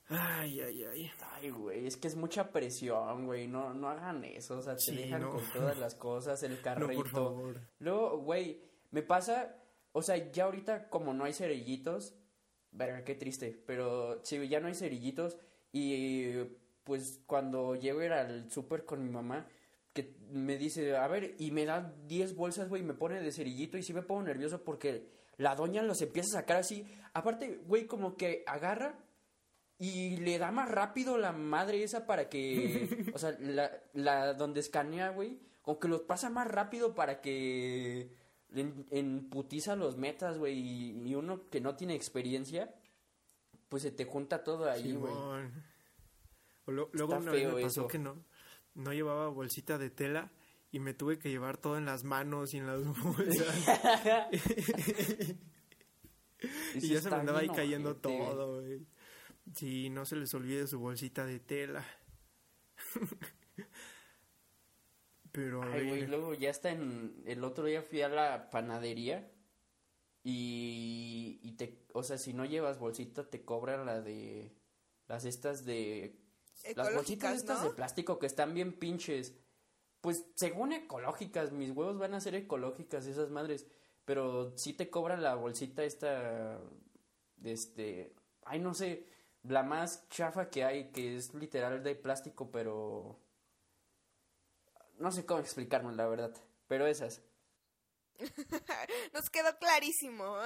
Ay, 0.07 0.59
ay, 0.61 0.83
ay. 0.83 1.11
Ay, 1.33 1.49
güey, 1.49 1.87
es 1.87 1.97
que 1.97 2.07
es 2.07 2.15
mucha 2.15 2.51
presión, 2.51 3.25
güey. 3.25 3.47
No, 3.47 3.73
no 3.73 3.89
hagan 3.89 4.23
eso. 4.23 4.57
O 4.59 4.61
sea, 4.61 4.75
te 4.75 4.81
Sí, 4.83 4.95
dejan 4.95 5.21
no. 5.21 5.31
con 5.33 5.43
todas 5.51 5.77
las 5.79 5.95
cosas, 5.95 6.43
el 6.43 6.51
No, 6.57 6.61
carrito. 6.61 6.93
por 7.01 7.07
favor. 7.09 7.61
Luego, 7.79 8.19
güey, 8.19 8.61
me 8.91 9.01
pasa, 9.01 9.55
o 9.93 10.01
sea, 10.03 10.31
ya 10.31 10.45
ahorita 10.45 10.89
como 10.89 11.13
no 11.13 11.23
hay 11.23 11.33
cerillitos, 11.33 12.15
verga, 12.71 13.03
qué 13.03 13.15
triste, 13.15 13.63
pero 13.65 14.23
sí, 14.23 14.47
ya 14.47 14.59
no 14.59 14.67
hay 14.67 14.75
cerillitos 14.75 15.37
y 15.71 16.33
pues 16.83 17.21
cuando 17.25 17.75
llego 17.75 18.01
a 18.01 18.05
ir 18.05 18.11
al 18.11 18.51
súper 18.51 18.85
con 18.85 19.03
mi 19.03 19.09
mamá, 19.09 19.47
que 19.93 20.15
me 20.29 20.57
dice, 20.57 20.95
a 20.97 21.07
ver, 21.07 21.35
y 21.39 21.49
me 21.51 21.65
da 21.65 21.95
10 22.05 22.35
bolsas, 22.35 22.69
güey, 22.69 22.83
y 22.83 22.85
me 22.85 22.93
pone 22.93 23.19
de 23.21 23.31
cerillito 23.31 23.77
y 23.77 23.81
sí 23.83 23.91
me 23.93 24.03
pongo 24.03 24.21
nervioso 24.21 24.63
porque 24.63 25.09
la 25.37 25.55
doña 25.55 25.81
los 25.81 26.01
empieza 26.01 26.37
a 26.37 26.41
sacar 26.41 26.57
así. 26.57 26.85
Aparte, 27.13 27.61
güey, 27.65 27.85
como 27.85 28.15
que 28.15 28.43
agarra 28.47 28.99
y 29.77 30.17
le 30.17 30.37
da 30.37 30.51
más 30.51 30.69
rápido 30.69 31.17
la 31.17 31.31
madre 31.31 31.83
esa 31.83 32.05
para 32.05 32.29
que, 32.29 33.09
o 33.13 33.17
sea, 33.17 33.35
la, 33.39 33.71
la 33.93 34.33
donde 34.33 34.59
escanea, 34.59 35.09
güey, 35.09 35.39
como 35.61 35.79
que 35.79 35.87
los 35.87 36.01
pasa 36.01 36.29
más 36.29 36.47
rápido 36.47 36.95
para 36.95 37.21
que 37.21 38.11
en, 38.53 38.85
en 38.91 39.29
putiza 39.29 39.75
los 39.75 39.97
metas, 39.97 40.37
güey, 40.37 40.57
y, 40.57 41.09
y 41.09 41.15
uno 41.15 41.49
que 41.49 41.59
no 41.59 41.75
tiene 41.75 41.95
experiencia, 41.95 42.73
pues 43.69 43.83
se 43.83 43.91
te 43.91 44.05
junta 44.05 44.43
todo 44.43 44.69
ahí, 44.69 44.93
güey. 44.93 45.13
Luego 46.67 47.19
vez 47.19 47.25
feo 47.25 47.55
me 47.55 47.63
pasó 47.63 47.81
eso. 47.81 47.87
que 47.87 47.99
no, 47.99 48.23
no 48.73 48.93
llevaba 48.93 49.27
bolsita 49.29 49.77
de 49.77 49.89
tela 49.89 50.31
y 50.75 50.79
me 50.79 50.93
tuve 50.93 51.17
que 51.17 51.29
llevar 51.29 51.55
todo 51.55 51.77
en 51.77 51.85
las 51.85 52.03
manos 52.03 52.53
y 52.53 52.57
en 52.57 52.67
las 52.67 52.83
bolsas. 53.01 53.47
y 56.75 56.89
ya 56.89 56.99
se 56.99 57.09
me 57.09 57.15
andaba 57.15 57.39
ahí 57.39 57.47
cayendo 57.47 57.95
todo, 57.95 58.61
güey. 58.61 58.85
Sí, 59.55 59.89
no 59.89 60.05
se 60.05 60.17
les 60.17 60.33
olvide 60.33 60.67
su 60.67 60.77
bolsita 60.77 61.25
de 61.25 61.39
tela. 61.39 61.85
Pero 65.31 65.63
a 65.63 65.71
Ay, 65.71 65.87
güey, 65.87 66.01
ver, 66.01 66.09
luego 66.09 66.33
ya 66.33 66.49
está 66.49 66.71
en... 66.71 67.23
El 67.25 67.45
otro 67.45 67.63
día 67.63 67.81
fui 67.81 68.01
a 68.01 68.09
la 68.09 68.49
panadería 68.49 69.31
y, 70.23 71.39
y 71.41 71.53
te... 71.53 71.85
O 71.93 72.03
sea, 72.03 72.17
si 72.17 72.33
no 72.33 72.43
llevas 72.43 72.79
bolsita 72.79 73.29
te 73.29 73.45
cobran 73.45 73.85
la 73.85 74.01
de... 74.01 74.53
Las 75.07 75.23
estas 75.23 75.63
de... 75.63 76.19
Las 76.75 76.93
bolsitas 76.93 77.31
Ecológicas, 77.31 77.37
estas 77.37 77.63
¿no? 77.63 77.69
de 77.69 77.75
plástico 77.75 78.19
que 78.19 78.25
están 78.25 78.53
bien 78.53 78.77
pinches. 78.77 79.35
Pues 80.05 80.23
según 80.35 80.71
ecológicas, 80.71 81.51
mis 81.51 81.71
huevos 81.71 81.97
van 81.97 82.13
a 82.13 82.21
ser 82.21 82.35
ecológicas 82.35 83.07
esas 83.07 83.31
madres. 83.31 83.65
Pero 84.05 84.55
sí 84.55 84.73
te 84.73 84.91
cobran 84.91 85.23
la 85.23 85.33
bolsita 85.33 85.83
esta... 85.83 86.59
Este... 87.43 88.13
Ay, 88.43 88.59
no 88.59 88.75
sé. 88.75 89.07
La 89.41 89.63
más 89.63 90.07
chafa 90.09 90.51
que 90.51 90.63
hay, 90.63 90.91
que 90.91 91.15
es 91.15 91.33
literal 91.33 91.83
de 91.83 91.95
plástico, 91.95 92.51
pero... 92.51 93.19
No 94.99 95.11
sé 95.11 95.25
cómo 95.25 95.39
explicarlo, 95.39 95.89
la 95.89 96.05
verdad. 96.05 96.35
Pero 96.67 96.85
esas. 96.85 97.23
Nos 99.11 99.27
quedó 99.31 99.57
clarísimo. 99.57 100.37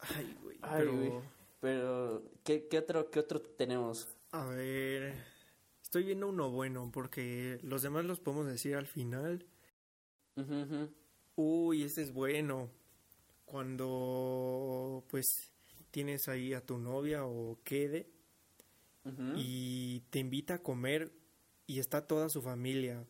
ay, 0.00 0.36
güey, 0.42 0.58
Ay, 0.62 0.80
pero 0.80 0.96
güey. 0.96 1.12
Pero, 1.60 2.24
¿qué, 2.42 2.66
qué 2.66 2.78
otro, 2.78 3.08
¿qué 3.08 3.20
otro 3.20 3.40
tenemos? 3.40 4.08
a 4.32 4.44
ver, 4.46 5.37
estoy 5.88 6.04
viendo 6.04 6.28
uno 6.28 6.50
bueno 6.50 6.90
porque 6.92 7.58
los 7.62 7.80
demás 7.80 8.04
los 8.04 8.20
podemos 8.20 8.46
decir 8.46 8.76
al 8.76 8.86
final. 8.86 9.46
Uy, 11.34 11.82
este 11.82 12.02
es 12.02 12.12
bueno. 12.12 12.68
Cuando 13.46 15.02
pues 15.08 15.24
tienes 15.90 16.28
ahí 16.28 16.52
a 16.52 16.60
tu 16.60 16.76
novia 16.76 17.24
o 17.24 17.58
quede 17.64 18.10
Ujú. 19.06 19.32
y 19.36 20.00
te 20.10 20.18
invita 20.18 20.54
a 20.54 20.62
comer 20.62 21.10
y 21.66 21.80
está 21.80 22.06
toda 22.06 22.28
su 22.28 22.42
familia. 22.42 23.02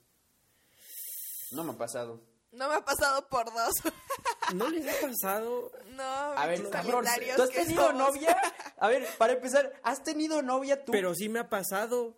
No 1.50 1.64
me 1.64 1.72
ha 1.72 1.76
pasado. 1.76 2.22
No 2.52 2.68
me 2.68 2.76
ha 2.76 2.84
pasado 2.84 3.28
por 3.28 3.46
dos. 3.46 3.72
¿No 4.54 4.68
les 4.68 4.86
ha 4.86 5.00
pasado? 5.08 5.72
No, 5.96 6.02
A 6.04 6.46
ver, 6.46 6.62
¿tú 6.62 7.42
has 7.42 7.50
tenido 7.50 7.88
somos. 7.88 8.14
novia? 8.14 8.36
A 8.78 8.88
ver, 8.88 9.04
para 9.18 9.32
empezar, 9.32 9.72
¿has 9.82 10.04
tenido 10.04 10.40
novia 10.42 10.84
tú? 10.84 10.92
Pero 10.92 11.12
sí 11.16 11.28
me 11.28 11.40
ha 11.40 11.48
pasado. 11.48 12.16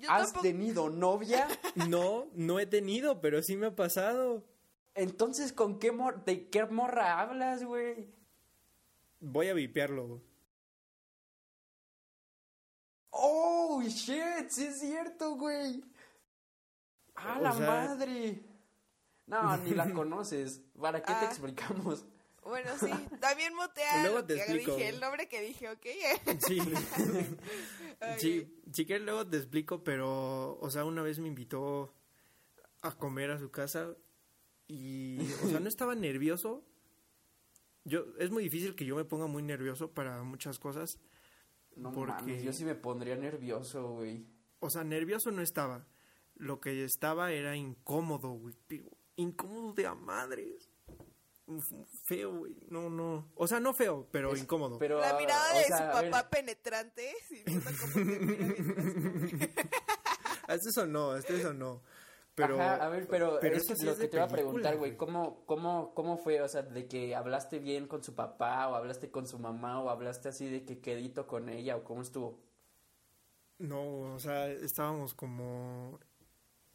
Yo 0.00 0.10
¿Has 0.10 0.24
tampoco- 0.32 0.42
tenido 0.42 0.90
novia? 0.90 1.46
No, 1.88 2.26
no 2.34 2.58
he 2.58 2.66
tenido, 2.66 3.20
pero 3.20 3.42
sí 3.42 3.56
me 3.56 3.66
ha 3.66 3.76
pasado. 3.76 4.44
Entonces, 4.94 5.52
¿con 5.52 5.78
qué 5.78 5.92
mor 5.92 6.24
de 6.24 6.48
qué 6.48 6.64
morra 6.66 7.20
hablas, 7.20 7.62
güey? 7.64 8.08
Voy 9.20 9.48
a 9.48 9.54
vipearlo. 9.54 10.20
Oh, 13.10 13.82
shit, 13.82 14.48
sí 14.48 14.64
es 14.66 14.80
cierto, 14.80 15.34
güey. 15.36 15.82
¡A 17.16 17.38
O 17.38 17.42
la 17.42 17.52
sea- 17.52 17.66
madre! 17.66 18.42
No, 19.26 19.56
ni 19.58 19.70
la 19.70 19.90
conoces. 19.94 20.62
¿Para 20.80 21.00
qué 21.00 21.12
te 21.12 21.18
Ah. 21.18 21.24
explicamos? 21.28 22.04
Bueno, 22.42 22.70
sí. 22.78 22.86
También 23.20 23.54
motea 23.54 24.02
Luego 24.02 24.24
te 24.24 24.34
que 24.34 24.40
explico. 24.42 24.74
dije, 24.76 24.88
el 24.88 25.00
nombre 25.00 25.28
que 25.28 25.40
dije, 25.42 25.68
¿ok? 25.68 25.86
Sí. 26.46 26.58
Ok. 28.02 28.18
Sí, 28.18 28.48
si 28.72 28.86
quieres 28.86 29.04
luego 29.04 29.26
te 29.26 29.36
explico, 29.36 29.84
pero, 29.84 30.58
o 30.58 30.70
sea, 30.70 30.86
una 30.86 31.02
vez 31.02 31.18
me 31.18 31.28
invitó 31.28 31.92
a 32.80 32.96
comer 32.96 33.30
a 33.30 33.38
su 33.38 33.50
casa 33.50 33.94
y, 34.68 35.18
o 35.44 35.48
sea, 35.48 35.60
no 35.60 35.68
estaba 35.68 35.94
nervioso. 35.94 36.64
Yo, 37.84 38.06
es 38.18 38.30
muy 38.30 38.42
difícil 38.42 38.74
que 38.74 38.86
yo 38.86 38.96
me 38.96 39.04
ponga 39.04 39.26
muy 39.26 39.42
nervioso 39.42 39.90
para 39.92 40.22
muchas 40.22 40.58
cosas. 40.58 40.98
No 41.76 41.92
Porque- 41.92 42.12
mames, 42.12 42.42
yo 42.42 42.54
sí 42.54 42.64
me 42.64 42.74
pondría 42.74 43.16
nervioso, 43.16 43.86
güey. 43.96 44.24
O 44.60 44.70
sea, 44.70 44.82
nervioso 44.82 45.30
no 45.30 45.42
estaba. 45.42 45.86
Lo 46.36 46.58
que 46.58 46.84
estaba 46.84 47.32
era 47.32 47.54
incómodo, 47.56 48.30
güey. 48.30 48.54
incómodo 49.16 49.74
de 49.74 49.86
a 49.86 49.94
madres. 49.94 50.70
Feo, 52.04 52.38
güey. 52.38 52.56
No, 52.68 52.88
no. 52.90 53.32
O 53.34 53.46
sea, 53.46 53.60
no 53.60 53.74
feo, 53.74 54.06
pero 54.10 54.32
Es- 54.32 54.42
incómodo. 54.42 54.78
Pero, 54.78 55.00
La 55.00 55.10
ah, 55.10 55.18
mirada 55.18 55.54
de 55.54 55.64
sea, 55.64 55.78
su 55.78 56.10
papá 56.10 56.30
penetrante. 56.30 57.14
Come. 57.92 59.50
Hasta 60.46 60.68
eso 60.68 60.86
no, 60.86 61.12
hasta 61.12 61.32
eso 61.34 61.52
no. 61.52 61.82
Pero, 62.34 62.60
Ajá, 62.60 62.86
a 62.86 62.88
ver, 62.88 63.06
pero, 63.08 63.38
pero 63.40 63.56
eso 63.56 63.72
eso 63.74 63.82
es 63.82 63.88
lo 63.88 63.96
que 63.98 64.08
te 64.08 64.16
iba 64.16 64.24
a 64.24 64.28
preguntar, 64.28 64.76
güey. 64.78 64.96
¿Cómo, 64.96 65.44
cómo, 65.46 65.92
¿Cómo 65.94 66.16
fue? 66.16 66.40
O 66.40 66.48
sea, 66.48 66.62
de 66.62 66.86
que 66.86 67.14
hablaste 67.14 67.58
bien 67.58 67.86
con 67.86 68.02
su 68.02 68.14
papá 68.14 68.68
o 68.68 68.76
hablaste 68.76 69.10
con 69.10 69.26
su 69.26 69.38
mamá 69.38 69.82
o 69.82 69.90
hablaste 69.90 70.28
así 70.28 70.48
de 70.48 70.64
que 70.64 70.80
quedito 70.80 71.26
con 71.26 71.48
ella 71.48 71.76
o 71.76 71.84
cómo 71.84 72.02
estuvo. 72.02 72.40
No, 73.58 74.14
o 74.14 74.18
sea, 74.18 74.46
estábamos 74.48 75.12
como... 75.12 75.98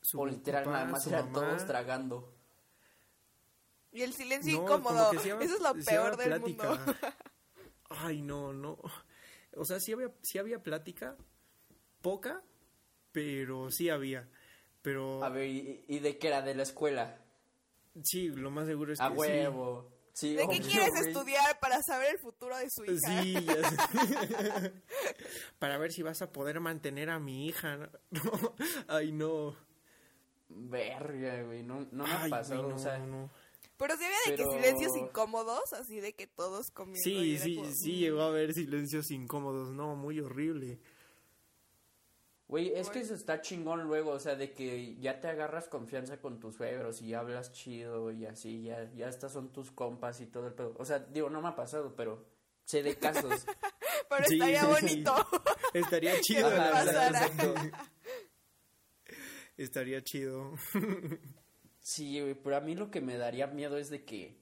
su 0.02 0.20
o 0.20 0.26
literal, 0.26 0.66
papá, 0.66 0.78
nada 0.78 0.92
más 0.92 1.08
eran 1.08 1.32
todos 1.32 1.66
tragando. 1.66 2.35
Y 3.96 4.02
el 4.04 4.14
silencio 4.14 4.54
No, 4.58 4.64
incómodo. 4.64 5.12
Eso 5.14 5.40
es 5.40 5.62
lo 5.62 5.74
peor 5.86 6.18
del 6.18 6.28
plática. 6.28 6.70
mundo. 6.76 6.96
Ay, 7.90 8.22
no, 8.22 8.52
no. 8.54 8.78
O 9.56 9.64
sea, 9.66 9.80
sí 9.80 9.94
había, 9.94 10.12
sí 10.22 10.38
había 10.38 10.62
plática, 10.62 11.16
poca, 12.02 12.44
pero 13.14 13.72
sí 13.72 13.90
había. 13.90 14.28
Pero 14.82 15.24
A 15.24 15.30
ver, 15.30 15.48
¿y, 15.50 15.86
y 15.88 16.00
de 16.00 16.18
qué 16.18 16.28
era? 16.28 16.42
¿De 16.42 16.54
la 16.56 16.64
escuela? 16.64 17.22
sí, 18.04 18.28
lo 18.28 18.52
más 18.52 18.68
seguro 18.68 18.92
es 18.92 19.00
A 19.00 19.08
que 19.10 19.16
huevo. 19.16 19.90
Sí, 20.12 20.34
¿De 20.36 20.48
qué 20.48 20.60
quieres 20.62 20.92
güey. 20.92 21.08
estudiar 21.08 21.60
para 21.60 21.82
saber 21.82 22.12
el 22.16 22.20
futuro 22.20 22.56
de 22.58 22.70
su 22.70 22.86
hija? 22.86 23.22
Sí, 23.22 23.34
ya 23.34 23.70
sé. 23.70 23.78
Para 25.60 25.78
ver 25.78 25.92
si 25.92 26.04
vas 26.04 26.22
a 26.22 26.32
poder 26.32 26.62
mantener 26.62 27.10
a 27.10 27.20
mi 27.20 27.48
hija. 27.48 27.90
Ay, 28.88 29.12
no. 29.12 29.56
Verga, 30.48 31.44
güey. 31.44 31.64
No, 31.64 31.86
no 31.92 32.06
me 32.06 32.12
Ay, 32.14 32.28
ha 32.28 32.30
pasado. 32.30 32.62
güey, 32.64 32.70
no, 32.72 32.76
o 32.78 32.80
sea, 32.80 32.98
no. 33.00 33.30
Pero 33.78 33.98
sí 33.98 34.04
había 34.06 34.18
de 34.26 34.38
Pero- 34.38 34.50
que 34.50 34.56
silencios 34.58 34.96
incómodos, 34.98 35.74
así 35.74 36.00
de 36.00 36.14
que 36.14 36.28
todos 36.28 36.72
comiendo. 36.72 37.02
Sí, 37.04 37.38
sí, 37.38 37.56
como, 37.58 37.72
sí, 37.72 37.96
llegó 37.98 38.22
a 38.22 38.28
haber 38.28 38.54
silencios 38.54 39.12
incómodos. 39.12 39.74
No, 39.74 39.96
muy 39.96 40.20
horrible. 40.22 40.80
Güey, 42.48 42.74
es 42.76 42.90
que 42.92 43.00
eso 43.00 43.16
está 43.16 43.42
chingón 43.42 43.86
luego, 43.86 44.12
o 44.12 44.20
sea, 44.20 44.36
de 44.36 44.54
que 44.54 44.96
ya 44.98 45.20
te 45.20 45.28
agarras 45.28 45.68
confianza 45.68 46.22
con 46.22 46.40
tus 46.40 46.56
suegros 46.56 47.02
y 47.02 47.16
hablas 47.16 47.52
chido 47.52 48.12
y 48.12 48.28
así, 48.28 48.62
ya, 48.64 48.88
ya 48.94 49.10
estas 49.10 49.34
son 49.34 49.52
tus 49.52 49.72
compas 49.72 50.22
y 50.22 50.28
todo 50.28 50.46
el 50.48 50.54
pedo. 50.54 50.76
O 50.78 50.86
sea, 50.86 51.00
digo, 51.00 51.30
no 51.32 51.42
me 51.42 51.48
ha 51.50 51.56
pasado, 51.56 51.96
pero 51.96 52.24
sé 52.66 52.84
de 52.84 52.96
casos. 52.98 53.46
Pero 54.08 54.26
Sí, 54.28 54.36
estaría 54.36 54.66
bonito. 54.66 55.14
Estaría 55.74 56.22
chido. 56.22 56.48
exacto. 56.52 57.56
Estaría 59.58 60.04
chido. 60.04 60.54
Sí, 61.86 62.20
pero 62.44 62.58
a 62.58 62.62
mí 62.62 62.74
lo 62.76 62.90
que 62.90 63.00
me 63.00 63.16
daría 63.16 63.46
miedo 63.46 63.78
es 63.78 63.92
de 63.92 64.04
que, 64.06 64.42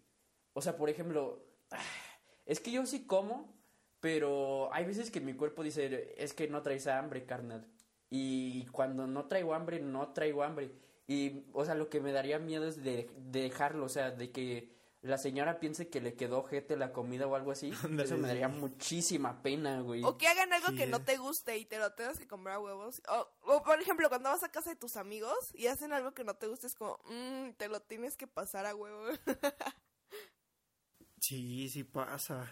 o 0.54 0.62
sea, 0.62 0.78
por 0.78 0.90
ejemplo, 0.90 1.46
Es 2.48 2.62
que 2.62 2.72
yo 2.72 2.86
sí 2.86 3.08
como, 3.08 3.56
pero 4.02 4.74
hay 4.74 4.86
veces 4.86 5.12
que 5.12 5.22
mi 5.22 5.34
cuerpo 5.36 5.64
dice, 5.64 6.16
es 6.18 6.34
que 6.34 6.48
no 6.50 6.62
traes 6.64 6.88
hambre, 6.88 7.26
carnal. 7.26 7.68
Y 8.10 8.68
cuando 8.68 9.08
no 9.08 9.28
traigo 9.28 9.56
hambre, 9.56 9.82
no 9.82 10.14
traigo 10.14 10.44
hambre. 10.44 10.72
Y, 11.08 11.46
o 11.54 11.66
sea, 11.66 11.76
lo 11.76 11.90
que 11.90 12.02
me 12.02 12.14
daría 12.14 12.40
miedo 12.40 12.68
es 12.68 12.84
de, 12.84 13.10
de 13.18 13.42
dejarlo, 13.44 13.86
o 13.86 13.90
sea, 13.90 14.12
de 14.12 14.32
que 14.32 14.73
la 15.04 15.18
señora 15.18 15.60
piense 15.60 15.90
que 15.90 16.02
le 16.02 16.16
quedó 16.16 16.44
jete 16.44 16.78
la 16.78 16.92
comida 16.94 17.28
o 17.28 17.36
algo 17.36 17.52
así. 17.52 17.72
Eso 18.00 18.18
me 18.18 18.28
daría 18.28 18.50
sí. 18.50 18.58
muchísima 18.60 19.42
pena, 19.44 19.82
güey. 19.82 20.02
O 20.04 20.18
que 20.18 20.28
hagan 20.28 20.52
algo 20.54 20.70
Sí, 20.70 20.76
que 20.76 20.88
no 20.88 21.02
te 21.04 21.18
guste 21.18 21.58
y 21.58 21.66
te 21.66 21.78
lo 21.78 21.94
tengas 21.94 22.18
que 22.20 22.28
comprar 22.28 22.56
a 22.56 22.60
huevos. 22.60 23.02
O, 23.10 23.28
o, 23.54 23.64
por 23.64 23.80
ejemplo, 23.82 24.10
cuando 24.10 24.30
vas 24.30 24.44
a 24.44 24.52
casa 24.52 24.70
de 24.72 24.76
tus 24.76 24.96
amigos 24.98 25.38
y 25.54 25.68
hacen 25.68 25.94
algo 25.94 26.14
que 26.14 26.24
no 26.24 26.36
te 26.36 26.48
guste, 26.48 26.68
es 26.68 26.76
como, 26.76 27.00
"Mm, 27.06 27.52
te 27.58 27.68
lo 27.68 27.82
tienes 27.82 28.16
que 28.18 28.28
pasar 28.28 28.66
a 28.66 28.76
huevo. 28.76 29.04
Sí, 31.20 31.70
sí 31.70 31.84
pasa. 31.84 32.50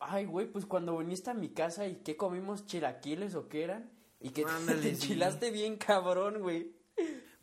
Ay, 0.00 0.26
güey, 0.26 0.46
pues 0.50 0.64
cuando 0.66 0.96
viniste 0.98 1.30
a 1.30 1.34
mi 1.34 1.50
casa 1.50 1.86
y 1.86 1.96
que 1.96 2.16
comimos 2.16 2.66
chilaquiles 2.66 3.34
o 3.34 3.48
qué 3.48 3.64
eran. 3.64 3.90
Y 4.20 4.30
que 4.30 4.44
Ándale, 4.44 4.82
te 4.82 4.94
sí. 4.94 4.94
enchilaste 4.94 5.50
bien 5.50 5.76
cabrón, 5.76 6.40
güey. 6.40 6.72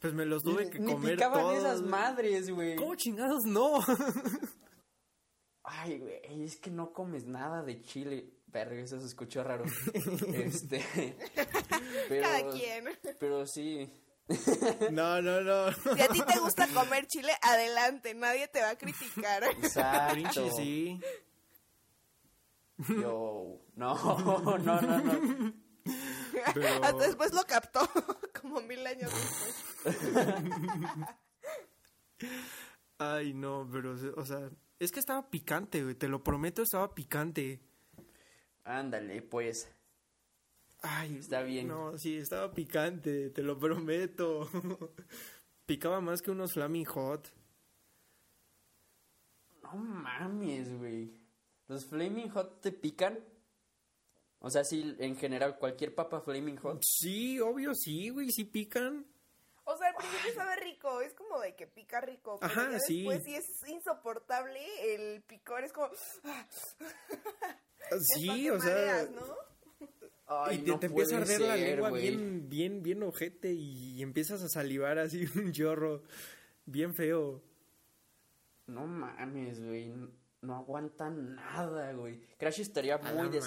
Pues 0.05 0.13
me 0.13 0.25
los 0.25 0.43
tuve 0.43 0.69
que 0.69 0.77
Ni 0.77 0.93
comer 0.93 1.15
picaban 1.15 1.39
todos. 1.41 1.57
esas 1.57 1.81
madres, 1.81 2.47
güey. 2.51 2.75
¿Cómo 2.75 2.93
chingados 2.93 3.43
no? 3.45 3.79
Ay, 5.63 5.97
güey, 5.97 6.43
es 6.43 6.57
que 6.57 6.69
no 6.69 6.93
comes 6.93 7.25
nada 7.25 7.63
de 7.63 7.81
chile. 7.81 8.29
Verga, 8.45 8.79
eso 8.83 8.99
se 8.99 9.07
escuchó 9.07 9.43
raro. 9.43 9.65
este. 10.33 10.85
Pero, 12.07 12.21
Cada 12.21 12.49
quien. 12.51 12.85
pero 13.19 13.47
sí. 13.47 13.91
No, 14.91 15.21
no, 15.23 15.41
no. 15.41 15.71
Si 15.71 16.01
a 16.01 16.07
ti 16.07 16.21
te 16.21 16.37
gusta 16.39 16.67
comer 16.67 17.07
chile, 17.07 17.31
adelante, 17.41 18.13
nadie 18.13 18.47
te 18.47 18.61
va 18.61 18.69
a 18.69 18.77
criticar. 18.77 19.43
Exacto. 19.43 20.51
Sí. 20.55 20.99
Yo. 22.89 23.59
No, 23.75 23.95
no, 24.19 24.57
no, 24.59 24.81
no. 24.81 25.53
Pero... 26.53 26.83
Hasta 26.83 27.07
después 27.07 27.33
lo 27.33 27.43
captó, 27.43 27.81
como 28.41 28.61
mil 28.61 28.85
años 28.85 29.11
después. 29.11 30.35
Ay, 32.97 33.33
no, 33.33 33.67
pero, 33.71 33.95
o 34.15 34.25
sea, 34.25 34.49
es 34.79 34.91
que 34.91 34.99
estaba 34.99 35.29
picante, 35.29 35.83
güey. 35.83 35.95
Te 35.95 36.07
lo 36.07 36.23
prometo, 36.23 36.61
estaba 36.61 36.93
picante. 36.93 37.61
Ándale, 38.63 39.21
pues. 39.21 39.71
Ay, 40.81 41.17
Está 41.17 41.41
bien. 41.41 41.67
No, 41.67 41.97
sí, 41.97 42.17
estaba 42.17 42.53
picante, 42.53 43.29
te 43.29 43.41
lo 43.41 43.57
prometo. 43.57 44.49
Picaba 45.65 45.99
más 45.99 46.21
que 46.21 46.29
unos 46.29 46.53
Flaming 46.53 46.85
Hot. 46.85 47.33
No 49.63 49.75
mames, 49.75 50.77
güey. 50.77 51.11
¿Los 51.67 51.85
Flaming 51.85 52.29
Hot 52.29 52.61
te 52.61 52.71
pican? 52.71 53.17
O 54.45 54.49
sea, 54.51 54.63
sí, 54.63 54.95
en 54.99 55.15
general, 55.17 55.57
cualquier 55.57 55.95
papa 55.95 56.21
Flaming 56.21 56.57
Hot. 56.57 56.79
Sí, 56.83 57.39
obvio, 57.39 57.73
sí, 57.73 58.09
güey, 58.09 58.29
sí 58.29 58.43
pican. 58.43 59.03
O 59.63 59.75
sea, 59.75 59.87
al 59.87 59.95
principio 59.95 60.35
sabe 60.35 60.55
rico, 60.57 61.01
es 61.01 61.15
como 61.15 61.39
de 61.39 61.55
que 61.55 61.65
pica 61.65 61.99
rico. 61.99 62.37
Pero 62.39 62.53
Ajá, 62.53 62.71
ya 62.73 62.79
sí. 62.79 62.97
después 62.97 63.23
sí 63.23 63.33
es 63.33 63.67
insoportable 63.67 64.59
el 64.93 65.23
picor, 65.23 65.63
es 65.63 65.73
como. 65.73 65.89
Sí, 68.13 68.47
o 68.51 68.59
sea, 68.59 68.75
mareas, 68.75 69.09
¿no? 69.09 69.35
Ay, 70.27 70.57
y 70.57 70.59
te, 70.59 70.71
no 70.71 70.79
te 70.79 70.85
empieza 70.85 71.15
a 71.15 71.21
arder 71.21 71.41
la 71.41 71.55
lengua 71.55 71.91
bien, 71.91 72.47
bien, 72.47 72.83
bien 72.83 73.01
ojete 73.01 73.51
y 73.51 73.99
empiezas 74.03 74.43
a 74.43 74.49
salivar 74.49 74.99
así 74.99 75.25
un 75.35 75.53
chorro 75.53 76.03
bien 76.67 76.93
feo. 76.93 77.41
No 78.67 78.85
mames, 78.85 79.59
güey. 79.59 79.91
No 80.41 80.55
aguanta 80.55 81.09
nada, 81.09 81.93
güey. 81.93 82.21
Crash 82.37 82.59
estaría 82.61 82.99
muy 82.99 83.11
madre. 83.11 83.39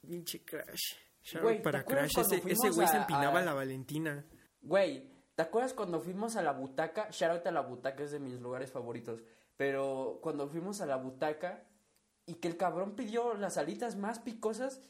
Pinche 0.00 0.44
Crash. 0.44 0.94
Shout 1.22 1.42
Güey, 1.42 1.54
out 1.56 1.62
¿te 1.62 1.64
para 1.64 1.84
Crash. 1.84 2.18
Ese, 2.18 2.70
güey 2.70 2.88
se 2.88 2.96
empinaba 2.96 3.40
a- 3.40 3.44
la 3.44 3.54
Valentina. 3.54 4.24
Güey, 4.62 5.10
¿te 5.34 5.42
acuerdas 5.42 5.74
cuando 5.74 6.00
fuimos 6.00 6.36
a 6.36 6.42
la 6.42 6.52
butaca? 6.52 7.08
Shout 7.10 7.32
out 7.38 7.46
a 7.46 7.50
la 7.50 7.60
butaca 7.60 8.02
es 8.02 8.10
de 8.10 8.18
mis 8.20 8.40
lugares 8.40 8.70
favoritos. 8.72 9.22
Pero 9.56 10.18
cuando 10.22 10.48
fuimos 10.48 10.80
a 10.80 10.86
la 10.86 10.96
butaca 10.96 11.64
y 12.26 12.34
que 12.36 12.48
el 12.48 12.56
cabrón 12.56 12.94
pidió 12.94 13.34
las 13.34 13.58
alitas 13.58 13.96
más 13.96 14.18
picosas, 14.20 14.80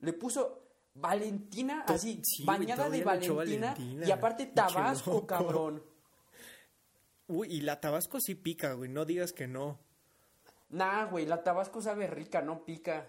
le 0.00 0.12
puso 0.12 0.64
Valentina 0.94 1.84
así, 1.86 2.20
sí, 2.24 2.44
bañada 2.44 2.90
de 2.90 3.02
Valentina, 3.04 3.34
Valentina. 3.72 4.06
y 4.06 4.10
aparte 4.10 4.46
Tabasco, 4.46 5.26
cabrón. 5.26 5.82
Uy, 7.26 7.48
y 7.50 7.60
la 7.60 7.80
Tabasco 7.80 8.20
sí 8.20 8.34
pica, 8.34 8.72
güey. 8.72 8.90
No 8.90 9.04
digas 9.04 9.32
que 9.32 9.46
no. 9.46 9.78
Nah, 10.70 11.06
güey, 11.06 11.24
la 11.26 11.42
Tabasco 11.42 11.80
sabe 11.80 12.06
rica, 12.06 12.42
no 12.42 12.64
pica. 12.64 13.08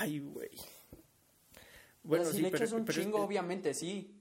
Ay, 0.00 0.18
güey. 0.20 0.50
Bueno, 2.02 2.24
si 2.26 2.36
sí, 2.36 2.42
le 2.42 2.50
pero, 2.50 2.64
echas 2.64 2.72
un 2.72 2.84
pero 2.84 3.00
chingo, 3.02 3.18
que- 3.18 3.24
obviamente 3.24 3.74
sí. 3.74 4.14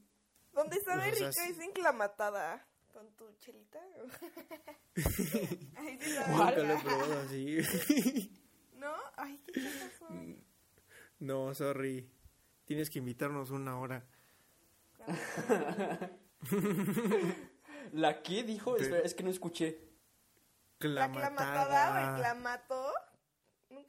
Donde 0.54 0.82
sabe 0.82 1.12
O 1.12 1.16
sea, 1.16 1.28
rica 1.30 1.32
sí. 1.32 1.52
es 1.52 1.60
enclamatada. 1.60 2.66
¿Con 2.94 3.12
tu 3.16 3.32
chelita? 3.38 3.80
Ay. 5.76 6.00
Nunca 6.30 6.52
lo 6.52 6.74
he 6.74 6.78
probado 6.80 7.20
así. 7.22 7.58
¿No? 8.76 8.94
Ay, 9.16 9.40
¿qué 9.54 9.62
pasó? 9.62 10.08
no, 11.20 11.54
sorry. 11.54 12.10
Tienes 12.66 12.90
que 12.90 13.00
invitarnos 13.00 13.52
una 13.52 13.80
hora. 13.80 14.04
¿La 17.94 18.22
qué 18.22 18.44
dijo? 18.44 18.74
Pero- 18.74 18.84
Espera, 18.84 19.06
es 19.06 19.14
que 19.14 19.24
no 19.24 19.30
escuché. 19.30 19.84
La 20.80 21.12
clamatada 21.12 21.94
o 21.94 21.98
el 22.16 22.22
clamato. 22.22 22.87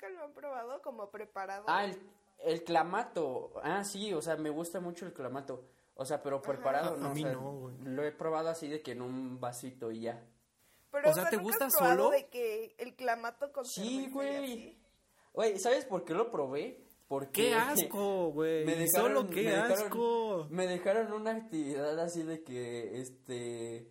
¿Nunca 0.01 0.09
lo 0.11 0.24
han 0.24 0.32
probado 0.32 0.80
como 0.82 1.11
preparado? 1.11 1.64
Ah, 1.66 1.84
el, 1.84 1.99
el 2.44 2.62
clamato. 2.62 3.53
Ah, 3.64 3.82
sí, 3.84 4.14
o 4.14 4.22
sea, 4.22 4.36
me 4.36 4.51
gusta 4.51 4.78
mucho 4.80 5.05
el 5.07 5.12
clamato. 5.12 5.64
O 5.96 6.05
sea, 6.05 6.22
pero 6.22 6.40
preparado 6.40 6.94
A- 6.94 6.96
no. 6.96 7.09
a 7.09 7.11
o 7.11 7.14
mí 7.14 7.22
sea, 7.22 7.32
no, 7.32 7.53
güey. 7.53 7.74
Lo 7.82 8.05
he 8.05 8.12
probado 8.12 8.49
así 8.49 8.68
de 8.68 8.80
que 8.80 8.92
en 8.92 9.03
un 9.03 9.40
vasito 9.40 9.90
y 9.90 10.03
ya. 10.03 10.22
Pero, 10.92 11.11
o 11.11 11.14
sea, 11.14 11.28
¿te 11.28 11.36
¿nunca 11.36 11.42
gusta 11.49 11.66
has 11.66 11.74
probado 11.74 11.96
solo? 12.05 12.11
de 12.11 12.28
que 12.28 12.74
el 12.78 12.94
clamato 12.94 13.53
con 13.53 13.64
Sí, 13.64 14.09
güey. 14.12 14.78
Güey, 15.32 15.59
¿sabes 15.59 15.84
por 15.84 16.05
qué 16.05 16.14
lo 16.14 16.30
probé? 16.30 16.80
Porque... 17.09 17.49
¡Qué 17.49 17.55
asco, 17.55 18.30
güey! 18.30 18.64
Me 18.64 18.76
dejaron- 18.76 19.14
Solo 19.16 19.30
qué 19.30 19.42
me 19.42 19.51
dejaron- 19.51 19.72
asco. 19.72 20.46
Me 20.51 20.66
dejaron 20.66 21.12
una 21.12 21.32
actividad 21.32 21.99
así 21.99 22.22
de 22.22 22.44
que, 22.44 23.01
este... 23.01 23.90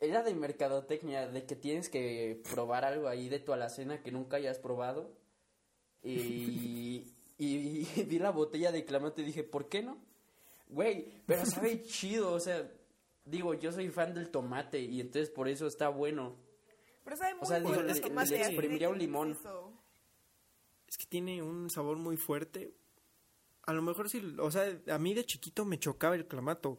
Era 0.00 0.22
de 0.22 0.34
mercadotecnia, 0.34 1.26
de 1.28 1.44
que 1.44 1.56
tienes 1.56 1.88
que 1.88 2.40
probar 2.52 2.84
algo 2.84 3.08
ahí 3.08 3.28
de 3.28 3.40
tu 3.40 3.52
alacena 3.52 4.02
que 4.02 4.12
nunca 4.12 4.36
hayas 4.36 4.58
probado. 4.58 5.10
Y, 6.02 7.12
y, 7.38 8.04
vi 8.04 8.18
la 8.18 8.30
botella 8.30 8.70
de 8.72 8.84
clamato 8.84 9.20
y 9.20 9.24
dije, 9.24 9.42
¿por 9.44 9.68
qué 9.68 9.82
no? 9.82 9.98
Güey, 10.68 11.06
pero 11.26 11.44
sabe 11.46 11.82
chido, 11.86 12.32
o 12.32 12.40
sea, 12.40 12.70
digo, 13.24 13.54
yo 13.54 13.72
soy 13.72 13.88
fan 13.90 14.14
del 14.14 14.30
tomate 14.30 14.80
y 14.80 15.00
entonces 15.00 15.30
por 15.30 15.48
eso 15.48 15.66
está 15.66 15.88
bueno. 15.88 16.36
Pero 17.04 17.16
sabe 17.16 17.34
muy 17.34 17.42
O 17.42 17.46
sea, 17.46 17.58
digo, 17.58 17.70
fuerte 17.74 17.92
le- 17.92 17.98
el 17.98 18.00
tomate. 18.04 18.30
le 18.30 18.40
exprimiría 18.42 18.88
un 18.88 18.94
¿qué 18.98 19.04
es 19.04 19.06
limón. 19.08 19.32
eso? 19.32 19.72
Es 20.86 20.96
que 20.96 21.06
tiene 21.06 21.42
un 21.42 21.70
sabor 21.70 21.96
muy 21.96 22.16
fuerte. 22.16 22.72
A 23.64 23.72
lo 23.72 23.82
mejor 23.82 24.08
sí, 24.08 24.22
o 24.38 24.50
sea, 24.50 24.78
a 24.88 24.98
mí 24.98 25.12
de 25.14 25.24
chiquito 25.26 25.64
me 25.64 25.78
chocaba 25.78 26.14
el 26.14 26.26
clamato. 26.26 26.78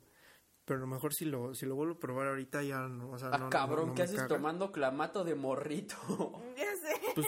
Pero 0.69 0.77
a 0.77 0.81
lo 0.81 0.87
mejor 0.87 1.15
si 1.15 1.25
lo, 1.25 1.55
si 1.55 1.65
lo 1.65 1.73
vuelvo 1.73 1.95
a 1.95 1.99
probar 1.99 2.27
ahorita 2.27 2.61
ya 2.61 2.77
no, 2.87 3.09
o 3.09 3.17
sea, 3.17 3.29
Ah, 3.33 3.39
no, 3.39 3.49
cabrón, 3.49 3.87
no 3.87 3.95
¿qué 3.95 4.03
haces 4.03 4.17
caga. 4.17 4.27
tomando 4.27 4.71
clamato 4.71 5.23
de 5.23 5.33
morrito? 5.33 5.95
Ya 6.55 6.65
sé. 6.75 7.01
Pues, 7.15 7.25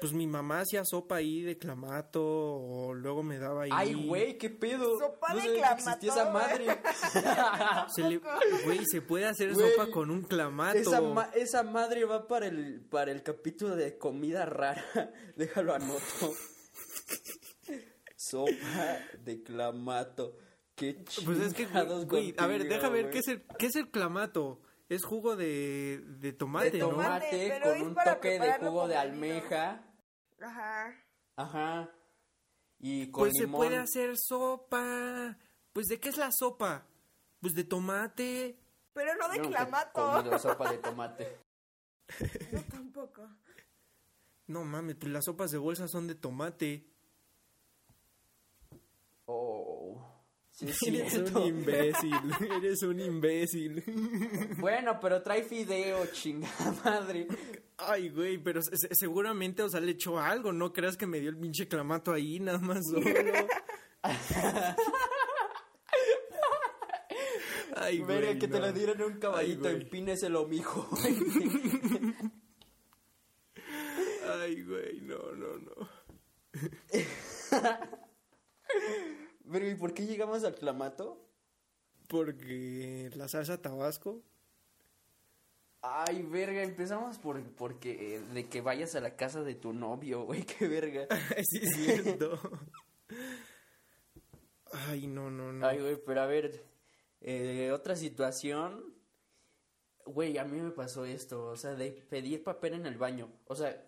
pues 0.00 0.12
mi 0.12 0.26
mamá 0.26 0.60
hacía 0.60 0.82
sopa 0.84 1.16
ahí 1.16 1.42
de 1.42 1.56
clamato 1.56 2.20
o 2.24 2.94
luego 2.94 3.22
me 3.22 3.38
daba 3.38 3.62
ahí. 3.64 3.70
Ay, 3.72 3.94
güey, 4.08 4.38
¿qué 4.38 4.50
pedo? 4.50 4.98
Sopa 4.98 5.34
no 5.34 5.36
de 5.36 5.42
que 5.52 5.60
existía 5.60 6.12
esa 6.12 6.22
clamato, 6.30 6.48
madre. 6.48 6.80
Se 7.94 8.02
le- 8.02 8.20
güey, 8.64 8.84
se 8.86 9.02
puede 9.02 9.26
hacer 9.26 9.54
sopa 9.54 9.90
con 9.92 10.10
un 10.10 10.22
clamato. 10.22 10.78
Esa, 10.78 11.00
ma- 11.00 11.30
esa 11.34 11.62
madre 11.62 12.04
va 12.06 12.26
para 12.26 12.46
el, 12.46 12.80
para 12.90 13.12
el 13.12 13.22
capítulo 13.22 13.76
de 13.76 13.96
comida 13.98 14.46
rara. 14.46 14.84
Déjalo 15.36 15.74
anoto. 15.74 16.32
Sopa 18.16 18.98
de 19.22 19.42
clamato. 19.42 20.36
Qué 20.76 21.04
Pues 21.24 21.38
es 21.38 21.54
que, 21.54 21.66
güey, 22.06 22.34
a 22.36 22.46
ver, 22.46 22.66
deja 22.68 22.88
ver 22.88 23.10
qué 23.10 23.18
es 23.18 23.28
el, 23.28 23.42
qué 23.58 23.66
es 23.66 23.76
el 23.76 23.90
clamato. 23.90 24.60
Es 24.88 25.04
jugo 25.04 25.36
de, 25.36 26.02
de 26.18 26.32
tomate, 26.32 26.70
De 26.72 26.78
¿no? 26.80 26.90
tomate 26.90 27.48
pero 27.48 27.72
con 27.72 27.82
un 27.88 27.94
toque 27.94 28.38
de 28.38 28.52
jugo 28.54 28.88
de 28.88 28.96
almeja. 28.96 29.82
Ajá. 30.40 30.94
Ajá. 31.36 31.90
Y 32.80 33.10
con 33.10 33.22
Pues 33.24 33.32
se 33.38 33.48
puede 33.48 33.76
hacer 33.78 34.16
sopa. 34.18 35.38
Pues 35.72 35.86
¿de 35.86 35.98
qué 36.00 36.10
es 36.10 36.18
la 36.18 36.30
sopa? 36.32 36.86
Pues 37.40 37.54
de 37.54 37.64
tomate. 37.64 38.58
Pero 38.92 39.14
no 39.16 39.28
de 39.28 39.38
Yo 39.38 39.44
he 39.44 39.48
clamato. 39.48 40.12
comido 40.12 40.38
sopa 40.38 40.70
de 40.70 40.78
tomate. 40.78 41.38
Yo 42.52 42.60
tampoco. 42.70 43.28
No 44.46 44.64
mames, 44.64 44.96
pues 44.96 45.10
las 45.10 45.24
sopas 45.24 45.50
de 45.50 45.58
bolsa 45.58 45.88
son 45.88 46.06
de 46.06 46.14
tomate. 46.14 46.86
Oh. 49.26 50.10
Sí, 50.56 50.66
es 50.68 50.82
Eres 50.84 51.12
cierto. 51.12 51.40
un 51.42 51.48
imbécil, 51.48 52.14
eres 52.58 52.82
un 52.84 53.00
imbécil. 53.00 53.82
Bueno, 54.58 54.98
pero 55.00 55.20
trae 55.22 55.42
fideo, 55.42 56.06
chingada 56.06 56.72
madre. 56.84 57.26
Ay, 57.76 58.08
güey, 58.10 58.38
pero 58.38 58.62
se- 58.62 58.76
se- 58.76 58.94
seguramente, 58.94 59.62
o 59.64 59.68
sea, 59.68 59.80
le 59.80 59.90
echó 59.92 60.18
algo, 60.20 60.52
no 60.52 60.72
creas 60.72 60.96
que 60.96 61.06
me 61.08 61.18
dio 61.18 61.30
el 61.30 61.36
pinche 61.38 61.66
clamato 61.66 62.12
ahí, 62.12 62.38
nada 62.38 62.58
más 62.60 62.84
solo. 62.88 63.04
Ay, 67.76 67.98
güey, 67.98 68.20
Verga, 68.20 68.38
que 68.38 68.46
te 68.48 68.60
lo 68.60 68.72
dieron 68.72 69.02
un 69.02 69.18
caballito, 69.18 69.68
Ay, 69.68 69.74
empíneselo, 69.74 70.46
mijo. 70.46 70.88
Ay, 74.40 74.62
güey, 74.62 75.00
no, 75.02 75.18
no, 75.32 75.58
no. 75.58 75.88
Verga, 79.44 79.70
¿y 79.70 79.74
por 79.74 79.92
qué 79.92 80.06
llegamos 80.06 80.42
al 80.44 80.54
clamato? 80.54 81.18
Porque 82.08 83.10
la 83.14 83.28
salsa 83.28 83.60
tabasco. 83.60 84.22
Ay, 85.82 86.22
verga, 86.22 86.62
empezamos 86.62 87.18
por 87.18 87.42
porque 87.56 88.16
eh, 88.16 88.20
de 88.20 88.48
que 88.48 88.62
vayas 88.62 88.94
a 88.94 89.00
la 89.00 89.16
casa 89.16 89.42
de 89.42 89.54
tu 89.54 89.74
novio, 89.74 90.24
güey, 90.24 90.42
qué 90.58 90.66
verga. 90.66 91.06
sí, 91.50 91.60
es 91.62 91.76
cierto. 91.76 92.38
Ay, 94.72 95.06
no, 95.06 95.30
no, 95.30 95.52
no. 95.52 95.66
Ay, 95.66 95.80
güey, 95.80 96.02
pero 96.04 96.22
a 96.22 96.26
ver, 96.26 96.64
eh, 97.20 97.70
otra 97.72 97.96
situación. 97.96 98.94
Güey, 100.06 100.38
a 100.38 100.44
mí 100.44 100.58
me 100.58 100.70
pasó 100.70 101.04
esto, 101.04 101.46
o 101.46 101.56
sea, 101.56 101.74
de 101.74 101.90
pedir 102.08 102.42
papel 102.42 102.74
en 102.74 102.86
el 102.86 102.96
baño. 102.96 103.30
O 103.46 103.54
sea, 103.54 103.86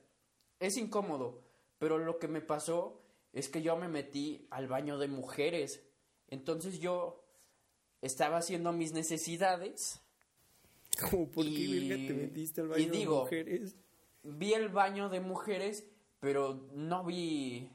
es 0.60 0.76
incómodo, 0.76 1.42
pero 1.78 1.98
lo 1.98 2.18
que 2.18 2.28
me 2.28 2.40
pasó 2.40 3.05
es 3.32 3.48
que 3.48 3.62
yo 3.62 3.76
me 3.76 3.88
metí 3.88 4.46
al 4.50 4.68
baño 4.68 4.98
de 4.98 5.08
mujeres. 5.08 5.82
Entonces 6.28 6.78
yo 6.80 7.22
estaba 8.02 8.38
haciendo 8.38 8.72
mis 8.72 8.92
necesidades, 8.92 10.00
Como, 11.10 11.30
¿por 11.30 11.44
qué, 11.44 11.50
y- 11.50 11.88
verga, 11.88 12.06
te 12.08 12.14
metiste 12.14 12.60
al 12.62 12.66
y 12.68 12.70
baño 12.70 12.92
digo- 12.92 13.14
de 13.16 13.20
mujeres? 13.24 13.76
vi 14.22 14.54
el 14.54 14.68
baño 14.70 15.08
de 15.08 15.20
mujeres, 15.20 15.84
pero 16.20 16.68
no 16.72 17.04
vi... 17.04 17.70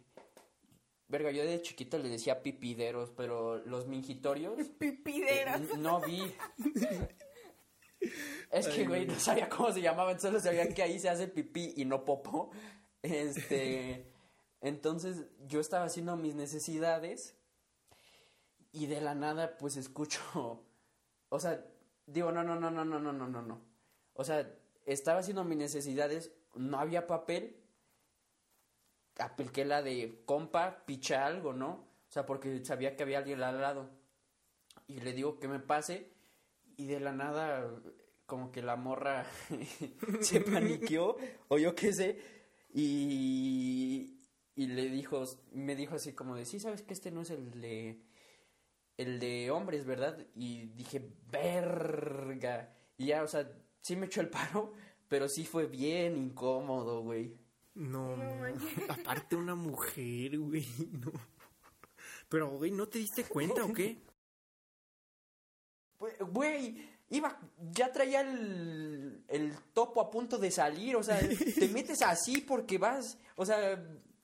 Verga, 1.08 1.30
yo 1.32 1.44
de 1.44 1.62
chiquito 1.62 1.98
le 1.98 2.08
decía 2.10 2.42
pipideros, 2.42 3.12
pero 3.12 3.58
los 3.66 3.86
mingitorios... 3.88 4.54
Pipideras. 4.80 5.62
Eh, 5.62 5.78
no 5.78 6.00
vi. 6.02 6.22
Es 8.52 8.68
que, 8.68 8.86
güey, 8.88 9.06
no 9.06 9.18
sabía 9.20 9.48
cómo 9.48 9.72
se 9.72 9.82
llamaban, 9.82 10.20
solo 10.20 10.40
sabía 10.40 10.68
que 10.74 10.82
ahí 10.82 11.00
se 11.00 11.08
hace 11.10 11.28
pipí 11.28 11.74
y 11.78 11.86
no 11.86 12.04
popo. 12.04 12.50
Este. 13.02 14.11
Entonces, 14.62 15.26
yo 15.48 15.60
estaba 15.60 15.86
haciendo 15.86 16.16
mis 16.16 16.36
necesidades 16.36 17.36
y 18.72 18.86
de 18.86 19.02
la 19.02 19.16
nada, 19.16 19.58
pues 19.58 19.78
escucho. 19.78 20.22
O 21.34 21.40
sea, 21.40 21.66
digo, 22.06 22.30
no, 22.34 22.44
no, 22.44 22.60
no, 22.60 22.70
no, 22.70 22.84
no, 22.84 23.00
no, 23.00 23.14
no, 23.14 23.26
no, 23.30 23.42
no. 23.42 23.62
O 24.16 24.26
sea, 24.26 24.54
estaba 24.86 25.20
haciendo 25.20 25.46
mis 25.46 25.58
necesidades, 25.58 26.34
no 26.56 26.78
había 26.78 27.08
papel. 27.08 27.56
Apliqué 29.18 29.64
la 29.64 29.82
de 29.82 30.24
compa, 30.26 30.84
picha 30.86 31.26
algo, 31.26 31.54
¿no? 31.54 31.70
O 32.10 32.12
sea, 32.12 32.26
porque 32.26 32.66
sabía 32.66 32.98
que 32.98 33.04
había 33.04 33.20
alguien 33.20 33.42
al 33.42 33.62
lado. 33.62 33.90
Y 34.88 35.00
le 35.00 35.14
digo 35.14 35.40
que 35.40 35.48
me 35.48 35.60
pase. 35.60 36.12
Y 36.76 36.88
de 36.88 37.00
la 37.00 37.14
nada, 37.14 37.70
como 38.26 38.52
que 38.52 38.62
la 38.62 38.76
morra 38.76 39.26
se 40.22 40.42
paniqueó, 40.42 41.16
o 41.48 41.58
yo 41.58 41.76
qué 41.76 41.94
sé. 41.94 42.20
Y, 42.74 44.21
y 44.62 44.68
le 44.68 44.90
dijo, 44.90 45.24
me 45.54 45.76
dijo 45.76 45.96
así 45.96 46.14
como 46.14 46.36
de, 46.36 46.46
sí, 46.46 46.60
sabes 46.60 46.84
que 46.84 46.94
este 46.94 47.10
no 47.10 47.22
es 47.22 47.32
el 47.32 47.60
de, 47.60 48.00
el 48.96 49.20
de 49.20 49.50
hombres, 49.50 49.86
¿verdad? 49.86 50.24
Y 50.36 50.68
dije, 50.76 51.16
verga. 51.32 52.72
Y 52.96 53.08
ya, 53.08 53.24
o 53.24 53.28
sea, 53.28 53.52
sí 53.82 53.96
me 53.96 54.06
echó 54.06 54.22
el 54.22 54.30
paro, 54.30 54.74
pero 55.08 55.28
sí 55.28 55.48
fue 55.48 55.66
bien 55.66 56.16
incómodo, 56.16 57.02
güey. 57.02 57.36
No, 57.74 58.16
No. 58.16 58.56
Aparte 58.88 59.36
una 59.36 59.56
mujer, 59.56 60.38
güey, 60.38 60.68
no. 60.92 61.12
Pero, 62.30 62.52
güey, 62.52 62.70
¿no 62.70 62.88
te 62.88 63.00
diste 63.00 63.24
cuenta 63.24 63.66
o 63.66 63.74
qué? 63.74 63.98
Güey, 65.98 66.14
Güey, 66.20 66.90
iba, 67.10 67.36
ya 67.72 67.92
traía 67.92 68.22
el, 68.22 69.24
el 69.28 69.58
topo 69.74 70.02
a 70.02 70.12
punto 70.12 70.38
de 70.38 70.52
salir, 70.52 70.98
o 70.98 71.02
sea, 71.02 71.18
te 71.18 71.68
metes 71.74 72.04
así 72.04 72.42
porque 72.42 72.78
vas, 72.78 73.18
o 73.36 73.44
sea, 73.44 73.84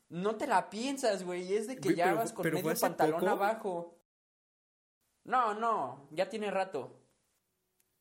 no 0.10 0.38
te 0.38 0.48
la 0.48 0.70
piensas, 0.70 1.24
güey, 1.24 1.54
es 1.54 1.68
de 1.68 1.76
que 1.76 1.90
Güey, 1.90 1.96
ya 1.96 2.06
pero- 2.06 2.18
vas 2.18 2.34
con 2.34 2.50
medio 2.52 2.74
pantalón 2.80 3.20
poco. 3.20 3.32
abajo. 3.32 4.00
No, 5.26 5.54
no, 5.54 6.08
ya 6.12 6.30
tiene 6.30 6.50
rato. 6.52 7.02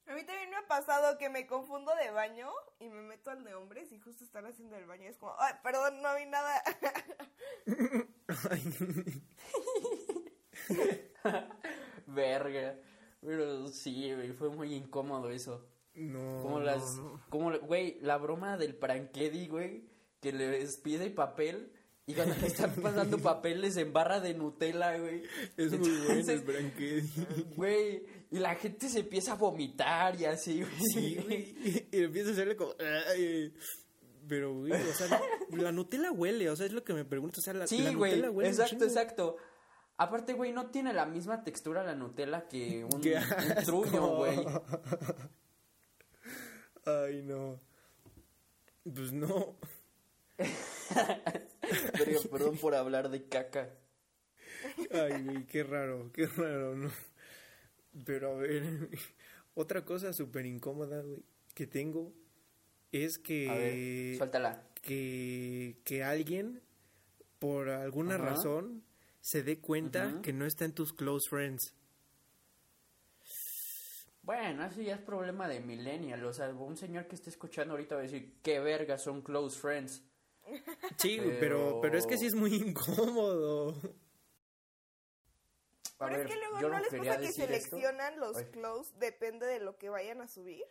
A 0.07 0.14
mí 0.14 0.22
también 0.24 0.48
me 0.50 0.57
ha 0.57 0.68
pasado 0.68 1.18
que 1.18 1.28
me 1.28 1.48
confundo 1.48 1.92
de 1.96 2.12
baño 2.12 2.48
y 2.78 2.88
me 2.88 3.02
meto 3.02 3.30
al 3.32 3.42
de 3.42 3.54
hombres 3.57 3.90
y 3.90 3.98
justo 3.98 4.22
están 4.22 4.46
haciendo 4.46 4.76
el 4.76 4.86
baño. 4.86 5.02
y 5.02 5.07
Es 5.09 5.18
como, 5.18 5.34
ay, 5.38 5.54
perdón, 5.64 6.00
no 6.00 6.14
vi 6.14 6.26
nada. 6.26 6.62
Verga. 12.07 12.78
Pero 13.20 13.68
sí, 13.68 14.12
güey, 14.14 14.32
fue 14.32 14.50
muy 14.50 14.74
incómodo 14.74 15.30
eso. 15.30 15.66
No, 15.94 16.42
Como 16.42 16.59
no, 16.59 16.64
las, 16.64 16.96
no. 16.96 17.20
como, 17.30 17.59
güey, 17.61 17.98
la 18.00 18.18
broma 18.18 18.57
del 18.59 18.76
pranquedi, 18.76 19.48
güey, 19.48 19.88
que 20.20 20.32
les 20.32 20.76
pide 20.76 21.11
papel 21.11 21.72
y 22.07 22.14
cuando 22.14 22.36
le 22.36 22.46
están 22.46 22.74
pasando 22.82 23.18
papel 23.18 23.61
les 23.61 23.76
embarra 23.76 24.20
de 24.20 24.34
Nutella, 24.34 24.96
güey. 24.98 25.22
Es 25.57 25.78
muy 25.78 25.90
bueno 26.07 26.30
el 26.30 26.40
branquedi. 26.42 27.11
Güey, 27.57 28.04
y 28.30 28.38
la 28.38 28.54
gente 28.54 28.88
se 28.88 29.00
empieza 29.00 29.32
a 29.32 29.36
vomitar 29.36 30.20
y 30.20 30.24
así, 30.24 30.61
güey. 30.62 30.80
Sí, 30.92 31.16
güey. 31.24 31.88
Y 31.90 32.02
empieza 32.04 32.30
a 32.30 32.32
hacerle 32.32 32.57
como... 32.57 32.72
"Ay". 33.11 33.52
Pero, 34.28 34.54
güey, 34.54 34.72
o 34.72 34.92
sea, 34.94 35.20
la 35.52 35.70
Nutella 35.72 36.11
huele, 36.11 36.50
o 36.50 36.57
sea, 36.57 36.66
es 36.66 36.72
lo 36.72 36.82
que 36.82 36.94
me 36.94 37.04
pregunto. 37.04 37.38
O 37.38 37.42
sea, 37.42 37.54
la, 37.54 37.66
Sí, 37.66 37.78
la 37.78 37.92
güey, 37.92 38.12
Nutella 38.12 38.30
huele 38.30 38.50
exacto, 38.50 38.84
exacto. 38.84 39.36
Aparte, 39.98 40.32
güey, 40.34 40.52
no 40.52 40.70
tiene 40.70 40.92
la 40.92 41.07
misma 41.07 41.42
textura 41.44 41.82
la 41.84 41.94
Nutella 41.94 42.46
que 42.48 42.84
un, 42.84 43.00
¡Qué 43.00 43.16
un 43.16 43.64
truño, 43.64 44.16
güey. 44.16 44.36
Ay, 46.84 47.22
no. 47.22 47.61
Pues 48.84 49.12
no. 49.12 49.57
Pero, 51.93 52.22
perdón 52.30 52.57
por 52.59 52.74
hablar 52.74 53.09
de 53.11 53.24
caca. 53.28 53.70
Ay, 54.93 55.22
güey, 55.22 55.47
qué 55.47 55.62
raro, 55.62 56.11
qué 56.12 56.26
raro, 56.26 56.76
¿no? 56.76 56.91
Pero 58.05 58.32
a 58.32 58.34
ver, 58.37 58.62
otra 59.55 59.84
cosa 59.84 60.12
súper 60.12 60.47
incómoda, 60.47 61.03
güey, 61.03 61.22
que 61.55 61.66
tengo 61.66 62.12
es 62.93 63.18
que... 63.18 63.51
A 63.51 63.55
ver, 63.55 64.16
suéltala. 64.16 64.62
que, 64.82 65.78
que 65.84 66.05
alguien, 66.05 66.62
por 67.39 67.68
alguna 67.68 68.16
razón, 68.18 68.84
se 69.20 69.43
dé 69.43 69.59
cuenta 69.59 70.20
que 70.22 70.32
no 70.32 70.47
está 70.47 70.64
en 70.64 70.72
tus 70.72 70.93
close 70.93 71.28
friends. 71.28 71.74
Bueno, 74.22 74.64
eso 74.64 74.80
ya 74.80 74.97
es 74.97 75.01
problema 75.01 75.47
de 75.47 75.61
millennial. 75.61 76.24
O 76.24 76.32
sea, 76.32 76.49
un 76.49 76.76
señor 76.76 77.07
que 77.07 77.14
esté 77.14 77.30
escuchando 77.30 77.74
ahorita 77.74 77.95
va 77.95 78.01
a 78.01 78.05
decir, 78.05 78.39
qué 78.43 78.59
verga 78.59 78.99
son 78.99 79.22
close 79.22 79.59
friends. 79.59 80.03
Sí, 80.99 81.18
pero, 81.18 81.38
Pero- 81.40 81.80
pero 81.80 81.99
es 81.99 82.07
que 82.07 82.18
sí 82.18 82.26
es 82.26 82.34
muy 82.34 82.55
incómodo. 82.55 83.74
Pero 85.99 86.11
ver, 86.11 86.20
es 86.26 86.32
que 86.32 86.36
luego 86.38 86.61
yo 86.61 86.68
no 86.68 86.74
no 86.76 86.80
les 86.80 86.94
pasa 86.94 87.18
que 87.18 87.24
esto. 87.26 87.42
seleccionan 87.42 88.20
los 88.20 88.36
Ay. 88.36 88.44
close, 88.51 88.92
depende 88.99 89.47
de 89.47 89.61
lo 89.61 89.76
que 89.78 89.88
vayan 89.88 90.20
a 90.20 90.28
subir. 90.28 90.64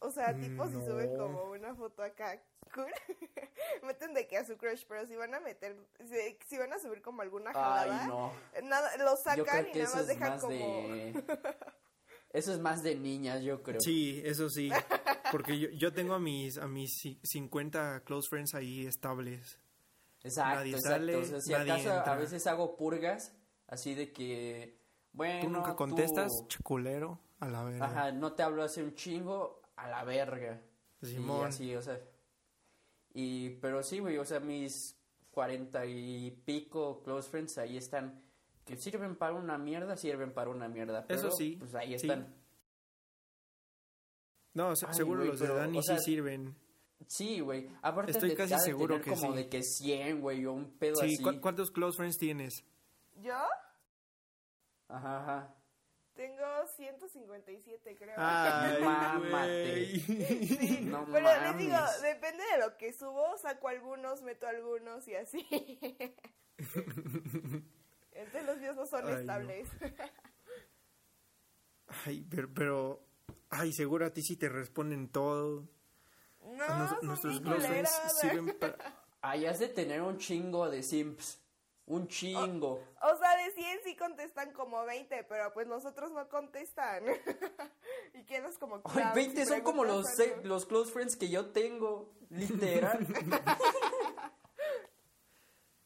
O 0.00 0.10
sea, 0.10 0.34
tipo 0.34 0.66
si 0.68 0.74
suben 0.84 1.16
como 1.16 1.44
una 1.50 1.74
foto 1.74 2.02
acá 2.02 2.42
cool, 2.74 2.86
meten 3.82 4.12
de 4.14 4.26
que 4.26 4.36
a 4.38 4.44
su 4.44 4.56
crush, 4.56 4.84
pero 4.86 5.06
si 5.06 5.14
van 5.16 5.34
a 5.34 5.40
meter, 5.40 5.76
si, 6.04 6.38
si 6.46 6.58
van 6.58 6.72
a 6.72 6.78
subir 6.78 7.00
como 7.02 7.22
alguna 7.22 7.52
jalada, 7.52 8.02
Ay, 8.02 8.08
no. 8.08 8.32
nada, 8.64 8.96
lo 8.98 9.16
sacan 9.16 9.66
y 9.72 9.78
nada 9.78 9.94
más 9.94 10.06
dejan 10.06 10.30
más 10.30 10.40
como... 10.40 10.54
de... 10.54 11.24
Eso 12.34 12.52
es 12.52 12.58
más 12.58 12.82
de 12.82 12.96
niñas, 12.96 13.42
yo 13.42 13.62
creo. 13.62 13.80
Sí, 13.80 14.20
eso 14.24 14.50
sí. 14.50 14.68
Porque 15.32 15.58
yo, 15.58 15.68
yo 15.70 15.92
tengo 15.92 16.12
a 16.14 16.18
mis, 16.18 16.58
a 16.58 16.66
mis 16.66 16.90
ci- 17.02 17.18
50 17.22 18.02
close 18.04 18.28
friends 18.28 18.54
ahí 18.54 18.86
estables. 18.86 19.58
Exacto, 20.22 20.56
Nadie 20.56 20.70
exacto. 20.72 20.88
sale, 20.98 21.16
o 21.16 21.24
sea, 21.24 21.40
si 21.40 21.52
nadie 21.52 21.72
acaso 21.72 22.10
a 22.10 22.16
veces 22.16 22.46
hago 22.46 22.76
purgas, 22.76 23.34
así 23.68 23.94
de 23.94 24.12
que, 24.12 24.80
bueno, 25.12 25.42
Tú 25.46 25.50
nunca 25.50 25.70
tú- 25.70 25.76
contestas, 25.76 26.32
chiculero, 26.48 27.20
a 27.38 27.48
la 27.48 27.62
verga. 27.62 27.86
Ajá, 27.86 28.10
no 28.12 28.32
te 28.32 28.42
hablo 28.42 28.64
hace 28.64 28.82
un 28.82 28.94
chingo, 28.94 29.62
a 29.76 29.88
la 29.88 30.02
verga. 30.04 30.60
Simón. 31.02 31.42
Y 31.42 31.44
así, 31.48 31.74
o 31.76 31.82
sea. 31.82 32.00
Y, 33.12 33.50
pero 33.60 33.82
sí, 33.82 34.00
güey, 34.00 34.18
o 34.18 34.24
sea, 34.24 34.40
mis 34.40 34.96
cuarenta 35.30 35.86
y 35.86 36.30
pico 36.44 37.00
close 37.04 37.30
friends 37.30 37.58
ahí 37.58 37.76
están. 37.76 38.23
Que 38.64 38.76
sirven 38.76 39.16
para 39.16 39.34
una 39.34 39.58
mierda, 39.58 39.96
sirven 39.96 40.32
para 40.32 40.50
una 40.50 40.68
mierda. 40.68 41.00
Eso 41.00 41.24
pero, 41.24 41.30
sí, 41.32 41.56
Pues 41.58 41.74
ahí 41.74 41.88
sí. 41.98 42.06
están. 42.06 42.34
No, 44.54 44.74
se- 44.76 44.86
Ay, 44.86 44.94
seguro 44.94 45.24
los 45.24 45.38
de 45.40 45.46
pero, 45.46 45.58
Dani 45.58 45.78
o 45.78 45.82
sea, 45.82 45.98
sí 45.98 46.04
sirven. 46.12 46.56
Sí, 47.08 47.40
güey. 47.40 47.68
Aparte 47.82 48.12
Estoy 48.12 48.30
de, 48.30 48.36
casi 48.36 48.54
de 48.54 48.60
seguro 48.60 48.94
tener 49.00 49.04
que 49.04 49.10
como 49.10 49.32
sí. 49.32 49.38
de 49.38 49.48
que 49.48 49.62
100, 49.62 50.20
güey, 50.20 50.46
o 50.46 50.52
un 50.52 50.78
pedo 50.78 50.96
Sí, 50.96 51.14
así. 51.14 51.22
¿cu- 51.22 51.40
¿cuántos 51.40 51.70
close 51.70 51.96
friends 51.96 52.16
tienes? 52.18 52.64
¿Yo? 53.16 53.34
Ajá, 54.88 55.20
ajá. 55.22 55.54
Tengo 56.14 56.44
157, 56.76 57.96
creo. 57.96 58.14
Ay, 58.16 58.80
Mámate. 58.80 59.98
Sí, 59.98 60.78
No 60.82 61.04
pero 61.12 61.26
les 61.42 61.58
digo, 61.58 61.72
mames. 61.72 62.02
depende 62.02 62.44
de 62.52 62.58
lo 62.64 62.76
que 62.78 62.92
subo, 62.92 63.36
saco 63.42 63.66
algunos, 63.68 64.22
meto 64.22 64.46
algunos 64.46 65.06
y 65.08 65.16
así. 65.16 65.44
Los 68.42 68.58
míos 68.58 68.76
no 68.76 68.86
son 68.86 69.06
Ay, 69.06 69.12
no. 69.12 69.18
estables. 69.20 69.68
Ay, 72.06 72.26
pero, 72.28 72.48
pero, 72.52 73.00
ay, 73.50 73.72
seguro 73.72 74.06
a 74.06 74.10
ti 74.10 74.22
sí 74.22 74.36
te 74.36 74.48
responden 74.48 75.08
todo. 75.08 75.68
No, 76.42 76.64
A 76.64 76.78
nos- 76.78 76.90
son 76.90 77.06
nuestros 77.06 77.36
sirven 78.20 78.58
para... 78.58 78.76
Ay, 79.22 79.46
has 79.46 79.58
de 79.58 79.68
tener 79.68 80.02
un 80.02 80.18
chingo 80.18 80.68
de 80.68 80.82
simps. 80.82 81.40
Un 81.86 82.08
chingo. 82.08 82.82
O 83.02 83.16
sea, 83.18 83.36
de 83.36 83.50
100 83.52 83.78
sí 83.84 83.96
contestan 83.96 84.52
como 84.52 84.84
20, 84.86 85.24
pero 85.24 85.52
pues 85.52 85.66
los 85.66 85.84
otros 85.84 86.10
no 86.12 86.28
contestan. 86.28 87.04
y 88.14 88.24
quedas 88.24 88.58
como... 88.58 88.76
Ay, 88.76 88.92
clown 88.92 89.14
20 89.14 89.44
si 89.44 89.46
son 89.46 89.60
como 89.60 89.84
los, 89.84 90.06
los 90.44 90.66
close 90.66 90.90
friends 90.92 91.16
que 91.16 91.28
yo 91.28 91.50
tengo. 91.50 92.12
Literal. 92.30 93.06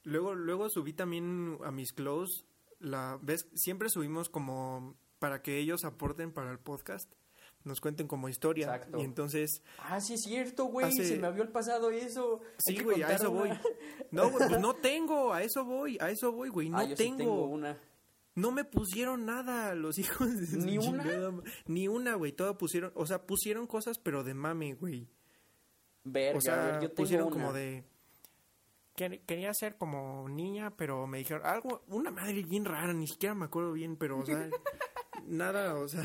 Luego, 0.09 0.35
luego 0.35 0.69
subí 0.71 0.93
también 0.95 1.59
a 1.65 1.71
mis 1.71 1.93
close, 1.93 2.45
la, 2.79 3.19
¿ves? 3.23 3.49
Siempre 3.55 3.89
subimos 3.91 4.29
como 4.31 4.97
para 5.19 5.43
que 5.43 5.59
ellos 5.59 5.85
aporten 5.85 6.33
para 6.33 6.51
el 6.51 6.59
podcast, 6.59 7.13
nos 7.65 7.81
cuenten 7.81 8.07
como 8.09 8.29
historia. 8.29 8.67
Exacto. 8.67 8.99
Y 8.99 9.03
entonces, 9.03 9.63
ah, 9.79 10.01
sí 10.01 10.15
es 10.15 10.23
cierto, 10.23 10.65
güey. 10.67 10.87
Hace- 10.87 11.05
Se 11.05 11.19
me 11.19 11.27
había 11.27 11.43
el 11.43 11.51
pasado 11.51 11.91
eso. 11.91 12.41
Sí, 12.59 12.79
güey, 12.83 13.03
a 13.03 13.13
eso 13.13 13.31
voy. 13.31 13.51
No, 14.11 14.31
pues 14.31 14.59
no 14.59 14.75
tengo, 14.75 15.35
a 15.35 15.43
eso 15.43 15.65
voy, 15.67 15.99
a 16.01 16.09
eso 16.11 16.33
voy, 16.33 16.49
güey, 16.49 16.71
no 16.71 16.79
ah, 16.79 16.85
yo 16.85 16.97
sí 16.97 17.05
tengo. 17.05 17.45
una. 17.45 17.79
No 18.35 18.53
me 18.53 18.65
pusieron 18.65 19.27
nada 19.27 19.75
los 19.75 19.99
hijos 19.99 20.35
de 20.53 20.57
¿Ni 20.59 20.79
una? 20.79 21.03
chingada 21.03 21.33
Ni 21.67 21.89
una, 21.89 22.15
güey, 22.15 22.33
todo 22.33 22.57
pusieron, 22.57 22.93
o 22.95 23.05
sea, 23.05 23.27
pusieron 23.27 23.67
cosas 23.67 23.99
pero 23.99 24.25
de 24.25 24.33
mame, 24.33 24.73
güey. 24.75 25.11
Verga, 26.05 26.39
O 26.39 26.41
sea, 26.41 26.55
a 26.55 26.65
ver, 26.65 26.75
yo 26.75 26.81
tengo 26.89 26.95
pusieron 26.95 27.27
una. 27.27 27.37
como 27.37 27.53
de... 27.53 27.85
"Quer- 28.99 29.25
Quería 29.25 29.55
ser 29.55 29.77
como 29.79 30.29
niña, 30.29 30.77
pero 30.77 31.07
me 31.07 31.19
dijeron 31.19 31.47
algo, 31.47 31.85
una 31.87 32.11
madre 32.11 32.43
bien 32.43 32.65
rara, 32.65 32.93
ni 32.93 33.07
siquiera 33.07 33.35
me 33.35 33.45
acuerdo 33.47 33.73
bien, 33.73 33.97
pero, 33.97 34.19
o 34.19 34.27
sea, 34.27 34.51
nada, 35.27 35.75
o 35.77 35.87
sea, 35.89 36.05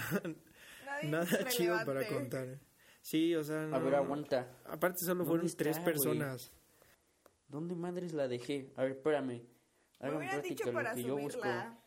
Nadie 0.85 1.09
nada 1.09 1.47
chido 1.49 1.77
para 1.85 2.07
contar. 2.07 2.59
Sí, 3.01 3.35
o 3.35 3.43
sea, 3.43 3.63
A 3.63 3.67
no- 3.67 3.83
ver, 3.83 3.95
aguanta. 3.95 4.55
Aparte 4.65 4.99
solo 4.99 5.15
¿Dónde 5.25 5.29
fueron 5.29 5.45
está, 5.47 5.63
tres 5.63 5.79
personas. 5.79 6.51
¿Dónde 7.47 7.75
madres 7.75 8.13
la 8.13 8.27
dejé? 8.27 8.71
A 8.77 8.83
ver, 8.83 8.91
espérame. 8.93 9.27
Me 9.27 10.07
Hagan 10.07 10.17
hubieran 10.17 10.39
práctica 10.41 10.49
dicho 10.55 10.65
lo 10.67 10.73
para 10.73 10.93
que 10.95 11.03
yo 11.03 11.17
busco. 11.17 11.39
subirla. 11.41 11.79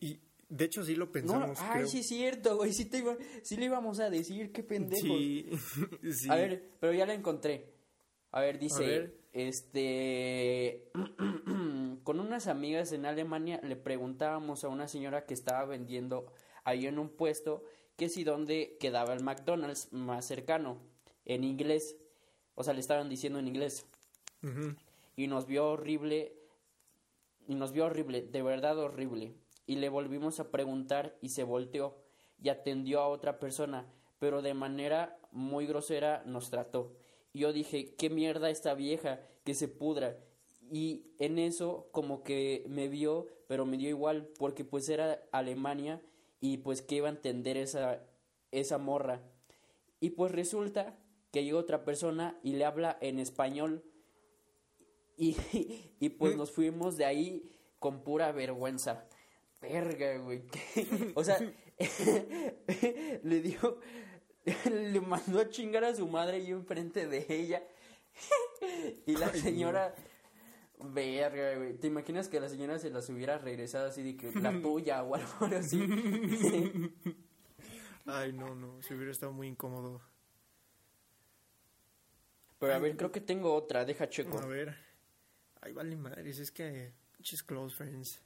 Y 0.00 0.20
de 0.48 0.64
hecho 0.64 0.84
sí 0.84 0.94
lo 0.94 1.06
No, 1.06 1.12
pensamos, 1.12 1.58
ay, 1.60 1.70
creo. 1.72 1.86
sí 1.88 1.98
es 2.00 2.06
cierto, 2.08 2.56
güey. 2.56 2.72
Sí, 2.72 2.84
te 2.84 2.98
iba, 2.98 3.16
sí 3.42 3.56
le 3.56 3.64
íbamos 3.66 3.98
a 4.00 4.10
decir, 4.10 4.52
qué. 4.52 4.62
Sí, 4.94 5.48
sí. 6.12 6.30
A 6.30 6.36
ver, 6.36 6.70
pero 6.80 6.92
ya 6.92 7.06
la 7.06 7.14
encontré. 7.14 7.71
A 8.32 8.40
ver, 8.40 8.58
dice, 8.58 8.84
A 8.84 8.86
ver. 8.88 9.14
este, 9.32 10.90
con 12.02 12.18
unas 12.18 12.46
amigas 12.46 12.92
en 12.92 13.06
Alemania 13.06 13.60
le 13.62 13.76
preguntábamos 13.76 14.64
a 14.64 14.68
una 14.68 14.88
señora 14.88 15.26
que 15.26 15.34
estaba 15.34 15.64
vendiendo 15.66 16.32
ahí 16.64 16.86
en 16.86 16.98
un 16.98 17.08
puesto 17.10 17.62
que 17.96 18.08
si 18.08 18.24
dónde 18.24 18.76
quedaba 18.80 19.12
el 19.12 19.22
McDonald's 19.22 19.92
más 19.92 20.24
cercano, 20.24 20.78
en 21.24 21.44
inglés. 21.44 21.96
O 22.54 22.64
sea, 22.64 22.74
le 22.74 22.80
estaban 22.80 23.08
diciendo 23.08 23.38
en 23.38 23.48
inglés. 23.48 23.86
Y 25.14 25.26
nos 25.28 25.46
vio 25.46 25.68
horrible, 25.68 26.34
y 27.46 27.54
nos 27.54 27.72
vio 27.72 27.86
horrible, 27.86 28.22
de 28.22 28.42
verdad 28.42 28.78
horrible. 28.78 29.34
Y 29.66 29.76
le 29.76 29.88
volvimos 29.88 30.40
a 30.40 30.50
preguntar 30.50 31.16
y 31.20 31.28
se 31.28 31.44
volteó 31.44 31.96
y 32.38 32.48
atendió 32.48 33.00
a 33.00 33.08
otra 33.08 33.38
persona, 33.38 33.86
pero 34.18 34.42
de 34.42 34.54
manera 34.54 35.18
muy 35.30 35.66
grosera 35.66 36.22
nos 36.26 36.50
trató. 36.50 36.96
Yo 37.34 37.52
dije, 37.52 37.94
qué 37.94 38.10
mierda 38.10 38.50
esta 38.50 38.74
vieja, 38.74 39.20
que 39.44 39.54
se 39.54 39.68
pudra. 39.68 40.18
Y 40.70 41.06
en 41.18 41.38
eso 41.38 41.88
como 41.92 42.22
que 42.22 42.64
me 42.68 42.88
vio, 42.88 43.26
pero 43.48 43.66
me 43.66 43.76
dio 43.76 43.88
igual, 43.88 44.28
porque 44.38 44.64
pues 44.64 44.88
era 44.88 45.22
Alemania 45.32 46.02
y 46.40 46.58
pues 46.58 46.82
que 46.82 46.96
iba 46.96 47.08
a 47.08 47.12
entender 47.12 47.56
esa, 47.56 48.02
esa 48.50 48.78
morra. 48.78 49.22
Y 50.00 50.10
pues 50.10 50.32
resulta 50.32 50.98
que 51.30 51.44
llega 51.44 51.58
otra 51.58 51.84
persona 51.84 52.38
y 52.42 52.52
le 52.52 52.64
habla 52.64 52.98
en 53.00 53.18
español. 53.18 53.84
Y, 55.16 55.36
y 56.00 56.08
pues 56.10 56.36
nos 56.36 56.50
fuimos 56.50 56.96
de 56.96 57.04
ahí 57.04 57.52
con 57.78 58.02
pura 58.02 58.32
vergüenza. 58.32 59.06
Verga, 59.60 60.18
güey. 60.18 60.42
O 61.14 61.22
sea, 61.22 61.38
le 63.22 63.40
dio, 63.40 63.78
le 64.70 65.00
mandó 65.00 65.40
a 65.40 65.48
chingar 65.48 65.84
a 65.84 65.94
su 65.94 66.08
madre 66.08 66.38
y 66.38 66.50
enfrente 66.50 67.06
de 67.06 67.26
ella. 67.28 67.62
Y 69.06 69.16
la 69.16 69.32
señora, 69.32 69.94
verga, 70.78 71.56
güey. 71.56 71.74
¿Te 71.74 71.88
imaginas 71.88 72.28
que 72.28 72.38
la 72.40 72.48
señora 72.48 72.78
se 72.78 72.90
las 72.90 73.08
hubiera 73.08 73.38
regresado 73.38 73.88
así 73.88 74.02
de 74.02 74.16
que 74.16 74.30
la 74.40 74.52
tuya 74.62 75.02
o 75.02 75.14
algo 75.14 75.46
así? 75.56 75.80
Ay, 78.06 78.32
no, 78.32 78.54
no, 78.54 78.80
se 78.82 78.94
hubiera 78.94 79.10
estado 79.10 79.32
muy 79.32 79.48
incómodo. 79.48 80.00
Pero 82.58 82.74
a 82.74 82.78
ver, 82.78 82.96
creo 82.96 83.10
que 83.10 83.20
tengo 83.20 83.52
otra, 83.52 83.84
deja 83.84 84.08
checo. 84.08 84.38
A 84.38 84.46
ver. 84.46 84.76
Ay, 85.60 85.72
vale 85.72 85.96
madres, 85.96 86.38
es 86.38 86.52
que... 86.52 86.92
Pinches 87.16 87.42
close 87.42 87.74
friends. 87.74 88.20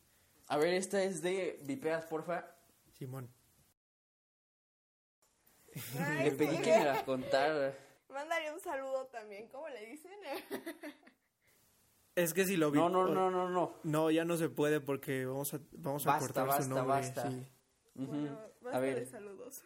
A 0.48 0.58
ver, 0.58 0.74
esta 0.74 1.02
es 1.02 1.22
de 1.22 1.58
Vipeas, 1.64 2.04
porfa. 2.06 2.54
Simón. 2.92 3.30
Ay, 5.98 6.24
Le 6.24 6.30
pedí 6.32 6.56
sí. 6.56 6.62
que 6.62 6.78
me 6.78 6.84
las 6.84 7.02
contara. 7.02 7.74
Mándale 8.08 8.52
un 8.52 8.60
saludo 8.60 9.06
también, 9.06 9.48
¿cómo 9.48 9.68
le 9.68 9.84
dicen? 9.86 10.12
Es 12.14 12.32
que 12.32 12.44
si 12.46 12.56
lo 12.56 12.70
vi... 12.70 12.78
No, 12.78 12.88
no, 12.88 13.06
no, 13.08 13.30
no, 13.30 13.48
no. 13.50 13.74
No, 13.82 14.10
ya 14.10 14.24
no 14.24 14.36
se 14.38 14.48
puede 14.48 14.80
porque 14.80 15.26
vamos 15.26 15.52
a, 15.52 15.60
vamos 15.72 16.06
a 16.06 16.18
cortar 16.18 16.46
basta, 16.46 16.62
su 16.62 16.68
nombre. 16.70 16.86
basta. 16.86 17.30
sí. 17.30 17.46
Bueno, 17.94 18.40
basta 18.62 18.78
A 18.78 18.80
de 18.80 18.94
ver, 18.94 19.06
saludos. 19.06 19.62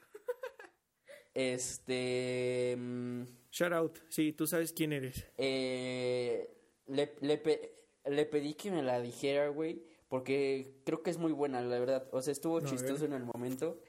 este. 1.35 2.75
mm, 2.79 3.23
Shout 3.53 3.73
out. 3.73 3.99
Sí, 4.09 4.33
tú 4.33 4.47
sabes 4.47 4.73
quién 4.73 4.93
eres. 4.93 5.27
eh, 5.39 6.57
le, 6.87 7.15
le, 7.21 7.39
pe- 7.39 7.75
le 8.07 8.25
pedí 8.27 8.55
que 8.55 8.71
me 8.71 8.83
la 8.83 9.01
dijera, 9.01 9.49
güey, 9.49 9.85
porque 10.09 10.81
creo 10.85 11.03
que 11.03 11.11
es 11.11 11.19
muy 11.19 11.33
buena, 11.33 11.61
la 11.61 11.79
verdad. 11.79 12.09
O 12.13 12.21
sea, 12.23 12.33
estuvo 12.33 12.59
A 12.59 12.65
chistoso 12.65 13.03
ver. 13.03 13.11
en 13.11 13.13
el 13.15 13.25
momento. 13.25 13.81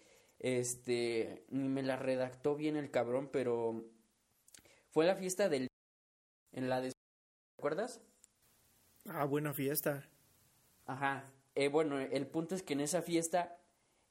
Este, 0.41 1.45
ni 1.49 1.69
me 1.69 1.83
la 1.83 1.97
redactó 1.97 2.55
bien 2.55 2.75
el 2.75 2.89
cabrón, 2.89 3.29
pero 3.31 3.85
fue 4.89 5.05
la 5.05 5.15
fiesta 5.15 5.49
del. 5.49 5.67
En 6.51 6.67
la 6.67 6.81
de. 6.81 6.89
¿Te 6.89 6.95
acuerdas? 7.59 8.01
Ah, 9.07 9.25
buena 9.25 9.53
fiesta. 9.53 10.03
Ajá. 10.85 11.31
Eh, 11.53 11.67
bueno, 11.67 11.99
el 11.99 12.25
punto 12.25 12.55
es 12.55 12.63
que 12.63 12.73
en 12.73 12.81
esa 12.81 13.03
fiesta 13.03 13.59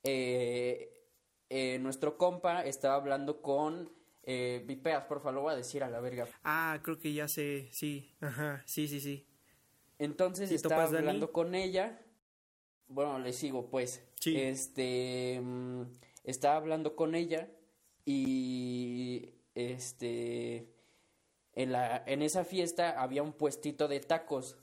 eh, 0.04 1.04
eh, 1.48 1.78
nuestro 1.80 2.16
compa 2.16 2.64
estaba 2.64 2.94
hablando 2.94 3.42
con 3.42 3.92
eh, 4.22 4.62
Vipeas, 4.66 5.06
porfa, 5.06 5.32
lo 5.32 5.42
voy 5.42 5.52
a 5.54 5.56
decir 5.56 5.82
a 5.82 5.90
la 5.90 6.00
verga. 6.00 6.28
Ah, 6.44 6.78
creo 6.82 6.98
que 6.98 7.12
ya 7.12 7.26
sé. 7.26 7.68
Sí. 7.72 8.14
Ajá. 8.20 8.62
Sí, 8.66 8.86
sí, 8.86 9.00
sí. 9.00 9.26
Entonces 9.98 10.48
¿Sí 10.48 10.54
estaba 10.54 10.84
Dani? 10.84 10.98
hablando 10.98 11.32
con 11.32 11.56
ella. 11.56 12.00
Bueno, 12.86 13.18
le 13.18 13.32
sigo 13.32 13.68
pues. 13.68 14.06
Sí. 14.20 14.36
Este 14.40 15.40
mm, 15.42 15.82
estaba 16.30 16.56
hablando 16.56 16.96
con 16.96 17.14
ella 17.14 17.48
y 18.04 19.34
este 19.54 20.72
en 21.54 21.72
la 21.72 22.02
en 22.06 22.22
esa 22.22 22.44
fiesta 22.44 23.00
había 23.00 23.22
un 23.22 23.32
puestito 23.32 23.88
de 23.88 24.00
tacos. 24.00 24.56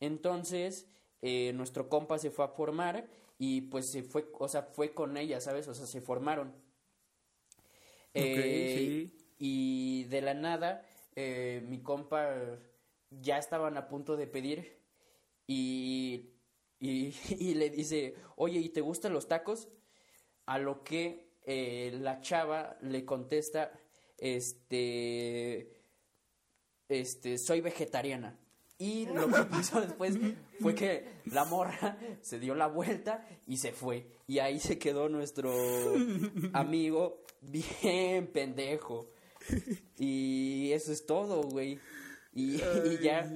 Entonces, 0.00 0.86
eh, 1.22 1.52
nuestro 1.54 1.88
compa 1.88 2.18
se 2.18 2.30
fue 2.30 2.44
a 2.44 2.48
formar 2.48 3.08
y 3.38 3.62
pues 3.62 3.90
se 3.90 4.02
fue, 4.02 4.28
o 4.38 4.48
sea, 4.48 4.62
fue 4.62 4.94
con 4.94 5.16
ella, 5.16 5.40
¿sabes? 5.40 5.68
O 5.68 5.74
sea, 5.74 5.86
se 5.86 6.00
formaron. 6.00 6.54
Eh, 8.14 9.10
sí. 9.10 9.34
Y 9.38 10.04
de 10.04 10.22
la 10.22 10.34
nada, 10.34 10.86
eh, 11.14 11.62
mi 11.66 11.82
compa 11.82 12.34
ya 13.10 13.38
estaban 13.38 13.76
a 13.76 13.88
punto 13.88 14.16
de 14.16 14.26
pedir 14.26 14.78
y, 15.46 16.30
y, 16.80 17.14
y 17.38 17.54
le 17.54 17.70
dice, 17.70 18.14
oye, 18.36 18.60
¿y 18.60 18.68
te 18.70 18.80
gustan 18.80 19.12
los 19.12 19.28
tacos? 19.28 19.68
A 20.46 20.58
lo 20.58 20.82
que 20.82 21.26
eh, 21.44 21.96
la 22.00 22.20
chava 22.20 22.76
le 22.82 23.04
contesta, 23.04 23.72
este, 24.18 25.70
este, 26.88 27.38
soy 27.38 27.60
vegetariana. 27.60 28.38
Y 28.78 29.06
lo 29.06 29.28
que 29.28 29.42
pasó 29.50 29.80
después 29.80 30.18
fue 30.60 30.74
que 30.74 31.20
la 31.26 31.44
morra 31.44 31.98
se 32.20 32.38
dio 32.38 32.54
la 32.54 32.66
vuelta 32.66 33.26
y 33.46 33.56
se 33.56 33.72
fue. 33.72 34.06
Y 34.26 34.40
ahí 34.40 34.58
se 34.60 34.78
quedó 34.78 35.08
nuestro 35.08 35.52
amigo 36.52 37.22
bien 37.40 38.26
pendejo. 38.26 39.06
Y 39.98 40.72
eso 40.72 40.92
es 40.92 41.06
todo, 41.06 41.42
güey. 41.42 41.78
Y, 42.32 42.56
y 42.56 42.98
ya. 43.00 43.30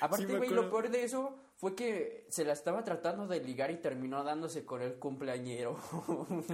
Aparte, 0.00 0.26
Sí 0.26 0.32
güey, 0.34 0.50
lo 0.50 0.70
peor 0.70 0.90
de 0.90 1.04
eso 1.04 1.36
fue 1.60 1.74
que 1.74 2.24
se 2.30 2.44
la 2.46 2.54
estaba 2.54 2.82
tratando 2.84 3.26
de 3.26 3.40
ligar 3.40 3.70
y 3.70 3.76
terminó 3.76 4.24
dándose 4.24 4.64
con 4.64 4.80
el 4.82 4.94
cumpleañero. 4.94 5.78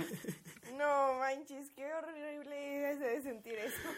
No 0.77 1.15
manches, 1.19 1.71
qué 1.71 1.91
horrible 1.95 2.91
es 2.91 3.01
de 3.01 3.23
sentir 3.23 3.55
eso. 3.55 3.89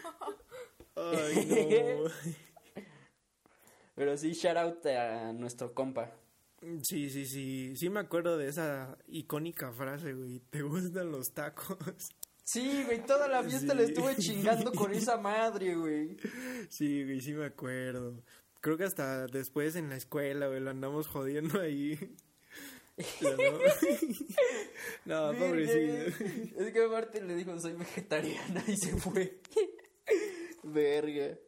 Ay, 0.95 1.99
no. 2.05 2.11
Pero 3.97 4.17
sí, 4.17 4.33
shout 4.33 4.57
out 4.57 4.87
a 4.87 5.33
nuestro 5.33 5.75
compa. 5.75 6.13
Sí, 6.83 7.11
sí, 7.11 7.27
sí. 7.27 7.75
Sí 7.77 7.91
me 7.91 7.99
acuerdo 8.01 8.39
de 8.39 8.49
esa 8.49 8.97
icónica 9.09 9.73
frase, 9.73 10.13
güey. 10.13 10.39
¿Te 10.51 10.63
gustan 10.63 11.11
los 11.11 11.33
tacos? 11.33 11.77
Sí, 12.45 12.85
güey, 12.85 13.05
toda 13.05 13.27
la 13.27 13.43
fiesta 13.43 13.73
Sí. 13.73 13.79
le 13.79 13.85
estuve 13.85 14.17
chingando 14.17 14.71
con 14.73 14.95
esa 14.95 15.17
madre, 15.17 15.75
güey. 15.75 16.17
Sí, 16.71 17.03
güey, 17.05 17.21
sí 17.21 17.33
me 17.33 17.47
acuerdo. 17.47 18.23
Creo 18.61 18.77
que 18.77 18.85
hasta 18.85 19.27
después 19.27 19.77
en 19.77 19.89
la 19.89 19.97
escuela, 19.97 20.49
güey, 20.49 20.61
lo 20.61 20.71
andamos 20.71 21.07
jodiendo 21.07 21.61
ahí. 21.61 21.99
No, 25.05 25.33
no 25.33 25.39
pobrecito. 25.39 26.25
Es 26.59 26.73
que 26.73 26.85
aparte 26.85 27.23
le 27.23 27.37
dijo, 27.37 27.57
soy 27.61 27.75
vegetariana 27.75 28.65
y 28.67 28.77
se 28.77 28.97
fue. 28.97 29.39
Verga. 30.63 31.39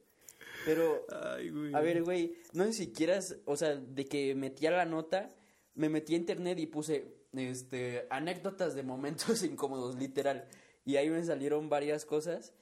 Pero, 0.64 1.06
Ay, 1.10 1.50
güey. 1.50 1.74
a 1.74 1.80
ver, 1.80 2.02
güey, 2.02 2.36
no 2.52 2.64
sé 2.66 2.72
si 2.72 2.92
quieras, 2.92 3.36
o 3.46 3.56
sea, 3.56 3.76
de 3.76 4.04
que 4.04 4.34
metía 4.34 4.70
la 4.70 4.84
nota, 4.84 5.34
me 5.74 5.88
metí 5.88 6.14
a 6.14 6.18
internet 6.18 6.58
y 6.58 6.66
puse, 6.66 7.14
este, 7.32 8.06
anécdotas 8.10 8.74
de 8.74 8.82
momentos 8.82 9.42
incómodos, 9.42 9.96
literal. 9.96 10.46
Y 10.84 10.96
ahí 10.96 11.10
me 11.10 11.24
salieron 11.24 11.68
varias 11.68 12.04
cosas. 12.04 12.54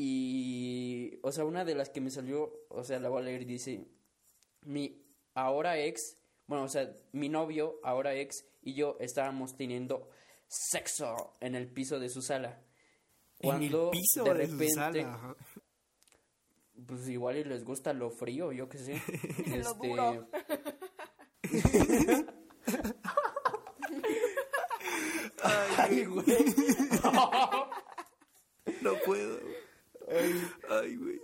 Y, 0.00 1.18
o 1.22 1.32
sea, 1.32 1.44
una 1.44 1.64
de 1.64 1.74
las 1.74 1.90
que 1.90 2.00
me 2.00 2.12
salió, 2.12 2.52
o 2.68 2.84
sea, 2.84 3.00
la 3.00 3.08
voy 3.08 3.20
a 3.20 3.24
leer, 3.24 3.44
dice, 3.44 3.84
mi 4.62 5.02
ahora 5.34 5.76
ex, 5.76 6.22
bueno, 6.46 6.62
o 6.62 6.68
sea, 6.68 6.88
mi 7.10 7.28
novio, 7.28 7.80
ahora 7.82 8.14
ex, 8.14 8.44
y 8.62 8.74
yo 8.74 8.96
estábamos 9.00 9.56
teniendo 9.56 10.08
sexo 10.46 11.32
en 11.40 11.56
el 11.56 11.66
piso 11.66 11.98
de 11.98 12.10
su 12.10 12.22
sala. 12.22 12.62
Cuando 13.42 13.90
en 13.90 13.96
el 13.96 14.00
piso 14.00 14.22
de 14.22 14.34
de, 14.34 14.46
su 14.46 14.52
repente, 14.52 15.02
sala. 15.02 15.36
pues 16.86 17.08
igual 17.08 17.38
y 17.38 17.42
les 17.42 17.64
gusta 17.64 17.92
lo 17.92 18.12
frío, 18.12 18.52
yo 18.52 18.68
qué 18.68 18.78
sé. 18.78 19.02
Lo 19.48 19.56
Este, 19.56 19.88
duro. 19.88 20.28
Ay, 25.76 26.04
güey. 26.04 26.26
No 28.82 28.94
puedo. 29.04 29.38
Ay, 30.68 30.96
güey. 30.96 31.20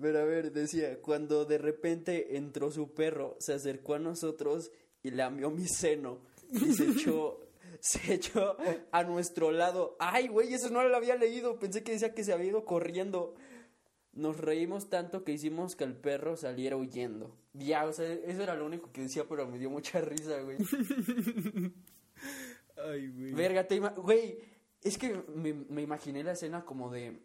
Pero 0.00 0.20
a 0.20 0.24
ver, 0.24 0.52
decía, 0.52 1.00
cuando 1.00 1.44
de 1.44 1.58
repente 1.58 2.36
entró 2.36 2.70
su 2.70 2.92
perro, 2.92 3.36
se 3.40 3.54
acercó 3.54 3.94
a 3.94 3.98
nosotros 3.98 4.70
y 5.02 5.10
lamió 5.10 5.50
mi 5.50 5.66
seno 5.66 6.20
y 6.50 6.72
se 6.74 6.88
echó, 6.90 7.40
se 7.80 8.14
echó 8.14 8.56
a 8.90 9.04
nuestro 9.04 9.50
lado. 9.52 9.96
Ay, 9.98 10.28
güey, 10.28 10.52
eso 10.52 10.70
no 10.70 10.86
lo 10.86 10.96
había 10.96 11.16
leído, 11.16 11.58
pensé 11.58 11.82
que 11.82 11.92
decía 11.92 12.14
que 12.14 12.24
se 12.24 12.32
había 12.32 12.48
ido 12.48 12.64
corriendo. 12.64 13.34
Nos 14.12 14.38
reímos 14.38 14.88
tanto 14.88 15.24
que 15.24 15.32
hicimos 15.32 15.76
que 15.76 15.84
el 15.84 15.94
perro 15.94 16.36
saliera 16.36 16.76
huyendo. 16.76 17.36
Ya, 17.52 17.84
o 17.84 17.92
sea, 17.92 18.10
eso 18.10 18.42
era 18.42 18.54
lo 18.54 18.64
único 18.64 18.90
que 18.90 19.02
decía, 19.02 19.24
pero 19.28 19.46
me 19.46 19.58
dio 19.58 19.70
mucha 19.70 20.00
risa, 20.00 20.40
güey. 20.40 20.56
Ay, 22.76 23.08
güey. 23.08 23.32
Verga, 23.32 23.66
te 23.66 23.78
güey, 23.78 24.38
es 24.86 24.98
que 24.98 25.14
me, 25.34 25.52
me 25.52 25.82
imaginé 25.82 26.22
la 26.22 26.32
escena 26.32 26.64
como 26.64 26.90
de 26.90 27.18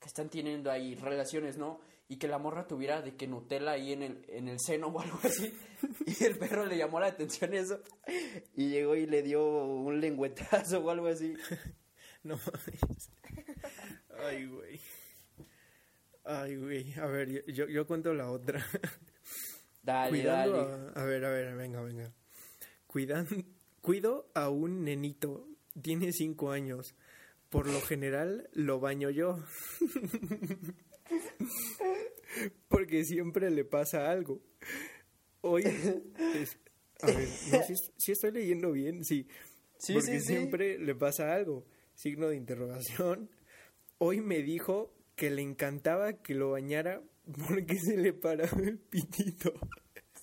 que 0.00 0.06
están 0.08 0.28
teniendo 0.30 0.70
ahí 0.70 0.94
relaciones, 0.94 1.56
¿no? 1.58 1.80
Y 2.08 2.16
que 2.16 2.26
la 2.26 2.38
morra 2.38 2.66
tuviera 2.66 3.02
de 3.02 3.14
que 3.14 3.26
Nutella 3.28 3.72
ahí 3.72 3.92
en 3.92 4.02
el, 4.02 4.24
en 4.28 4.48
el 4.48 4.58
seno 4.58 4.88
o 4.88 5.00
algo 5.00 5.18
así. 5.22 5.52
Y 6.06 6.24
el 6.24 6.36
perro 6.38 6.66
le 6.66 6.76
llamó 6.76 6.98
la 7.00 7.06
atención 7.06 7.54
eso. 7.54 7.80
Y 8.54 8.68
llegó 8.70 8.96
y 8.96 9.06
le 9.06 9.22
dio 9.22 9.42
un 9.64 10.00
lengüetazo 10.00 10.80
o 10.80 10.90
algo 10.90 11.06
así. 11.06 11.34
No 12.22 12.36
mames. 12.36 13.10
Ay, 14.18 14.44
güey. 14.46 14.80
Ay, 16.24 16.56
güey. 16.56 16.92
A 16.98 17.06
ver, 17.06 17.46
yo- 17.46 17.66
yo, 17.66 17.86
cuento 17.86 18.12
la 18.12 18.30
otra. 18.30 18.62
Dale, 19.82 20.10
Cuidando 20.10 20.66
dale. 20.66 20.92
a... 20.94 21.00
A 21.00 21.04
ver, 21.06 21.24
a 21.24 21.30
ver, 21.30 21.56
venga, 21.56 21.80
venga. 21.80 22.12
Cuidan... 22.86 23.26
Cuido 23.80 24.30
a 24.34 24.50
un 24.50 24.84
nenito. 24.84 25.48
Tiene 25.82 26.12
cinco 26.12 26.50
años. 26.50 26.94
Por 27.48 27.66
lo 27.68 27.80
general 27.80 28.48
lo 28.52 28.78
baño 28.80 29.10
yo. 29.10 29.38
Porque 32.68 33.04
siempre 33.04 33.50
le 33.50 33.64
pasa 33.64 34.10
algo. 34.10 34.40
Hoy... 35.40 35.62
es- 36.34 36.56
A 37.02 37.06
ver, 37.06 37.28
no, 37.50 37.62
si, 37.64 37.74
si 37.96 38.12
estoy 38.12 38.30
leyendo 38.32 38.72
bien, 38.72 39.04
sí. 39.04 39.26
Sí, 39.78 39.94
Porque 39.94 40.12
sí, 40.12 40.20
sí. 40.20 40.26
siempre 40.26 40.78
le 40.78 40.94
pasa 40.94 41.34
algo. 41.34 41.66
Signo 41.94 42.28
de 42.28 42.36
interrogación. 42.36 43.30
Hoy 43.98 44.20
me 44.20 44.42
dijo 44.42 44.94
que 45.16 45.30
le 45.30 45.42
encantaba 45.42 46.22
que 46.22 46.34
lo 46.34 46.50
bañara 46.50 47.02
porque 47.48 47.78
se 47.78 47.96
le 47.96 48.12
paraba 48.12 48.60
el 48.62 48.78
pitito. 48.78 49.52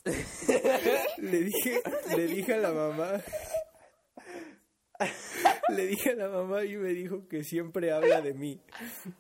le 1.18 1.42
dije, 1.42 1.82
le 2.16 2.28
dije 2.28 2.54
a 2.54 2.58
la 2.58 2.72
mamá. 2.72 3.22
Le 5.70 5.86
dije 5.88 6.12
a 6.12 6.16
la 6.16 6.30
mamá 6.30 6.64
y 6.64 6.78
me 6.78 6.90
dijo 6.90 7.28
que 7.28 7.44
siempre 7.44 7.92
habla 7.92 8.22
de 8.22 8.34
mí. 8.34 8.62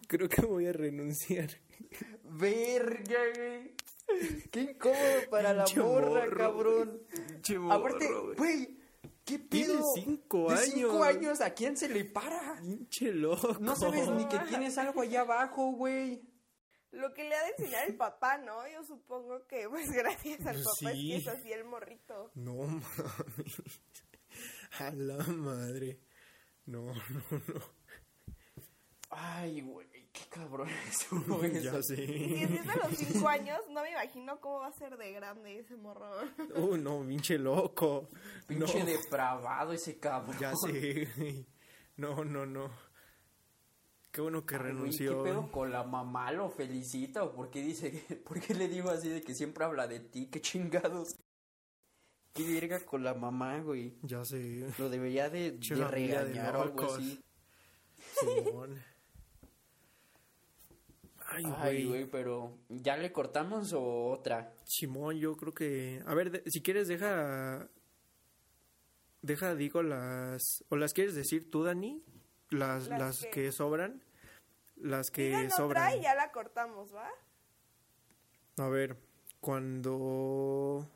Creo 0.07 0.27
que 0.29 0.41
voy 0.45 0.67
a 0.67 0.73
renunciar. 0.73 1.49
Verga, 2.23 3.19
güey. 3.35 3.75
Qué 4.51 4.61
incómodo 4.61 5.29
para 5.29 5.53
la 5.53 5.65
morra, 5.75 6.09
morro, 6.25 6.37
cabrón. 6.37 7.01
Aparte, 7.69 8.07
güey. 8.37 8.77
¿qué 9.25 9.39
Tiene 9.39 9.73
pedo? 9.73 9.83
cinco 9.95 10.49
De 10.49 10.57
cinco 10.57 11.03
años. 11.03 11.17
años, 11.17 11.41
¿a 11.41 11.53
quién 11.53 11.75
se 11.75 11.89
le 11.89 12.05
para? 12.05 12.59
Pinche 12.61 13.11
loco. 13.11 13.57
No 13.59 13.75
sabes 13.75 14.07
ni 14.09 14.25
que 14.29 14.39
tienes 14.47 14.77
algo 14.77 15.01
allá 15.01 15.21
abajo, 15.21 15.71
güey. 15.73 16.21
Lo 16.91 17.13
que 17.13 17.25
le 17.27 17.35
ha 17.35 17.43
de 17.43 17.49
enseñar 17.57 17.89
el 17.89 17.97
papá, 17.97 18.37
¿no? 18.37 18.65
Yo 18.69 18.81
supongo 18.85 19.45
que, 19.45 19.67
pues, 19.69 19.91
gracias 19.93 20.39
al 20.47 20.53
Pues 20.55 20.65
papá 20.79 20.91
sí. 20.93 21.13
es 21.13 21.23
que 21.25 21.29
es 21.31 21.37
así 21.37 21.51
el 21.51 21.65
morrito. 21.65 22.31
No 22.35 22.55
mames. 22.55 23.61
A 24.79 24.91
la 24.91 25.17
madre. 25.25 25.99
No, 26.65 26.85
no, 27.31 27.39
no. 27.47 27.77
Ay, 29.09 29.61
güey, 29.61 29.87
qué 30.11 30.21
cabrón 30.29 30.67
estuvo 30.89 31.41
eso. 31.43 31.61
Ya 31.71 31.81
Si 31.81 31.95
sé. 31.95 32.43
es 32.43 32.67
de 32.67 32.75
los 32.75 32.97
cinco 32.97 33.27
años, 33.29 33.59
no 33.69 33.81
me 33.81 33.91
imagino 33.91 34.39
cómo 34.41 34.59
va 34.59 34.67
a 34.67 34.71
ser 34.73 34.97
de 34.97 35.11
grande 35.13 35.59
ese 35.59 35.75
morro. 35.77 36.09
Uh, 36.55 36.75
no, 36.75 37.05
pinche 37.07 37.37
loco. 37.37 38.09
Pinche 38.47 38.79
no, 38.79 38.85
depravado 38.85 39.71
ese 39.71 39.97
cabrón. 39.97 40.37
Ya 40.39 40.53
sé. 40.55 41.07
No, 41.95 42.25
no, 42.25 42.45
no. 42.45 42.69
Qué 44.11 44.21
bueno 44.21 44.45
que 44.45 44.55
Ay, 44.55 44.61
renunció. 44.63 45.23
¿Qué 45.23 45.29
pedo 45.29 45.51
con 45.51 45.71
la 45.71 45.83
mamá? 45.83 46.31
¿Lo 46.33 46.49
felicita 46.49 47.23
o 47.23 47.33
por 47.33 47.49
qué 47.49 47.61
dice 47.61 47.91
que- 47.91 48.15
por 48.17 48.39
qué 48.41 48.53
le 48.55 48.67
digo 48.67 48.89
así 48.89 49.07
de 49.09 49.21
que 49.21 49.33
siempre 49.33 49.63
habla 49.63 49.87
de 49.87 50.01
ti? 50.01 50.27
¿Qué 50.29 50.41
chingados? 50.41 51.15
¿Qué 52.37 52.53
verga 52.53 52.79
con 52.81 53.03
la 53.03 53.13
mamá, 53.15 53.59
güey? 53.61 53.93
Ya 54.03 54.23
sé. 54.23 54.65
Lo 54.77 54.89
debería 54.89 55.29
de, 55.29 55.57
regañar 55.91 56.55
o 56.55 56.61
algo 56.61 56.83
así. 56.93 57.19
Simón. 58.19 58.79
Ay, 61.29 61.43
Ay, 61.45 61.51
güey. 61.53 61.85
güey, 61.87 62.05
pero 62.05 62.57
¿ya 62.69 62.95
le 62.95 63.11
cortamos 63.11 63.73
o 63.73 64.09
otra? 64.11 64.53
Simón, 64.63 65.17
yo 65.17 65.35
creo 65.35 65.53
que. 65.53 66.01
A 66.05 66.13
ver, 66.13 66.31
de- 66.31 66.49
si 66.49 66.61
quieres, 66.61 66.87
deja. 66.87 67.67
Deja, 69.21 69.55
digo, 69.55 69.83
las. 69.83 70.63
¿O 70.69 70.77
las 70.77 70.93
quieres 70.93 71.15
decir 71.15 71.49
tú, 71.51 71.63
Dani? 71.63 72.01
Las, 72.49 72.87
Las 72.87 72.99
las 72.99 73.19
que- 73.23 73.29
que... 73.31 73.51
sobran. 73.51 74.01
Las 74.77 75.11
que 75.11 75.25
Digan 75.27 75.49
sobran. 75.51 75.83
otra 75.87 75.95
y 75.97 76.01
ya 76.03 76.15
la 76.15 76.31
cortamos, 76.31 76.93
¿va? 76.93 77.09
A 78.57 78.67
ver, 78.69 78.95
cuando... 79.41 80.87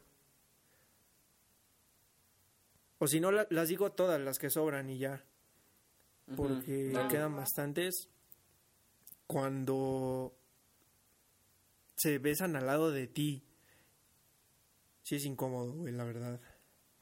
O 3.03 3.07
si 3.07 3.19
no, 3.19 3.31
la- 3.31 3.47
las 3.49 3.67
digo 3.67 3.91
todas 3.93 4.21
las 4.21 4.37
que 4.37 4.51
sobran 4.51 4.87
y 4.91 4.99
ya. 4.99 5.23
Porque 6.37 6.93
quedan 7.09 7.35
bastantes. 7.35 8.07
Cuando 9.25 10.37
se 11.97 12.19
besan 12.19 12.55
al 12.55 12.67
lado 12.67 12.91
de 12.91 13.07
ti. 13.07 13.43
Sí 15.03 15.15
es 15.15 15.25
incómodo, 15.25 15.73
güey, 15.73 15.93
la 15.93 16.03
verdad. 16.03 16.39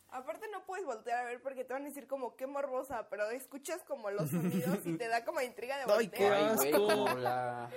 Aparte 0.08 0.48
no 0.52 0.66
puedes 0.66 0.86
voltear 0.86 1.20
a 1.20 1.26
ver 1.26 1.42
porque 1.42 1.66
te 1.66 1.74
van 1.74 1.84
a 1.84 1.88
decir 1.88 2.08
como 2.08 2.36
qué 2.38 2.48
morbosa, 2.48 3.10
pero 3.10 3.30
escuchas 3.30 3.84
como 3.84 4.10
los 4.10 4.30
sonidos 4.30 4.80
y 4.86 4.98
te 4.98 5.08
da 5.10 5.26
como 5.26 5.42
intriga 5.42 5.78
de 5.78 5.84
Ay, 5.94 6.08
qué 6.08 6.24
voltear. 6.30 6.34
Ay, 6.34 6.56
güey, 6.56 6.72
asco. 6.74 6.88
como 6.88 7.18
la. 7.20 7.70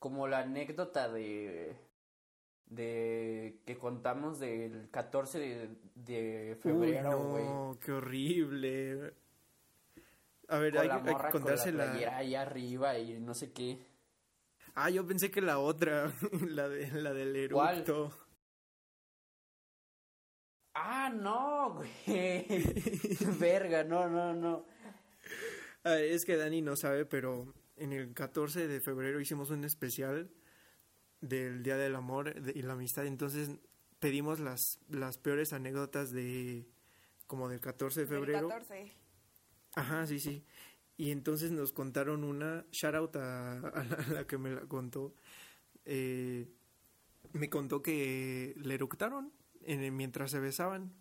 Como 0.00 0.28
la 0.28 0.38
anécdota 0.40 1.08
de. 1.08 1.76
De. 2.66 3.60
Que 3.66 3.76
contamos 3.78 4.38
del 4.40 4.88
14 4.90 5.38
de, 5.38 5.68
de 5.94 6.56
febrero, 6.62 7.18
güey. 7.30 7.44
no, 7.44 7.78
qué 7.80 7.92
horrible. 7.92 9.14
A 10.48 10.58
ver, 10.58 10.72
Con 10.74 10.82
hay, 10.82 10.88
la 10.88 10.94
hay 10.96 11.02
que 11.02 11.12
con 11.12 11.22
la 11.22 11.30
contársela. 11.30 11.84
playera 11.92 12.16
ahí 12.18 12.34
arriba 12.34 12.98
y 12.98 13.18
no 13.20 13.34
sé 13.34 13.52
qué. 13.52 13.86
Ah, 14.74 14.90
yo 14.90 15.06
pensé 15.06 15.30
que 15.30 15.40
la 15.40 15.58
otra, 15.58 16.12
la, 16.48 16.68
de, 16.68 16.90
la 16.92 17.12
del 17.14 17.50
¿Cuál? 17.50 17.74
eructo. 17.76 18.12
Ah, 20.74 21.08
no, 21.14 21.74
güey. 21.74 21.88
Verga, 23.38 23.84
no, 23.84 24.08
no, 24.08 24.34
no. 24.34 24.66
Ah, 25.84 25.98
es 26.00 26.24
que 26.24 26.36
Dani 26.36 26.62
no 26.62 26.76
sabe, 26.76 27.04
pero 27.06 27.54
en 27.76 27.92
el 27.92 28.12
14 28.12 28.66
de 28.66 28.80
febrero 28.80 29.20
hicimos 29.20 29.50
un 29.50 29.64
especial 29.64 30.30
del 31.28 31.62
Día 31.62 31.76
del 31.76 31.94
Amor 31.96 32.34
y 32.54 32.62
la 32.62 32.74
Amistad. 32.74 33.06
Entonces 33.06 33.50
pedimos 33.98 34.40
las, 34.40 34.78
las 34.88 35.18
peores 35.18 35.52
anécdotas 35.52 36.12
de 36.12 36.66
como 37.26 37.48
del 37.48 37.60
14 37.60 38.00
de 38.00 38.06
Del 38.06 38.14
febrero. 38.18 38.48
14. 38.48 38.92
Ajá, 39.76 40.06
sí, 40.06 40.20
sí. 40.20 40.44
Y 40.96 41.10
entonces 41.10 41.50
nos 41.50 41.72
contaron 41.72 42.22
una 42.22 42.64
shout 42.70 42.94
out 42.94 43.16
a, 43.16 43.58
a 43.58 43.84
la, 43.84 43.96
a 43.96 44.08
la 44.08 44.26
que 44.26 44.38
me 44.38 44.50
la 44.50 44.60
contó. 44.62 45.14
Eh, 45.84 46.48
me 47.32 47.50
contó 47.50 47.82
que 47.82 48.54
le 48.56 48.74
eructaron 48.74 49.32
en- 49.62 49.96
mientras 49.96 50.30
se 50.30 50.38
besaban 50.38 50.92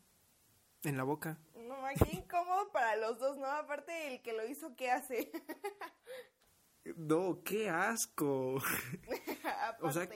en 0.84 0.98
la 0.98 1.04
boca. 1.04 1.38
No, 1.56 1.76
qué 2.04 2.16
incómodo 2.16 2.72
para 2.72 2.96
los 2.96 3.20
dos, 3.20 3.38
¿no? 3.38 3.46
Aparte, 3.46 4.14
el 4.16 4.22
que 4.24 4.34
lo 4.34 4.46
hizo, 4.48 4.76
¿qué 4.76 4.90
hace? 4.90 5.32
No, 6.98 7.42
qué 7.44 7.70
asco. 7.70 8.58
Aparte. 8.58 9.08
O 9.82 9.92
sea, 9.92 10.10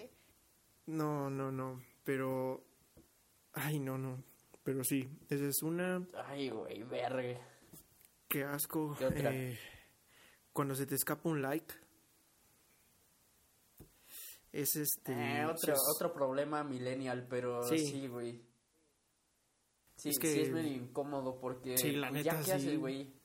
No, 0.86 1.30
no, 1.30 1.52
no. 1.52 1.82
Pero. 2.04 2.64
Ay, 3.54 3.80
no, 3.80 3.98
no. 3.98 4.24
Pero 4.64 4.84
sí, 4.84 5.10
esa 5.30 5.46
es 5.46 5.62
una. 5.64 6.06
Ay, 6.26 6.50
güey, 6.50 6.84
verga. 6.84 7.40
Qué 8.28 8.44
asco. 8.44 8.96
¿Qué 8.98 9.06
otra? 9.06 9.34
Eh, 9.34 9.58
cuando 10.54 10.76
se 10.76 10.86
te 10.86 10.96
escapa 10.96 11.30
un 11.30 11.42
like. 11.42 11.74
Es 14.52 14.76
este. 14.76 15.14
Eh, 15.14 15.46
otro, 15.46 15.74
es- 15.74 15.80
otro 15.96 16.14
problema 16.14 16.64
millennial, 16.64 17.28
pero 17.30 17.64
Sí. 17.64 17.78
sí, 17.80 18.08
güey. 18.08 18.42
Sí, 19.98 20.10
Es 20.10 20.20
que- 20.20 20.32
sí 20.32 20.42
es 20.42 20.52
medio 20.52 20.72
incómodo 20.76 21.40
porque... 21.40 21.76
Sí, 21.78 21.92
la 21.94 22.10
pues, 22.10 22.24
neta, 22.24 22.36
¿Ya 22.36 22.38
qué 22.40 22.44
sí. 22.46 22.52
haces, 22.52 22.80
güey? 22.80 23.17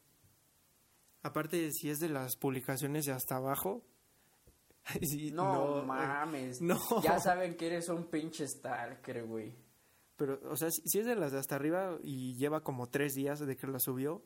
Aparte, 1.23 1.71
si 1.73 1.89
es 1.91 1.99
de 2.01 2.09
las 2.09 2.37
publicaciones 2.37 3.05
de 3.07 3.13
hasta 3.13 3.37
abajo. 3.37 3.85
sí, 5.03 5.31
No, 5.31 5.83
eh, 5.83 5.87
mames. 5.87 6.61
no. 6.61 6.79
Ya 7.03 7.19
saben 7.21 7.57
que 7.57 7.67
eres 7.69 7.89
un 7.89 8.07
pinche 8.11 8.47
stalker, 8.49 9.25
güey. 9.25 9.55
Pero, 10.17 10.41
o 10.51 10.57
sea, 10.57 10.69
si, 10.71 10.99
es 10.99 11.07
de 11.07 11.15
las 11.17 11.33
de 11.33 11.39
hasta 11.39 11.55
arriba 11.57 11.99
y 12.03 12.37
lleva 12.37 12.63
como 12.63 12.89
tres 12.89 13.15
días 13.15 13.39
de 13.41 13.57
que 13.57 13.67
la 13.67 13.79
subió, 13.79 14.23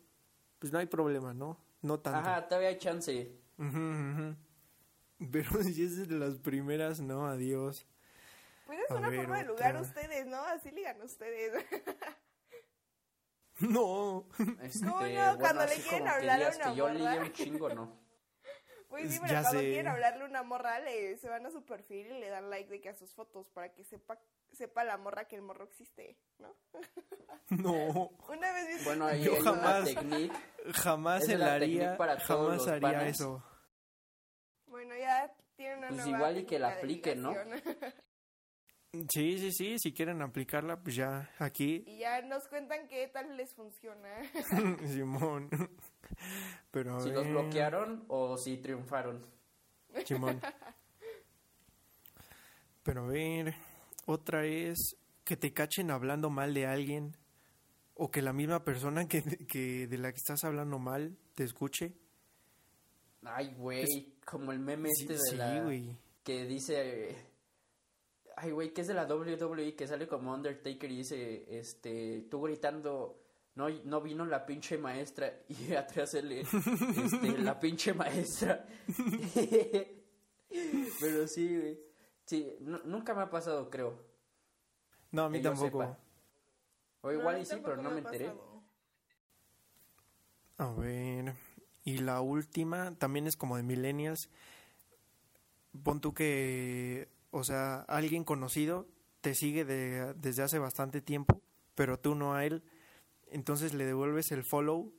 pues 0.59 0.73
no 0.73 0.79
hay 0.79 0.87
problema, 0.87 1.33
¿no? 1.35 1.59
No 1.83 2.01
tanto. 2.01 2.19
Ajá, 2.29 2.49
todavía 2.49 2.71
hay 2.71 2.79
chance. 2.79 3.39
Pero 3.57 5.51
si 5.63 5.83
es 5.85 6.09
de 6.09 6.17
las 6.19 6.39
primeras, 6.39 7.01
no, 7.01 7.27
adiós. 7.27 7.87
Pues 8.67 8.79
es 8.81 8.91
A 8.91 8.95
una 8.97 9.09
ver, 9.11 9.21
forma 9.21 9.39
de 9.39 9.45
lugar 9.45 9.77
otra. 9.77 9.89
ustedes, 9.89 10.27
¿no? 10.27 10.43
Así 10.43 10.71
ligan 10.73 11.01
ustedes. 11.03 11.53
No. 13.61 14.27
Este, 14.63 14.81
¿Cómo 14.87 15.01
no? 15.01 15.07
bueno, 15.07 15.39
Cuando 15.39 15.67
le 15.67 15.75
quieren 15.77 16.09
hablar 16.09 16.43
a 16.43 16.49
una 16.57 16.65
que 16.71 16.75
yo 16.77 16.89
morra. 16.89 17.17
un 17.23 17.33
chingo, 17.33 17.69
¿no? 17.75 18.07
Pues 18.89 19.11
sí, 19.11 19.17
Ya 19.17 19.23
pero 19.27 19.43
cuando 19.43 19.61
sé. 19.61 19.67
quieren 19.67 19.89
hablarle 19.89 20.23
a 20.23 20.27
una 20.29 20.43
morra, 20.45 20.79
le, 20.79 21.19
se 21.19 21.29
van 21.29 21.45
a 21.45 21.51
su 21.51 21.65
perfil 21.65 22.07
y 22.07 22.21
le 22.21 22.29
dan 22.29 22.49
like 22.51 22.71
de 22.71 22.81
que 22.81 22.89
a 22.89 22.95
sus 22.95 23.13
fotos 23.15 23.49
para 23.49 23.73
que 23.73 23.83
sepa 23.85 24.17
sepa 24.53 24.85
la 24.85 24.97
morra 24.97 25.25
que 25.27 25.35
el 25.37 25.43
morro 25.43 25.65
existe, 25.65 26.17
¿no? 26.39 26.55
No. 27.51 28.11
Una 28.29 28.53
vez 28.53 28.85
Bueno, 28.85 29.07
ahí 29.07 29.25
Yo 29.25 29.37
jamás- 29.43 29.85
técnica. 29.87 30.41
Jamás 30.73 31.27
técnica 31.27 31.53
haría. 31.55 31.97
para 31.97 32.19
Jamás 32.21 32.67
haría 32.69 32.81
panas. 32.81 33.05
eso. 33.09 33.43
Bueno, 34.67 34.95
ya 34.97 35.33
tiene 35.57 35.77
una 35.79 35.89
Pues 35.89 36.01
nueva 36.03 36.17
igual 36.19 36.39
y 36.39 36.45
que 36.47 36.59
la 36.61 36.69
apliquen, 36.71 37.23
¿no? 37.23 37.35
Sí, 39.09 39.39
sí, 39.39 39.53
sí. 39.53 39.79
Si 39.79 39.93
quieren 39.93 40.23
aplicarla, 40.23 40.81
pues 40.83 40.97
ya 40.97 41.31
aquí. 41.39 41.85
y 41.87 41.99
ya 41.99 42.23
nos 42.23 42.47
cuentan 42.49 42.89
qué 42.89 43.09
tal 43.09 43.37
les 43.37 43.55
funciona. 43.55 44.09
Simón. 44.87 45.49
Pero 46.71 46.97
a 46.97 47.01
Si 47.01 47.09
ver. 47.11 47.19
los 47.19 47.29
bloquearon 47.29 48.05
o 48.09 48.37
si 48.37 48.57
triunfaron. 48.59 49.25
Simón. 50.05 50.41
Pero 52.83 53.05
a 53.05 53.09
ver. 53.09 53.55
Otra 54.07 54.45
es 54.47 54.97
que 55.25 55.37
te 55.37 55.53
cachen 55.53 55.91
hablando 55.91 56.31
mal 56.31 56.55
de 56.55 56.67
alguien. 56.67 57.17
O 57.95 58.11
que 58.11 58.21
la 58.23 58.33
misma 58.33 58.63
persona 58.63 59.09
que, 59.09 59.23
que 59.49 59.87
de 59.87 59.99
la 59.99 60.13
que 60.13 60.19
estás 60.19 60.45
hablando 60.45 60.79
mal 60.79 61.17
te 61.35 61.45
escuche. 61.45 61.95
Ay, 63.25 63.55
güey, 63.57 64.15
como 64.25 64.53
el 64.53 64.59
meme 64.61 64.91
Sí, 64.93 65.03
este 65.05 65.15
de 65.15 65.21
sí, 65.31 65.37
la... 65.37 65.61
güey. 65.63 65.97
que 66.23 66.45
dice... 66.45 67.17
Ay, 68.37 68.51
güey, 68.51 68.73
que 68.75 68.83
es 68.83 68.87
de 68.87 68.95
la 68.95 69.07
WWE, 69.07 69.75
que 69.75 69.87
sale 69.87 70.07
como 70.07 70.35
Undertaker 70.35 70.91
y 70.91 70.99
dice, 70.99 71.59
este, 71.59 72.27
tú 72.31 72.43
gritando, 72.43 73.19
no, 73.55 73.71
no 73.85 74.03
vino 74.03 74.27
la 74.27 74.45
pinche 74.45 74.77
maestra, 74.77 75.33
y 75.49 75.73
atrás 75.73 76.11
sale, 76.11 76.43
este, 76.43 77.39
la 77.39 77.59
pinche 77.59 77.95
maestra. 77.95 78.67
Pero 81.01 81.27
sí, 81.29 81.57
güey. 81.59 81.81
Sí, 82.27 82.57
nu- 82.61 82.81
nunca 82.85 83.15
me 83.15 83.23
ha 83.23 83.31
pasado, 83.31 83.71
creo. 83.71 83.99
No, 85.13 85.25
a 85.25 85.31
mí 85.31 85.41
tampoco. 85.41 85.83
sepa. 85.83 85.99
O 87.03 87.13
igual 87.13 87.41
y 87.41 87.45
sí, 87.47 87.57
pero 87.63 87.77
no 87.77 87.91
me 87.91 87.97
ha 87.97 87.99
enteré. 87.99 88.33
A 90.59 90.73
ver. 90.73 91.35
Y 91.85 91.99
la 91.99 92.21
última 92.21 92.95
también 92.99 93.27
es 93.27 93.37
como 93.37 93.57
de 93.57 93.63
millennials. 93.63 94.29
Pon 95.85 96.01
tú 96.01 96.15
que, 96.15 97.09
o 97.31 97.45
sea, 97.45 97.81
alguien 97.89 98.25
conocido 98.25 98.87
te 99.21 99.35
sigue 99.35 99.65
de- 99.65 100.15
desde 100.15 100.43
hace 100.43 100.59
bastante 100.59 101.01
tiempo, 101.01 101.43
pero 101.75 101.99
tú 101.99 102.15
no 102.15 102.35
a 102.35 102.45
él. 102.45 102.63
Entonces 103.29 103.75
le 103.75 103.85
devuelves 103.85 104.31
el 104.33 104.45
follow 104.45 104.93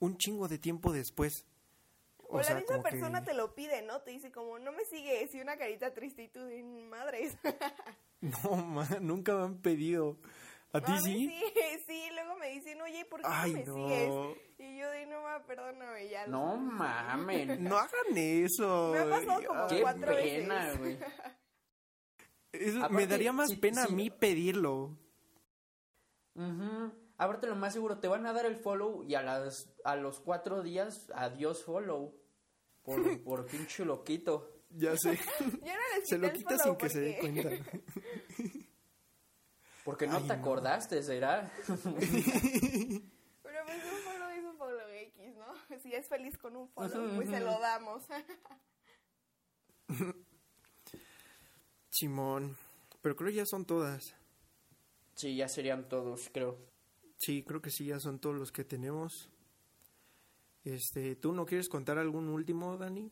un 0.00 0.16
chingo 0.18 0.48
de 0.48 0.58
tiempo 0.58 0.92
después. 0.92 1.46
O, 2.30 2.40
la 2.42 2.54
misma 2.56 2.66
como 2.66 2.82
que- 2.82 2.90
persona 2.90 3.24
te 3.24 3.32
lo 3.34 3.54
pide, 3.54 3.82
¿no? 3.82 4.00
Te 4.02 4.10
dice 4.10 4.30
como, 4.30 4.58
no 4.58 4.70
me 4.72 4.84
sigues, 4.84 5.34
y 5.34 5.40
una 5.40 5.56
carita 5.56 5.94
triste 5.94 6.24
y 6.24 6.28
tú 6.28 6.44
de 6.44 6.62
madres. 6.62 7.36
No, 8.20 8.56
man, 8.56 8.88
nunca 9.00 9.32
me 9.36 9.44
han 9.44 9.58
pedido. 9.58 10.18
¿A 10.72 10.80
ti 10.80 10.92
sí? 10.98 11.28
sí? 11.28 11.44
Sí, 11.86 12.08
luego 12.12 12.36
me 12.36 12.48
dicen, 12.50 12.80
oye, 12.82 13.04
¿por 13.04 13.20
qué 13.20 13.28
Ay, 13.30 13.52
no 13.52 13.58
me 13.58 13.64
no. 13.66 13.74
sigues? 13.88 14.36
Y 14.58 14.76
yo 14.78 14.90
de, 14.90 15.06
no, 15.06 15.22
ma, 15.22 15.46
perdóname, 15.46 16.08
ya. 16.08 16.26
No 16.26 16.54
siento". 16.56 16.72
mames. 16.74 17.60
No 17.60 17.78
hagan 17.78 18.16
eso. 18.16 18.90
Me 18.92 18.98
ha 18.98 19.08
pasado 19.08 19.42
como 19.46 19.66
Qué 19.68 19.80
cuatro 19.80 20.14
pena, 20.16 20.72
veces. 20.74 20.98
me 22.90 23.06
daría 23.06 23.32
más 23.32 23.48
sí, 23.50 23.56
pena 23.56 23.86
sí. 23.86 23.92
a 23.92 23.96
mí 23.96 24.10
pedirlo. 24.10 24.96
Ujú. 26.34 26.92
Aparte, 27.16 27.46
lo 27.48 27.56
más 27.56 27.72
seguro, 27.72 27.98
te 27.98 28.06
van 28.08 28.26
a 28.26 28.32
dar 28.32 28.46
el 28.46 28.56
follow 28.56 29.02
y 29.04 29.14
a, 29.16 29.22
las, 29.22 29.68
a 29.84 29.96
los 29.96 30.20
cuatro 30.20 30.62
días, 30.62 31.10
adiós 31.14 31.64
follow. 31.64 32.14
Por, 32.82 33.02
por 33.24 33.46
pinche 33.46 33.84
loquito. 33.84 34.54
Ya 34.70 34.96
sé. 34.96 35.18
Yo 35.40 35.46
no 35.48 35.96
les 35.96 36.08
Se 36.08 36.18
lo 36.18 36.32
quita 36.32 36.56
sin 36.58 36.76
que 36.76 36.88
se 36.88 37.00
dé 37.00 37.18
cuenta. 37.18 37.50
Porque 39.84 40.06
no 40.06 40.16
Ay, 40.18 40.22
te 40.24 40.28
no. 40.28 40.34
acordaste, 40.34 41.02
¿será? 41.02 41.50
Pero 41.66 41.78
pues 41.80 41.90
un 41.90 41.94
follow 44.04 44.28
es 44.28 44.44
un 44.44 44.56
follow 44.58 44.88
X, 44.90 45.34
¿no? 45.36 45.46
Si 45.78 45.94
es 45.94 46.06
feliz 46.08 46.36
con 46.36 46.56
un 46.56 46.68
follow, 46.68 47.16
pues 47.16 47.30
se 47.30 47.40
lo 47.40 47.58
damos. 47.58 48.02
Simón. 51.98 52.56
Pero 53.02 53.16
creo 53.16 53.30
que 53.30 53.36
ya 53.36 53.46
son 53.46 53.64
todas. 53.64 54.14
Sí, 55.16 55.34
ya 55.34 55.48
serían 55.48 55.88
todos, 55.88 56.30
creo. 56.32 56.56
Sí, 57.16 57.42
creo 57.42 57.60
que 57.60 57.70
sí, 57.70 57.86
ya 57.86 57.98
son 57.98 58.20
todos 58.20 58.36
los 58.36 58.52
que 58.52 58.64
tenemos. 58.64 59.28
Este, 60.62 61.16
¿tú 61.16 61.32
no 61.32 61.44
quieres 61.44 61.68
contar 61.68 61.98
algún 61.98 62.28
último, 62.28 62.76
Dani? 62.76 63.10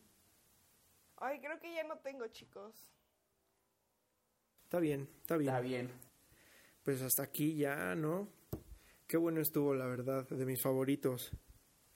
Ay, 1.17 1.39
creo 1.41 1.59
que 1.59 1.73
ya 1.73 1.83
no 1.83 1.97
tengo, 1.97 2.27
chicos. 2.27 2.73
Está 4.63 4.79
bien, 4.79 5.09
está 5.21 5.35
bien. 5.35 5.49
Está 5.49 5.61
bien. 5.61 5.91
Pues 6.83 7.01
hasta 7.01 7.23
aquí 7.23 7.57
ya, 7.57 7.93
¿no? 7.95 8.29
Qué 9.05 9.17
bueno 9.17 9.41
estuvo, 9.41 9.73
la 9.73 9.87
verdad, 9.87 10.25
de 10.29 10.45
mis 10.45 10.61
favoritos. 10.61 11.31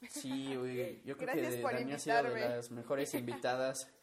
Sí, 0.09 0.55
güey. 0.57 1.01
Yo 1.03 1.15
creo 1.15 1.27
Gracias 1.27 1.51
que 1.51 1.55
de 1.55 1.61
por 1.61 1.73
Dani 1.73 1.93
ha 1.93 1.99
sido 1.99 2.23
de 2.23 2.49
las 2.49 2.71
mejores 2.71 3.13
invitadas. 3.13 3.89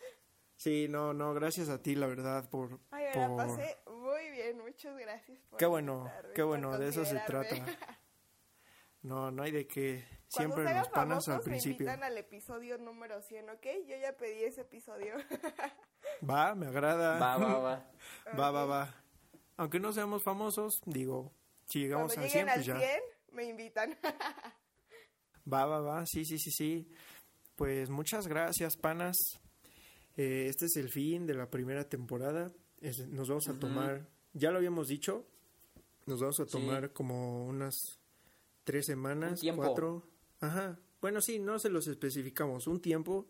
Sí, 0.59 0.89
no, 0.89 1.15
no, 1.15 1.35
gracias 1.35 1.69
a 1.69 1.81
ti, 1.81 1.95
la 1.95 2.07
verdad, 2.09 2.51
por... 2.51 2.81
Ay, 2.91 3.07
la 3.15 3.29
por- 3.29 3.37
pasé 3.37 3.79
muy 3.87 4.29
bien, 4.31 4.59
muchas 4.59 4.97
gracias 4.99 5.39
por 5.49 5.59
Qué 5.59 5.67
bueno, 5.67 6.11
qué 6.35 6.43
bueno, 6.43 6.77
de 6.77 6.89
eso 6.89 7.05
se 7.05 7.19
trata. 7.21 7.55
No, 9.01 9.31
no 9.31 9.45
hay 9.45 9.53
de 9.53 9.65
qué. 9.69 10.05
Cuando 10.35 10.57
Siempre 10.57 10.63
hagan 10.65 10.79
los 10.81 10.89
panas 10.89 11.29
al 11.29 11.35
famosos, 11.35 11.45
principio. 11.45 11.87
Me 11.87 11.93
invitan 11.93 12.03
al 12.03 12.19
episodio 12.19 12.79
número 12.79 13.23
100, 13.23 13.49
¿ok? 13.51 13.67
Yo 13.87 13.97
ya 13.97 14.17
pedí 14.17 14.43
ese 14.43 14.63
episodio. 14.63 15.15
Va, 16.29 16.57
me 16.57 16.67
agrada. 16.67 17.17
Va, 17.21 17.37
va, 17.39 17.59
va. 17.61 17.93
Va, 18.39 18.51
va, 18.51 18.65
va. 18.67 18.95
Aunque 19.57 19.79
no 19.79 19.93
seamos 19.93 20.25
famosos, 20.25 20.81
digo, 20.85 21.33
si 21.67 21.79
llegamos 21.83 22.13
Cuando 22.13 22.23
al 22.23 22.29
lleguen 22.33 22.47
100, 22.47 22.49
al 22.49 22.55
pues 22.57 22.67
ya. 22.67 22.79
100, 22.81 23.01
me 23.31 23.45
invitan. 23.45 23.97
Va, 25.51 25.65
va, 25.65 25.81
va, 25.81 26.05
sí, 26.05 26.25
sí, 26.25 26.37
sí, 26.39 26.51
sí. 26.51 26.91
Pues 27.55 27.89
muchas 27.91 28.27
gracias, 28.27 28.77
panas. 28.77 29.17
Eh, 30.19 30.47
este 30.49 30.67
es 30.67 30.77
el 30.77 30.89
fin 30.91 31.27
de 31.27 31.33
la 31.35 31.49
primera 31.49 31.89
temporada. 31.89 32.53
Es- 32.81 33.07
nos 33.09 33.29
vamos 33.29 33.49
a 33.49 33.59
tomar, 33.59 34.07
ya 34.35 34.51
lo 34.51 34.59
habíamos 34.59 34.89
dicho, 34.89 35.25
nos 36.07 36.21
vamos 36.21 36.39
a 36.41 36.45
Sí. 36.45 36.51
tomar 36.51 36.93
como 36.93 37.47
unas 37.47 37.99
tres 38.65 38.85
semanas, 38.87 39.43
Un 39.43 39.57
cuatro. 39.57 40.03
Ajá. 40.41 40.79
Bueno, 41.01 41.21
sí, 41.21 41.39
no 41.39 41.59
se 41.59 41.71
los 41.71 41.87
especificamos. 41.87 42.67
Un 42.67 42.81
tiempo. 42.81 43.27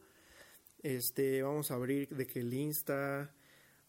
Este, 0.82 1.42
vamos 1.42 1.70
a 1.70 1.74
abrir 1.74 2.08
de 2.08 2.26
que 2.26 2.40
el 2.40 2.52
Insta, 2.54 3.34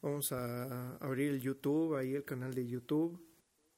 vamos 0.01 0.31
a 0.31 0.97
abrir 0.97 1.29
el 1.31 1.39
YouTube, 1.41 1.95
ahí 1.95 2.15
el 2.15 2.25
canal 2.25 2.53
de 2.53 2.67
YouTube. 2.67 3.25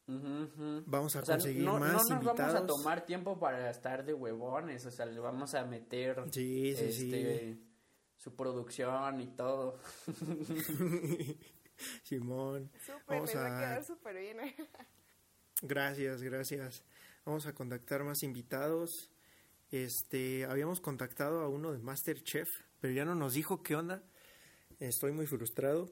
Ujú, 0.08 0.18
ujú. 0.44 0.84
Vamos 0.88 1.16
a 1.16 1.20
O 1.22 1.26
sea, 1.26 1.36
conseguir 1.36 1.64
no, 1.64 1.80
más 1.80 1.92
no 1.94 1.98
nos 2.00 2.10
invitados. 2.12 2.38
vamos 2.38 2.56
a 2.56 2.66
tomar 2.66 3.06
tiempo 3.06 3.40
para 3.40 3.70
estar 3.70 4.04
de 4.06 4.14
huevones, 4.14 4.86
o 4.86 4.92
sea, 4.92 5.06
le 5.06 5.20
vamos 5.20 5.54
a 5.54 5.66
meter 5.66 6.24
Sí, 6.32 6.74
sí, 6.76 6.84
este, 6.86 7.58
su 8.22 8.36
producción 8.36 9.20
y 9.22 9.28
todo. 9.36 9.80
Simón. 12.04 12.72
Súper, 12.86 13.04
Vamos 13.08 13.30
les 13.34 13.38
va 13.38 13.48
a- 13.48 13.58
a 13.58 13.60
quedar 13.60 13.84
súper 13.84 14.16
bien. 14.20 14.38
Gracias, 15.64 16.24
gracias. 16.24 16.84
Vamos 17.24 17.46
a 17.46 17.54
contactar 17.54 18.04
más 18.04 18.24
invitados. 18.24 19.12
Este, 19.70 20.44
habíamos 20.46 20.82
contactado 20.82 21.42
a 21.42 21.50
uno 21.50 21.72
de 21.72 21.78
Masterchef, 21.78 22.50
pero 22.80 22.94
ya 22.94 23.06
no 23.06 23.14
nos 23.14 23.36
dijo 23.36 23.62
qué 23.62 23.76
onda. 23.76 24.02
Estoy 24.80 25.12
muy 25.12 25.28
frustrado, 25.28 25.92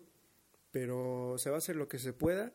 pero 0.71 1.35
se 1.37 1.51
va 1.51 1.57
a 1.57 1.59
hacer 1.59 1.75
lo 1.75 1.87
que 1.87 1.99
se 1.99 2.13
pueda. 2.13 2.51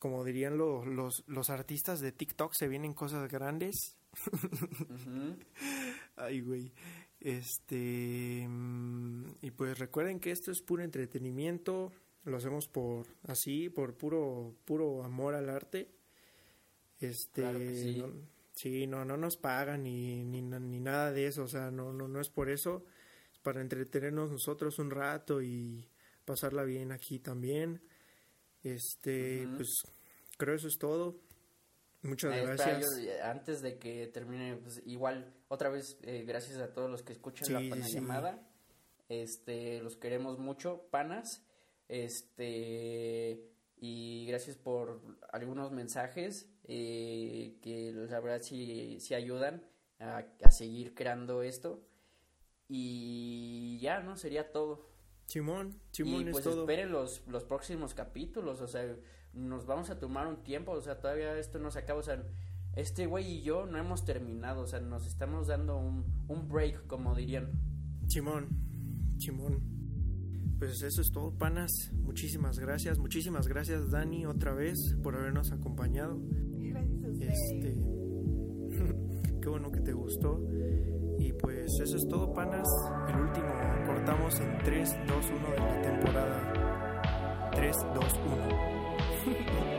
Como 0.00 0.24
dirían 0.24 0.58
lo- 0.58 0.84
los, 0.84 1.22
los 1.28 1.48
artistas 1.48 2.00
de 2.00 2.10
TikTok, 2.10 2.54
se 2.54 2.66
vienen 2.66 2.92
cosas 2.92 3.30
grandes. 3.30 3.96
Ay, 6.16 6.40
güey. 6.40 6.72
Este. 7.24 8.46
mm, 8.48 9.36
Y 9.42 9.50
pues 9.50 9.78
recuerden 9.78 10.20
que 10.20 10.30
esto 10.30 10.52
es 10.52 10.60
puro 10.60 10.82
entretenimiento. 10.84 11.90
Lo 12.24 12.36
hacemos 12.36 12.68
por 12.68 13.06
así, 13.24 13.68
por 13.70 13.94
puro, 13.94 14.54
puro 14.64 15.02
amor 15.02 15.34
al 15.34 15.48
arte. 15.48 15.90
Este. 17.00 17.42
Claro 17.42 17.58
sí. 17.58 17.96
no- 17.98 18.12
sí, 18.54 18.86
no, 18.86 19.04
no 19.04 19.16
nos 19.16 19.36
pagan 19.36 19.82
ni, 19.84 20.22
ni, 20.22 20.42
ni 20.42 20.80
nada 20.80 21.12
de 21.12 21.26
eso. 21.26 21.42
O 21.44 21.48
sea, 21.48 21.70
no, 21.70 21.92
no, 21.92 22.06
no 22.08 22.20
es 22.20 22.28
por 22.28 22.50
eso. 22.50 22.84
Es 23.32 23.38
para 23.40 23.60
entretenernos 23.62 24.30
nosotros 24.30 24.78
un 24.78 24.90
rato 24.90 25.42
y 25.42 25.88
pasarla 26.24 26.62
bien 26.64 26.92
aquí 26.92 27.18
también. 27.18 27.80
Este, 28.62 29.46
pues 29.56 29.82
creo 30.38 30.54
eso 30.54 30.68
es 30.68 30.78
todo. 30.78 31.16
Muchas 32.04 32.32
Eh, 32.32 32.44
espera, 32.44 32.54
gracias. 32.78 32.96
yo, 33.02 33.10
eh, 33.10 33.22
antes 33.22 33.60
de 33.62 33.78
que 33.78 34.06
termine, 34.06 34.56
pues, 34.56 34.80
igual, 34.86 35.34
otra 35.48 35.68
vez, 35.70 35.98
eh, 36.02 36.24
gracias 36.26 36.58
a 36.58 36.72
todos 36.72 36.90
los 36.90 37.02
que 37.02 37.12
escuchan 37.12 37.46
Sí, 37.46 37.52
la 37.52 37.60
pana 37.68 37.86
sí. 37.86 37.94
llamada. 37.94 38.46
Este, 39.08 39.80
los 39.82 39.96
queremos 39.96 40.38
mucho, 40.38 40.86
panas. 40.90 41.42
Este, 41.88 43.50
y 43.76 44.26
gracias 44.26 44.56
por 44.56 45.02
algunos 45.32 45.72
mensajes 45.72 46.48
eh, 46.64 47.56
que 47.60 47.92
la 47.92 48.20
verdad 48.20 48.40
sí, 48.42 48.98
sí 49.00 49.14
ayudan 49.14 49.66
a, 49.98 50.24
a 50.42 50.50
seguir 50.50 50.94
creando 50.94 51.42
esto. 51.42 51.84
Y 52.68 53.78
ya, 53.80 54.00
¿no? 54.00 54.16
Sería 54.16 54.50
todo. 54.52 54.88
Simón, 55.26 55.80
Simón 55.90 56.22
y 56.22 56.26
es 56.26 56.32
pues 56.32 56.44
todo. 56.44 56.60
esperen 56.62 56.92
los, 56.92 57.26
los 57.28 57.44
próximos 57.44 57.94
capítulos, 57.94 58.60
o 58.60 58.66
sea, 58.66 58.94
nos 59.34 59.66
vamos 59.66 59.90
a 59.90 59.98
tomar 59.98 60.26
un 60.26 60.42
tiempo, 60.42 60.72
o 60.72 60.80
sea, 60.80 61.00
todavía 61.00 61.38
esto 61.38 61.58
no 61.58 61.70
se 61.70 61.80
acaba, 61.80 62.00
o 62.00 62.02
sea, 62.02 62.22
este 62.74 63.06
güey 63.06 63.38
y 63.38 63.42
yo 63.42 63.66
no 63.66 63.78
hemos 63.78 64.04
terminado, 64.04 64.62
o 64.62 64.66
sea, 64.66 64.80
nos 64.80 65.06
estamos 65.06 65.46
dando 65.46 65.76
un, 65.76 66.04
un 66.28 66.48
break, 66.48 66.86
como 66.86 67.14
dirían. 67.14 67.52
Simón, 68.08 68.48
Simón. 69.18 69.74
Pues 70.58 70.82
eso 70.82 71.00
es 71.00 71.10
todo, 71.12 71.36
panas. 71.36 71.70
Muchísimas 71.92 72.58
gracias. 72.58 72.98
Muchísimas 72.98 73.48
gracias, 73.48 73.90
Dani, 73.90 74.24
otra 74.26 74.54
vez 74.54 74.96
por 75.02 75.16
habernos 75.16 75.52
acompañado. 75.52 76.18
Gracias 76.20 77.04
a 77.04 77.08
ustedes. 77.08 77.38
Este. 77.52 77.76
Qué 79.40 79.48
bueno 79.48 79.70
que 79.70 79.80
te 79.80 79.92
gustó. 79.92 80.40
Y 81.18 81.32
pues 81.32 81.70
eso 81.80 81.96
es 81.96 82.08
todo, 82.08 82.32
panas. 82.32 82.66
El 83.08 83.20
último 83.20 83.48
cortamos 83.86 84.40
en 84.40 84.58
3, 84.64 84.96
2, 85.06 85.26
1 85.26 85.50
de 85.50 85.58
la 85.58 85.82
temporada. 85.82 87.50
3, 87.52 87.76
Thank 89.24 89.48
you. 89.68 89.73